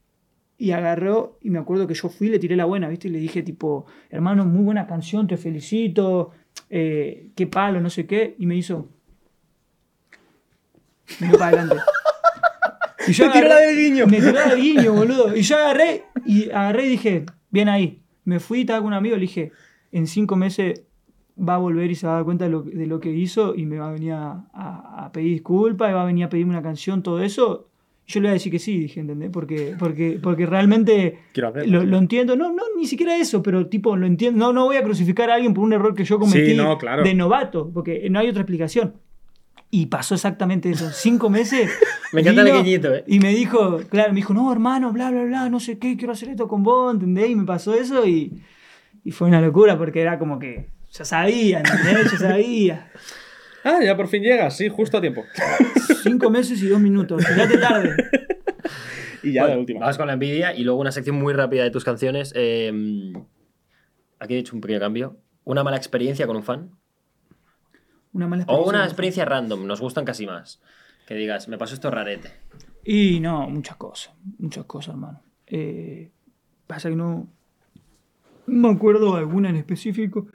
y 0.57 0.73
agarró, 0.73 1.39
y 1.41 1.49
me 1.49 1.57
acuerdo 1.57 1.87
que 1.87 1.95
yo 1.95 2.07
fui 2.09 2.27
y 2.27 2.29
le 2.29 2.37
tiré 2.37 2.55
la 2.55 2.65
buena, 2.65 2.87
¿viste? 2.87 3.07
Y 3.07 3.11
le 3.11 3.17
dije, 3.17 3.41
tipo, 3.41 3.87
hermano, 4.11 4.45
muy 4.45 4.63
buena 4.63 4.85
canción, 4.85 5.25
te 5.25 5.37
felicito, 5.37 6.31
eh, 6.69 7.31
qué 7.35 7.47
palo, 7.47 7.81
no 7.81 7.89
sé 7.89 8.05
qué, 8.05 8.35
y 8.37 8.45
me 8.45 8.55
hizo. 8.55 8.87
Me 11.19 11.29
dio 11.29 11.39
para 11.39 11.57
adelante. 11.57 11.83
Y 13.07 13.13
Te 13.13 13.29
tiró 13.29 13.47
la 13.47 13.57
del 13.59 13.77
guiño. 13.77 14.07
Me 14.07 14.17
tiró 14.19 14.31
la 14.33 14.47
del 14.49 14.61
guiño, 14.61 14.93
boludo. 14.93 15.35
Y 15.35 15.41
yo 15.41 15.57
agarré 15.57 16.03
y 16.25 16.49
agarré 16.49 16.85
y 16.85 16.89
dije, 16.89 17.25
bien 17.49 17.69
ahí. 17.69 18.01
Me 18.25 18.39
fui, 18.39 18.61
estaba 18.61 18.79
con 18.79 18.87
un 18.87 18.93
amigo, 18.93 19.15
le 19.15 19.21
dije, 19.21 19.51
en 19.91 20.05
cinco 20.07 20.35
meses 20.35 20.83
va 21.37 21.55
a 21.55 21.57
volver 21.57 21.89
y 21.89 21.95
se 21.95 22.05
va 22.05 22.13
a 22.13 22.15
dar 22.17 22.25
cuenta 22.25 22.45
de 22.45 22.51
lo, 22.51 22.61
de 22.61 22.85
lo 22.85 22.99
que 22.99 23.09
hizo 23.11 23.55
y 23.55 23.65
me 23.65 23.79
va 23.79 23.89
a 23.89 23.93
venir 23.93 24.11
a, 24.13 24.45
a- 24.53 25.05
a 25.05 25.11
pedir 25.11 25.31
disculpas 25.33 25.89
y 25.89 25.93
va 25.93 26.03
a 26.03 26.05
venir 26.05 26.25
a 26.25 26.29
pedirme 26.29 26.51
una 26.51 26.61
canción, 26.61 27.01
todo 27.01 27.21
eso. 27.21 27.67
Yo 28.07 28.19
le 28.19 28.25
voy 28.27 28.29
a 28.31 28.33
decir 28.33 28.51
que 28.51 28.59
sí, 28.59 28.77
dije, 28.77 28.99
¿entendés? 28.99 29.29
Porque, 29.31 29.75
porque, 29.79 30.19
porque 30.21 30.45
realmente 30.45 31.19
Quiero 31.33 31.49
hacerlo. 31.49 31.79
lo, 31.79 31.85
lo 31.85 31.97
entiendo. 31.97 32.35
No, 32.35 32.51
no, 32.51 32.63
ni 32.77 32.85
siquiera 32.85 33.15
eso, 33.17 33.41
pero 33.41 33.67
tipo, 33.67 33.95
lo 33.95 34.05
entiendo. 34.05 34.37
No, 34.37 34.51
no 34.53 34.65
voy 34.65 34.75
a 34.75 34.83
crucificar 34.83 35.29
a 35.29 35.35
alguien 35.35 35.53
por 35.53 35.63
un 35.63 35.71
error 35.73 35.95
que 35.95 36.03
yo 36.03 36.19
cometí 36.19 36.47
Sí, 36.51 36.55
no, 36.55 36.77
claro. 36.77 37.03
de 37.03 37.13
novato, 37.13 37.71
porque 37.73 38.07
no 38.09 38.19
hay 38.19 38.27
otra 38.27 38.41
explicación. 38.41 38.93
Y 39.73 39.85
pasó 39.85 40.15
exactamente 40.15 40.69
eso. 40.69 40.91
Cinco 40.91 41.29
meses. 41.29 41.71
Me 42.11 42.21
encanta 42.21 42.41
el 42.41 42.51
guiñito, 42.51 42.93
¿eh? 42.93 43.05
Y 43.07 43.21
me 43.21 43.29
dijo, 43.29 43.79
claro, 43.89 44.09
me 44.09 44.17
dijo, 44.17 44.33
no, 44.33 44.51
hermano, 44.51 44.91
bla, 44.91 45.09
bla, 45.11 45.23
bla, 45.23 45.49
no 45.49 45.61
sé 45.61 45.79
qué, 45.79 45.95
quiero 45.95 46.11
hacer 46.11 46.27
esto 46.27 46.49
con 46.49 46.61
vos, 46.61 46.93
¿entendés? 46.93 47.29
Y 47.29 47.35
me 47.37 47.45
pasó 47.45 47.73
eso 47.73 48.05
y, 48.05 48.43
y 49.05 49.11
fue 49.11 49.29
una 49.29 49.39
locura 49.39 49.77
porque 49.77 50.01
era 50.01 50.19
como 50.19 50.37
que 50.37 50.67
ya 50.91 51.05
sabía, 51.05 51.59
¿entendés? 51.59 52.11
Ya 52.11 52.17
sabía. 52.17 52.91
Ah, 53.63 53.77
ya 53.83 53.95
por 53.95 54.07
fin 54.07 54.23
llegas, 54.23 54.57
sí, 54.57 54.69
justo 54.69 54.97
a 54.97 55.01
tiempo. 55.01 55.23
Cinco 56.01 56.31
meses 56.31 56.63
y 56.63 56.67
dos 56.67 56.79
minutos. 56.79 57.23
Fíjate 57.23 57.59
tarde. 57.59 57.95
Y 59.21 59.33
ya 59.33 59.41
Bueno, 59.43 59.53
la 59.53 59.59
última. 59.59 59.79
Vamos 59.81 59.97
con 59.99 60.07
la 60.07 60.13
envidia 60.13 60.55
y 60.55 60.63
luego 60.63 60.79
una 60.79 60.91
sección 60.91 61.15
muy 61.17 61.31
rápida 61.31 61.61
de 61.61 61.69
tus 61.69 61.83
canciones. 61.83 62.33
Eh, 62.35 63.13
aquí 64.17 64.33
he 64.33 64.39
hecho 64.39 64.55
un 64.55 64.61
pequeño 64.61 64.79
cambio. 64.79 65.19
Una 65.43 65.63
mala 65.63 65.77
experiencia 65.77 66.25
con 66.25 66.37
un 66.37 66.43
fan. 66.43 66.71
Una 68.13 68.27
mala 68.27 68.43
O 68.43 68.45
experiencia. 68.45 68.69
una 68.69 68.85
experiencia 68.85 69.25
random, 69.25 69.65
nos 69.67 69.79
gustan 69.81 70.05
casi 70.05 70.25
más. 70.25 70.61
Que 71.07 71.15
digas, 71.15 71.47
me 71.47 71.57
pasó 71.57 71.73
esto 71.75 71.89
rarete. 71.91 72.31
Y 72.83 73.19
no, 73.19 73.49
muchas 73.49 73.77
cosas, 73.77 74.13
muchas 74.39 74.65
cosas, 74.65 74.95
hermano. 74.95 75.21
Eh, 75.47 76.11
pasa 76.67 76.89
que 76.89 76.95
no, 76.95 77.27
no 78.47 78.69
me 78.69 78.75
acuerdo 78.75 79.15
alguna 79.15 79.49
en 79.49 79.55
específico 79.57 80.27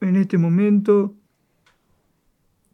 en 0.00 0.16
este 0.16 0.38
momento. 0.38 1.14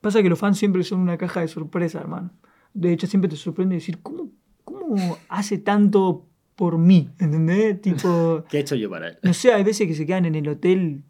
Pasa 0.00 0.22
que 0.22 0.28
los 0.28 0.38
fans 0.38 0.58
siempre 0.58 0.82
son 0.84 1.00
una 1.00 1.16
caja 1.16 1.40
de 1.40 1.48
sorpresa, 1.48 1.98
hermano. 2.00 2.30
De 2.74 2.92
hecho, 2.92 3.06
siempre 3.06 3.28
te 3.30 3.36
sorprende 3.36 3.76
decir, 3.76 4.00
¿cómo, 4.02 4.30
cómo 4.64 5.16
hace 5.28 5.58
tanto 5.58 6.26
por 6.56 6.76
mí? 6.78 7.10
¿Entendés? 7.18 7.80
Tipo, 7.80 8.44
¿Qué 8.50 8.58
he 8.58 8.60
hecho 8.60 8.74
yo 8.74 8.90
para 8.90 9.08
él? 9.08 9.18
no 9.22 9.32
sé, 9.32 9.52
hay 9.52 9.64
veces 9.64 9.86
que 9.88 9.94
se 9.94 10.04
quedan 10.06 10.26
en 10.26 10.34
el 10.34 10.48
hotel 10.48 11.02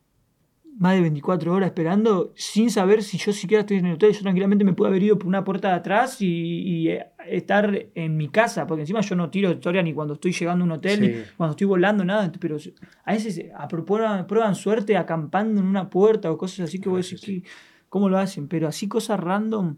más 0.76 0.94
de 0.94 1.02
24 1.02 1.52
horas 1.54 1.68
esperando 1.68 2.32
sin 2.34 2.68
saber 2.70 3.02
si 3.04 3.16
yo 3.16 3.32
siquiera 3.32 3.60
estoy 3.60 3.76
en 3.76 3.86
el 3.86 3.94
hotel. 3.94 4.12
Yo 4.12 4.22
tranquilamente 4.22 4.64
me 4.64 4.72
pude 4.72 4.88
haber 4.88 5.02
ido 5.04 5.16
por 5.18 5.28
una 5.28 5.44
puerta 5.44 5.68
de 5.68 5.74
atrás 5.74 6.20
y, 6.20 6.26
y, 6.26 6.88
eh, 6.88 7.06
estar 7.26 7.86
en 7.94 8.16
mi 8.16 8.28
casa, 8.28 8.66
porque 8.66 8.80
encima 8.82 9.00
yo 9.00 9.14
no 9.14 9.30
tiro 9.30 9.50
historia 9.52 9.82
ni 9.82 9.94
cuando 9.94 10.14
estoy 10.14 10.32
llegando 10.32 10.64
a 10.64 10.66
un 10.66 10.72
hotel, 10.72 10.98
Sí. 10.98 11.06
ni 11.06 11.12
cuando 11.36 11.52
estoy 11.52 11.66
volando, 11.68 12.04
nada. 12.04 12.30
Pero 12.40 12.56
a 13.04 13.12
veces 13.12 13.38
eh, 13.38 13.52
a- 13.56 13.68
prueban, 13.68 14.26
prueban 14.26 14.54
suerte 14.56 14.96
acampando 14.96 15.60
en 15.60 15.66
una 15.66 15.88
puerta 15.88 16.30
o 16.32 16.36
cosas 16.36 16.60
así 16.68 16.80
que 16.80 16.88
vos 16.88 17.08
decís, 17.08 17.24
"¿Qué- 17.24 17.42
¿cómo 17.88 18.08
lo 18.08 18.18
hacen? 18.18 18.48
Pero 18.48 18.66
así 18.66 18.88
cosas 18.88 19.20
random 19.20 19.76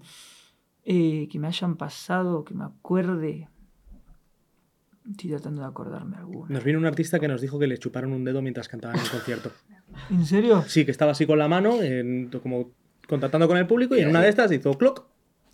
eh, 0.88 1.28
que 1.30 1.38
me 1.38 1.48
hayan 1.48 1.76
pasado, 1.76 2.44
que 2.44 2.54
me 2.54 2.64
acuerde. 2.64 3.48
Estoy 5.10 5.30
tratando 5.30 5.60
de 5.62 5.68
acordarme 5.68 6.16
alguna. 6.16 6.48
Nos 6.48 6.64
vino 6.64 6.78
un 6.78 6.86
artista 6.86 7.18
que 7.20 7.28
nos 7.28 7.40
dijo 7.40 7.58
que 7.58 7.66
le 7.66 7.76
chuparon 7.78 8.12
un 8.12 8.24
dedo 8.24 8.40
mientras 8.42 8.66
cantaba 8.68 8.94
en 8.94 9.00
un 9.00 9.06
concierto. 9.08 9.50
¿En 10.10 10.24
serio? 10.26 10.64
Sí, 10.66 10.84
que 10.84 10.90
estaba 10.90 11.12
así 11.12 11.26
con 11.26 11.38
la 11.38 11.48
mano, 11.48 11.82
en- 11.82 12.30
como 12.42 12.70
contactando 13.08 13.46
con 13.48 13.56
el 13.56 13.66
público, 13.66 13.96
y 13.96 14.00
en 14.00 14.08
una 14.08 14.20
de 14.20 14.28
estas 14.28 14.50
hizo 14.52 14.74
clock. 14.74 15.04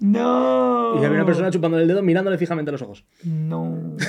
No. 0.01 0.95
Y 1.01 1.05
había 1.05 1.18
una 1.18 1.27
persona 1.27 1.51
chupando 1.51 1.79
el 1.79 1.87
dedo 1.87 2.03
mirándole 2.03 2.37
fijamente 2.38 2.71
a 2.71 2.73
los 2.73 2.83
ojos. 2.83 3.05
No. 3.25 3.97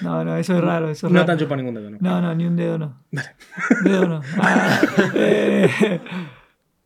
No, 0.00 0.24
no, 0.24 0.36
eso 0.36 0.56
es 0.56 0.60
raro, 0.64 0.90
eso 0.90 1.06
es 1.06 1.12
No 1.12 1.18
raro. 1.20 1.26
te 1.26 1.32
han 1.32 1.38
chupado 1.38 1.56
ningún 1.58 1.74
dedo, 1.74 1.90
¿no? 1.90 1.98
No, 2.00 2.20
no, 2.20 2.34
ni 2.34 2.44
un 2.44 2.56
dedo 2.56 2.76
no. 2.76 3.04
Dedo 3.84 4.08
no. 4.08 4.20
Ah, 4.40 4.80
eh, 5.14 6.00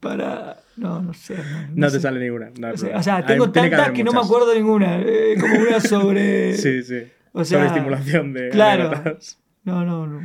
para. 0.00 0.56
No, 0.76 1.00
no 1.00 1.14
sé. 1.14 1.32
hermano, 1.34 1.68
No 1.74 1.86
te 1.86 1.92
sé. 1.92 2.00
sale 2.00 2.20
ninguna. 2.20 2.50
no 2.58 2.66
hay 2.66 2.74
O 2.74 2.76
sea, 2.76 2.80
problema. 2.80 3.00
o 3.00 3.02
sea, 3.02 3.16
Hay- 3.16 3.24
tengo 3.24 3.50
tiene 3.50 3.70
tantas 3.70 3.90
que, 3.92 4.04
no 4.04 4.12
me 4.12 4.16
muchas. 4.18 4.30
acuerdo 4.30 4.54
ninguna. 4.54 4.98
eh, 5.00 5.36
como 5.40 5.54
una 5.60 5.80
sobre. 5.80 6.52
Sí, 6.58 6.82
sí. 6.82 7.04
O 7.32 7.42
sea, 7.44 7.58
Sobreestimulación 7.58 8.32
de 8.34 8.50
claro. 8.50 8.88
anécdotas. 8.88 9.38
No, 9.64 9.84
no, 9.86 10.06
no. 10.06 10.20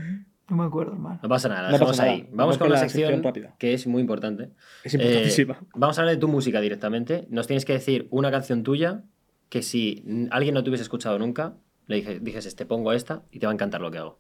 No 0.52 0.58
me 0.58 0.66
acuerdo, 0.66 0.91
hermano. 0.91 1.18
No 1.24 1.30
pasa 1.30 1.47
nada, 1.47 1.68
No 1.68 1.72
dejamos 1.72 1.97
pasa 1.97 2.04
ahí. 2.12 2.24
Vamos 2.24 2.36
Vamos 2.36 2.58
con 2.58 2.70
la 2.70 2.76
la 2.76 2.82
sección, 2.82 3.08
sección 3.08 3.24
rápida. 3.24 3.56
que 3.58 3.74
es 3.74 3.88
muy 3.88 4.02
importante. 4.02 4.52
Es 4.84 4.93
importantísima. 4.93 5.54
Eh, 5.54 5.66
vamos 5.76 5.97
a 5.97 6.02
hablar 6.02 6.16
de 6.16 6.20
tu 6.20 6.28
música 6.28 6.60
directamente. 6.60 7.26
Nos 7.30 7.47
tienes 7.47 7.64
que 7.64 7.72
decir 7.72 8.10
una 8.12 8.32
canción 8.32 8.62
tuya 8.62 9.06
que 9.47 9.62
si 9.62 10.04
alguien 10.30 10.54
no 10.54 10.62
te 10.62 10.70
hubiese 10.70 10.84
escuchado 10.84 11.18
nunca, 11.20 11.56
le 11.88 11.95
dije, 11.95 12.20
dijes, 12.20 12.54
te 12.54 12.66
pongo 12.66 12.91
esta 12.91 13.24
y 13.32 13.39
te 13.39 13.45
va 13.45 13.52
a 13.52 13.54
encantar 13.54 13.80
lo 13.80 13.91
que 13.91 13.99
hago? 13.99 14.20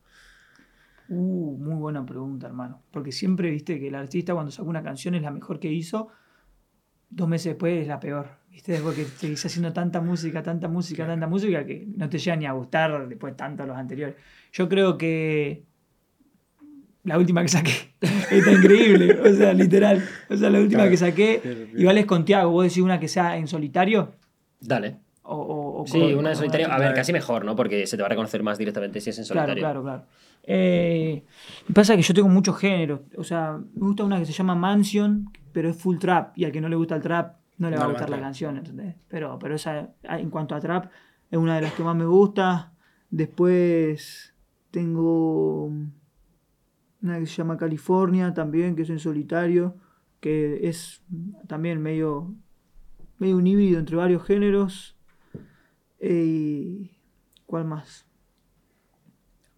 Uh, 1.09 1.57
muy 1.57 1.75
buena 1.75 2.05
pregunta, 2.05 2.47
hermano. 2.47 2.81
Porque 2.91 3.11
siempre 3.11 3.49
viste 3.49 3.77
que 3.77 3.89
el 3.89 3.95
artista 3.95 4.33
cuando 4.33 4.51
saca 4.51 4.69
una 4.69 4.83
canción 4.83 5.15
es 5.15 5.23
la 5.23 5.31
mejor 5.31 5.59
que 5.59 5.69
hizo, 5.69 6.07
dos 7.09 7.27
meses 7.27 7.51
después 7.51 7.81
es 7.81 7.87
la 7.89 7.99
peor. 7.99 8.39
¿Viste? 8.49 8.79
Porque 8.81 9.03
seguís 9.03 9.45
haciendo 9.45 9.73
tanta 9.73 9.99
música, 9.99 10.41
tanta 10.43 10.69
música, 10.69 11.05
tanta 11.05 11.27
música 11.27 11.65
que 11.65 11.85
no 11.95 12.09
te 12.09 12.17
llega 12.19 12.37
ni 12.37 12.45
a 12.45 12.53
gustar 12.53 13.09
después 13.09 13.35
tanto 13.35 13.65
los 13.65 13.75
anteriores. 13.75 14.15
Yo 14.53 14.69
creo 14.69 14.97
que 14.97 15.65
la 17.03 17.17
última 17.17 17.41
que 17.41 17.47
saqué 17.49 17.71
está 18.31 18.51
increíble. 18.51 19.19
O 19.21 19.33
sea, 19.33 19.53
literal. 19.53 20.03
O 20.29 20.35
sea, 20.37 20.49
la 20.49 20.59
última 20.59 20.87
que 20.89 20.97
saqué, 20.97 21.69
igual 21.75 21.97
es 21.97 22.05
con 22.05 22.25
Tiago. 22.25 22.51
¿Vos 22.51 22.63
decís 22.65 22.79
una 22.83 22.99
que 22.99 23.07
sea 23.07 23.37
en 23.37 23.47
solitario? 23.47 24.11
Dale. 24.59 24.97
O, 25.23 25.35
o- 25.35 25.81
o 25.83 25.87
Sí, 25.87 25.99
con- 25.99 26.15
una 26.15 26.29
en 26.31 26.35
solitario. 26.35 26.71
A 26.71 26.77
ver, 26.79 26.93
casi 26.93 27.13
mejor, 27.13 27.45
¿no? 27.45 27.55
Porque 27.55 27.85
se 27.87 27.95
te 27.97 28.03
va 28.03 28.07
a 28.07 28.09
reconocer 28.09 28.43
más 28.43 28.57
directamente 28.57 28.99
si 29.01 29.09
es 29.11 29.17
en 29.19 29.25
Claro, 29.25 29.47
solitario. 29.53 29.61
claro, 29.61 29.83
claro. 29.83 30.03
Eh, 30.43 31.23
me 31.67 31.73
pasa 31.73 31.95
que 31.95 32.01
yo 32.01 32.13
tengo 32.13 32.27
muchos 32.29 32.57
géneros. 32.57 33.01
O 33.17 33.23
sea, 33.23 33.57
me 33.57 33.87
gusta 33.87 34.03
una 34.03 34.17
que 34.19 34.25
se 34.25 34.33
llama 34.33 34.55
Mansion, 34.55 35.29
pero 35.51 35.69
es 35.69 35.75
full 35.77 35.97
trap. 35.97 36.37
Y 36.37 36.45
al 36.45 36.51
que 36.51 36.61
no 36.61 36.69
le 36.69 36.75
gusta 36.75 36.95
el 36.95 37.01
trap, 37.01 37.35
no 37.57 37.69
le 37.69 37.77
va 37.77 37.83
No 37.83 37.89
a 37.89 37.91
gustar 37.93 38.09
la 38.09 38.19
canción, 38.19 38.57
¿entendés? 38.57 38.95
Pero, 39.07 39.37
pero 39.39 39.55
esa, 39.55 39.89
en 40.03 40.29
cuanto 40.31 40.55
a 40.55 40.59
trap, 40.59 40.91
es 41.29 41.37
una 41.37 41.55
de 41.55 41.61
las 41.61 41.73
que 41.73 41.83
más 41.83 41.95
me 41.95 42.05
gusta. 42.05 42.73
Después 43.11 44.33
tengo 44.71 45.71
una 47.01 47.19
que 47.19 47.25
se 47.25 47.35
llama 47.35 47.57
California 47.57 48.33
también, 48.33 48.75
que 48.75 48.83
es 48.83 48.89
en 48.89 48.99
solitario, 48.99 49.75
que 50.19 50.67
es 50.67 51.01
también 51.47 51.81
medio, 51.81 52.33
medio 53.17 53.37
un 53.37 53.47
híbrido 53.47 53.79
entre 53.79 53.95
varios 53.95 54.23
géneros. 54.23 54.95
Eh, 55.99 56.89
¿Cuál 57.45 57.65
más? 57.65 58.05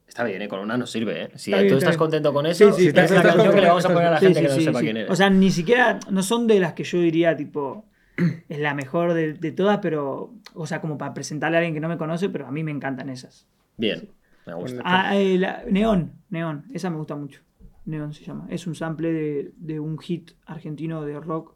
Está 0.07 0.23
bien, 0.25 0.41
¿eh? 0.43 0.47
con 0.47 0.59
una 0.59 0.77
nos 0.77 0.91
sirve, 0.91 1.23
¿eh? 1.23 1.29
Si 1.35 1.51
Está 1.51 1.61
tú 1.61 1.65
está 1.65 1.77
estás 1.77 1.89
bien. 1.91 1.97
contento 1.99 2.33
con 2.33 2.45
eso, 2.45 2.71
Sí, 2.73 2.81
sí, 2.83 2.87
es 2.89 2.95
la 2.95 3.03
está- 3.05 3.15
canción 3.23 3.39
está- 3.41 3.55
que 3.55 3.61
le 3.61 3.67
vamos 3.67 3.85
a 3.85 3.89
poner 3.89 4.07
a 4.07 4.11
la 4.11 4.19
gente 4.19 4.39
sí, 4.39 4.45
que 4.45 4.53
no 4.53 4.61
sepa 4.61 4.79
quién 4.81 4.97
es. 4.97 5.09
O 5.09 5.15
sea, 5.15 5.29
ni 5.29 5.49
siquiera, 5.49 5.99
no 6.11 6.21
son 6.21 6.45
de 6.47 6.59
las 6.59 6.73
que 6.73 6.83
yo 6.83 6.99
diría, 6.99 7.35
tipo, 7.35 7.85
es 8.49 8.59
la 8.59 8.75
mejor 8.75 9.13
de, 9.13 9.33
de 9.33 9.51
todas, 9.51 9.79
pero, 9.79 10.31
o 10.53 10.67
sea, 10.67 10.81
como 10.81 10.97
para 10.99 11.13
presentarle 11.15 11.57
a 11.57 11.59
alguien 11.61 11.73
que 11.73 11.79
no 11.79 11.89
me 11.89 11.97
conoce, 11.97 12.29
pero 12.29 12.45
a 12.47 12.51
mí 12.51 12.63
me 12.63 12.71
encantan 12.71 13.09
esas. 13.09 13.47
bien, 13.77 14.09
me 14.45 14.53
gusta. 14.53 14.81
Ah, 14.83 15.17
eh, 15.17 15.37
la- 15.37 15.63
Neón, 15.69 16.13
Neón, 16.29 16.65
esa 16.73 16.89
me 16.89 16.97
gusta 16.97 17.15
mucho. 17.15 17.41
Neón 17.85 18.13
se 18.13 18.23
llama. 18.23 18.47
Es 18.49 18.65
un 18.67 18.75
sample 18.75 19.11
de, 19.11 19.51
de 19.57 19.79
un 19.79 19.97
hit 19.99 20.31
argentino 20.45 21.03
de 21.03 21.19
rock 21.19 21.55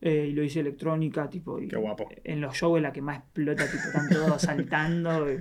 eh, 0.00 0.26
y 0.30 0.32
lo 0.32 0.42
hice 0.42 0.60
electrónica, 0.60 1.28
tipo. 1.30 1.58
y 1.60 1.68
Qué 1.68 1.76
guapo. 1.76 2.08
En 2.24 2.40
los 2.40 2.54
shows 2.54 2.76
es 2.78 2.82
la 2.82 2.92
que 2.92 3.00
más 3.02 3.18
explota, 3.20 3.64
tipo, 3.66 3.82
están 3.86 4.08
todos 4.08 4.42
saltando. 4.42 5.32
y- 5.32 5.38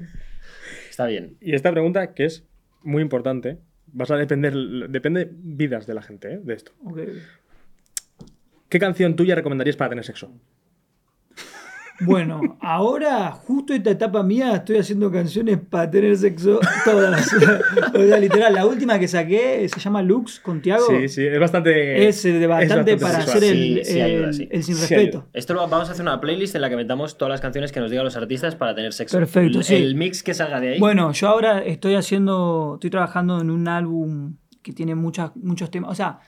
Está 0.90 1.06
bien. 1.08 1.38
Y 1.42 1.54
esta 1.56 1.72
pregunta, 1.72 2.14
que 2.14 2.26
es 2.26 2.46
muy 2.84 3.02
importante, 3.02 3.60
vas 3.88 4.10
a 4.12 4.16
depender, 4.18 4.54
depende 4.90 5.30
vidas 5.32 5.86
de 5.88 5.94
la 5.94 6.02
gente, 6.02 6.34
¿eh? 6.36 6.40
de 6.44 6.54
esto. 6.54 6.72
¿Qué 8.70 8.80
canción 8.80 9.16
tuya 9.16 9.36
recomendarías 9.36 9.76
para 9.76 9.90
tener 9.90 10.06
sexo? 10.06 10.32
Bueno, 12.06 12.58
ahora, 12.62 13.32
justo 13.32 13.74
esta 13.74 13.92
etapa 13.92 14.24
mía, 14.24 14.56
estoy 14.56 14.78
haciendo 14.78 15.12
canciones 15.12 15.60
para 15.70 15.90
tener 15.90 16.18
sexo 16.18 16.60
todas. 16.86 17.32
o 17.94 17.98
sea, 18.08 18.18
literal, 18.18 18.54
la 18.54 18.66
última 18.66 18.98
que 19.00 19.08
saqué 19.08 19.68
se 19.70 19.80
llama 19.80 20.02
Lux 20.02 20.40
con 20.40 20.62
Tiago. 20.62 20.86
Sí, 20.90 21.08
sí, 21.08 21.26
es 21.26 21.40
bastante. 21.40 22.08
Es 22.08 22.24
eh, 22.26 22.34
de 22.34 22.48
bastante, 22.48 22.98
para 22.98 23.22
sexual. 23.22 23.38
hacer 23.38 23.54
Sí, 23.54 23.78
el, 23.80 23.86
sí 23.86 24.02
ayuda, 24.02 24.28
el- 24.28 24.34
sí. 24.34 24.48
el 24.52 24.64
sin 24.64 24.76
Sí 24.76 24.82
respeto. 24.82 25.18
ayuda. 25.20 25.30
Esto 25.34 25.54
lo 25.54 25.68
vamos 25.68 25.90
a 25.90 25.92
hacer 25.92 26.02
una 26.04 26.20
playlist 26.20 26.56
en 26.56 26.62
la 26.62 26.70
que 26.70 26.76
metamos 26.76 27.18
todas 27.18 27.30
las 27.32 27.42
canciones 27.42 27.72
que 27.72 27.80
nos 27.80 27.90
digan 27.92 28.06
los 28.06 28.16
artistas 28.18 28.56
para 28.56 28.74
tener 28.76 28.94
sexo. 28.94 29.18
Perfecto, 29.18 29.60
el, 29.60 29.64
sí. 29.64 29.76
el 29.76 29.96
mix 29.96 30.24
que 30.24 30.34
salga 30.34 30.60
de 30.60 30.74
ahí. 30.74 30.80
Bueno, 30.80 31.12
yo 31.12 31.28
ahora 31.28 31.60
estoy 31.60 31.96
haciendo, 31.96 32.76
estoy 32.76 32.90
trabajando 32.90 33.40
en 33.42 33.50
un 33.50 33.68
álbum 33.68 34.36
que 34.62 34.74
tiene 34.74 34.96
muchas, 34.96 35.32
muchos 35.36 35.72
temas. 35.72 35.92
O 35.92 35.96
sea, 35.96 36.20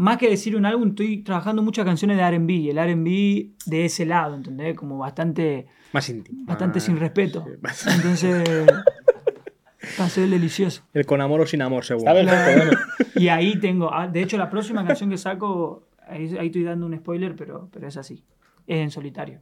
más 0.00 0.16
que 0.18 0.28
decir 0.30 0.56
un 0.56 0.64
álbum, 0.66 0.88
estoy 0.88 1.22
trabajando 1.22 1.62
muchas 1.62 1.84
canciones 1.84 2.16
de 2.16 2.30
RB. 2.30 2.70
El 2.70 2.78
RB 2.78 3.50
de 3.66 3.84
ese 3.84 4.06
lado, 4.06 4.34
¿entendés? 4.34 4.74
Como 4.76 4.96
bastante, 4.98 5.66
Más 5.92 6.08
íntimo. 6.08 6.44
bastante 6.46 6.78
más- 6.78 6.84
sin 6.84 6.96
respeto. 6.98 7.44
sí, 7.46 7.52
más- 7.60 7.86
Entonces, 7.86 8.66
va 10.00 10.04
a 10.04 10.08
ser 10.08 10.28
delicioso. 10.28 10.82
El 10.94 11.04
con 11.06 11.20
amor 11.20 11.40
o 11.42 11.46
sin 11.46 11.62
amor, 11.62 11.84
bueno. 11.98 12.70
Y 13.16 13.28
ahí 13.28 13.58
tengo, 13.60 13.92
ah, 13.92 14.08
de 14.08 14.22
hecho, 14.22 14.36
la 14.38 14.48
próxima 14.48 14.86
canción 14.86 15.10
que 15.10 15.18
saco, 15.18 15.88
ahí, 16.06 16.34
ahí 16.38 16.46
estoy 16.46 16.62
dando 16.64 16.86
un 16.86 16.96
spoiler, 16.96 17.36
pero, 17.36 17.68
pero 17.72 17.86
es 17.88 17.96
así. 17.96 18.24
Es 18.66 18.78
en 18.78 18.90
solitario. 18.90 19.40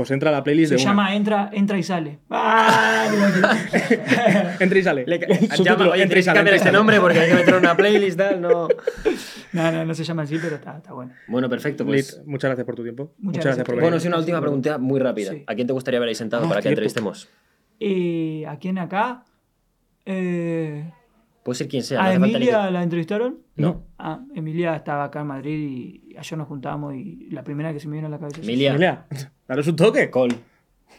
Pues 0.00 0.10
entra 0.12 0.30
a 0.30 0.32
la 0.32 0.42
playlist 0.42 0.70
Se 0.70 0.76
de 0.76 0.82
una. 0.82 0.90
llama 0.90 1.14
Entra, 1.14 1.50
entra 1.52 1.78
y 1.78 1.82
sale. 1.82 2.18
¡Ah! 2.30 3.06
Entra 4.60 4.78
y 4.78 4.82
sale. 4.82 5.04
Le- 5.06 5.18
llama, 5.64 5.88
oye, 5.90 6.02
entra 6.02 6.04
y 6.04 6.06
tienes 6.06 6.14
que 6.14 6.22
sale, 6.22 6.38
cambiar 6.38 6.54
este 6.56 6.72
nombre 6.72 7.00
porque 7.00 7.18
hay 7.20 7.28
que 7.28 7.34
meter 7.34 7.54
una 7.54 7.76
playlist, 7.76 8.16
tal, 8.18 8.40
no. 8.40 8.68
No, 9.52 9.72
no, 9.72 9.84
no 9.84 9.94
se 9.94 10.04
llama 10.04 10.22
así, 10.22 10.38
pero 10.40 10.54
está, 10.56 10.76
está 10.76 10.92
bueno. 10.92 11.12
Bueno, 11.26 11.48
perfecto, 11.48 11.84
pues. 11.84 12.16
Lit, 12.18 12.26
muchas 12.26 12.48
gracias 12.50 12.64
por 12.64 12.76
tu 12.76 12.82
tiempo. 12.84 13.12
Muchas 13.18 13.24
Muchas, 13.24 13.34
gracias 13.44 13.56
gracias 13.56 13.66
por 13.66 13.74
venir. 13.74 13.82
Bueno, 13.90 14.00
sí, 14.00 14.06
una 14.08 14.18
última 14.18 14.40
pregunta 14.40 14.78
muy 14.78 15.00
rápida. 15.00 15.32
Sí. 15.32 15.42
¿A 15.46 15.54
quién 15.56 15.66
te 15.66 15.72
gustaría 15.72 15.98
ver 16.00 16.08
ahí 16.08 16.14
sentado 16.14 16.46
Ah, 16.46 16.48
para 16.48 16.62
que 16.62 16.68
entrevistemos? 16.68 17.28
Eh, 17.80 18.44
¿A 18.48 18.56
quién 18.58 18.78
acá? 18.78 19.24
Eh, 20.06 20.88
Puede 21.42 21.56
ser 21.58 21.68
quien 21.68 21.82
sea. 21.82 22.04
¿A 22.04 22.14
Emilia 22.14 22.70
la 22.70 22.82
entrevistaron? 22.84 23.38
No. 23.60 23.84
Ah, 23.98 24.20
Emilia 24.34 24.76
estaba 24.76 25.04
acá 25.04 25.20
en 25.20 25.26
Madrid 25.26 25.58
y 26.10 26.16
ayer 26.16 26.38
nos 26.38 26.48
juntamos 26.48 26.94
y 26.94 27.28
la 27.30 27.42
primera 27.44 27.72
que 27.72 27.80
se 27.80 27.88
me 27.88 27.96
vino 27.96 28.08
a 28.08 28.10
la 28.10 28.18
cabeza. 28.18 28.40
Emilia. 28.40 28.70
Emilia, 28.70 29.06
daros 29.46 29.66
un 29.68 29.76
toque. 29.76 30.10
Col. 30.10 30.34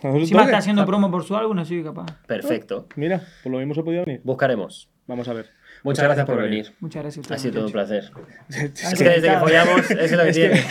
Encima 0.03 0.41
toque. 0.41 0.51
está 0.51 0.57
haciendo 0.57 0.85
promo 0.85 1.11
por 1.11 1.23
su 1.23 1.35
álbum, 1.35 1.59
así 1.59 1.77
que 1.77 1.83
capaz. 1.83 2.05
Perfecto. 2.25 2.87
Mira, 2.95 3.21
por 3.43 3.51
lo 3.51 3.59
mismo 3.59 3.73
se 3.73 3.83
podía 3.83 4.03
venir. 4.05 4.21
Buscaremos. 4.23 4.89
Vamos 5.07 5.27
a 5.27 5.33
ver. 5.33 5.49
Muchas, 5.83 6.05
gracias 6.05 6.25
por 6.25 6.41
venir. 6.41 6.71
Muchas 6.79 7.01
gracias 7.01 7.31
a 7.31 7.33
Ha 7.33 7.37
sido 7.39 7.53
todo 7.55 7.65
un 7.65 7.71
placer. 7.71 8.11
Es 8.49 8.93
que 8.97 9.03
desde 9.03 9.29
que 9.29 9.37
follamos, 9.39 9.91
es 9.91 10.11
lo 10.17 10.23
que 10.23 10.31
tiene. 10.31 10.63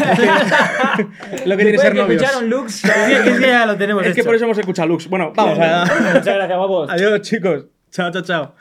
Lo 1.47 1.57
que 1.57 1.63
tiene 1.65 1.79
ser 1.79 1.95
novios. 1.95 2.23
escucharon 2.23 2.49
Lux, 2.49 2.83
ya 3.41 3.67
lo 3.67 3.77
tenemos 3.77 4.07
Es 4.07 4.15
que 4.15 4.25
por 4.25 4.35
eso 4.35 4.45
hemos 4.45 4.59
escuchado 4.59 4.89
Lux. 4.89 5.09
Bueno, 5.09 5.33
vamos 5.35 5.59
a. 5.59 5.85
Muchas 6.15 6.25
gracias, 6.25 6.57
guapos. 6.57 6.91
Adiós, 6.91 7.21
chicos. 7.23 7.67
Chao, 7.91 8.13
chao, 8.13 8.23
chao. 8.23 8.55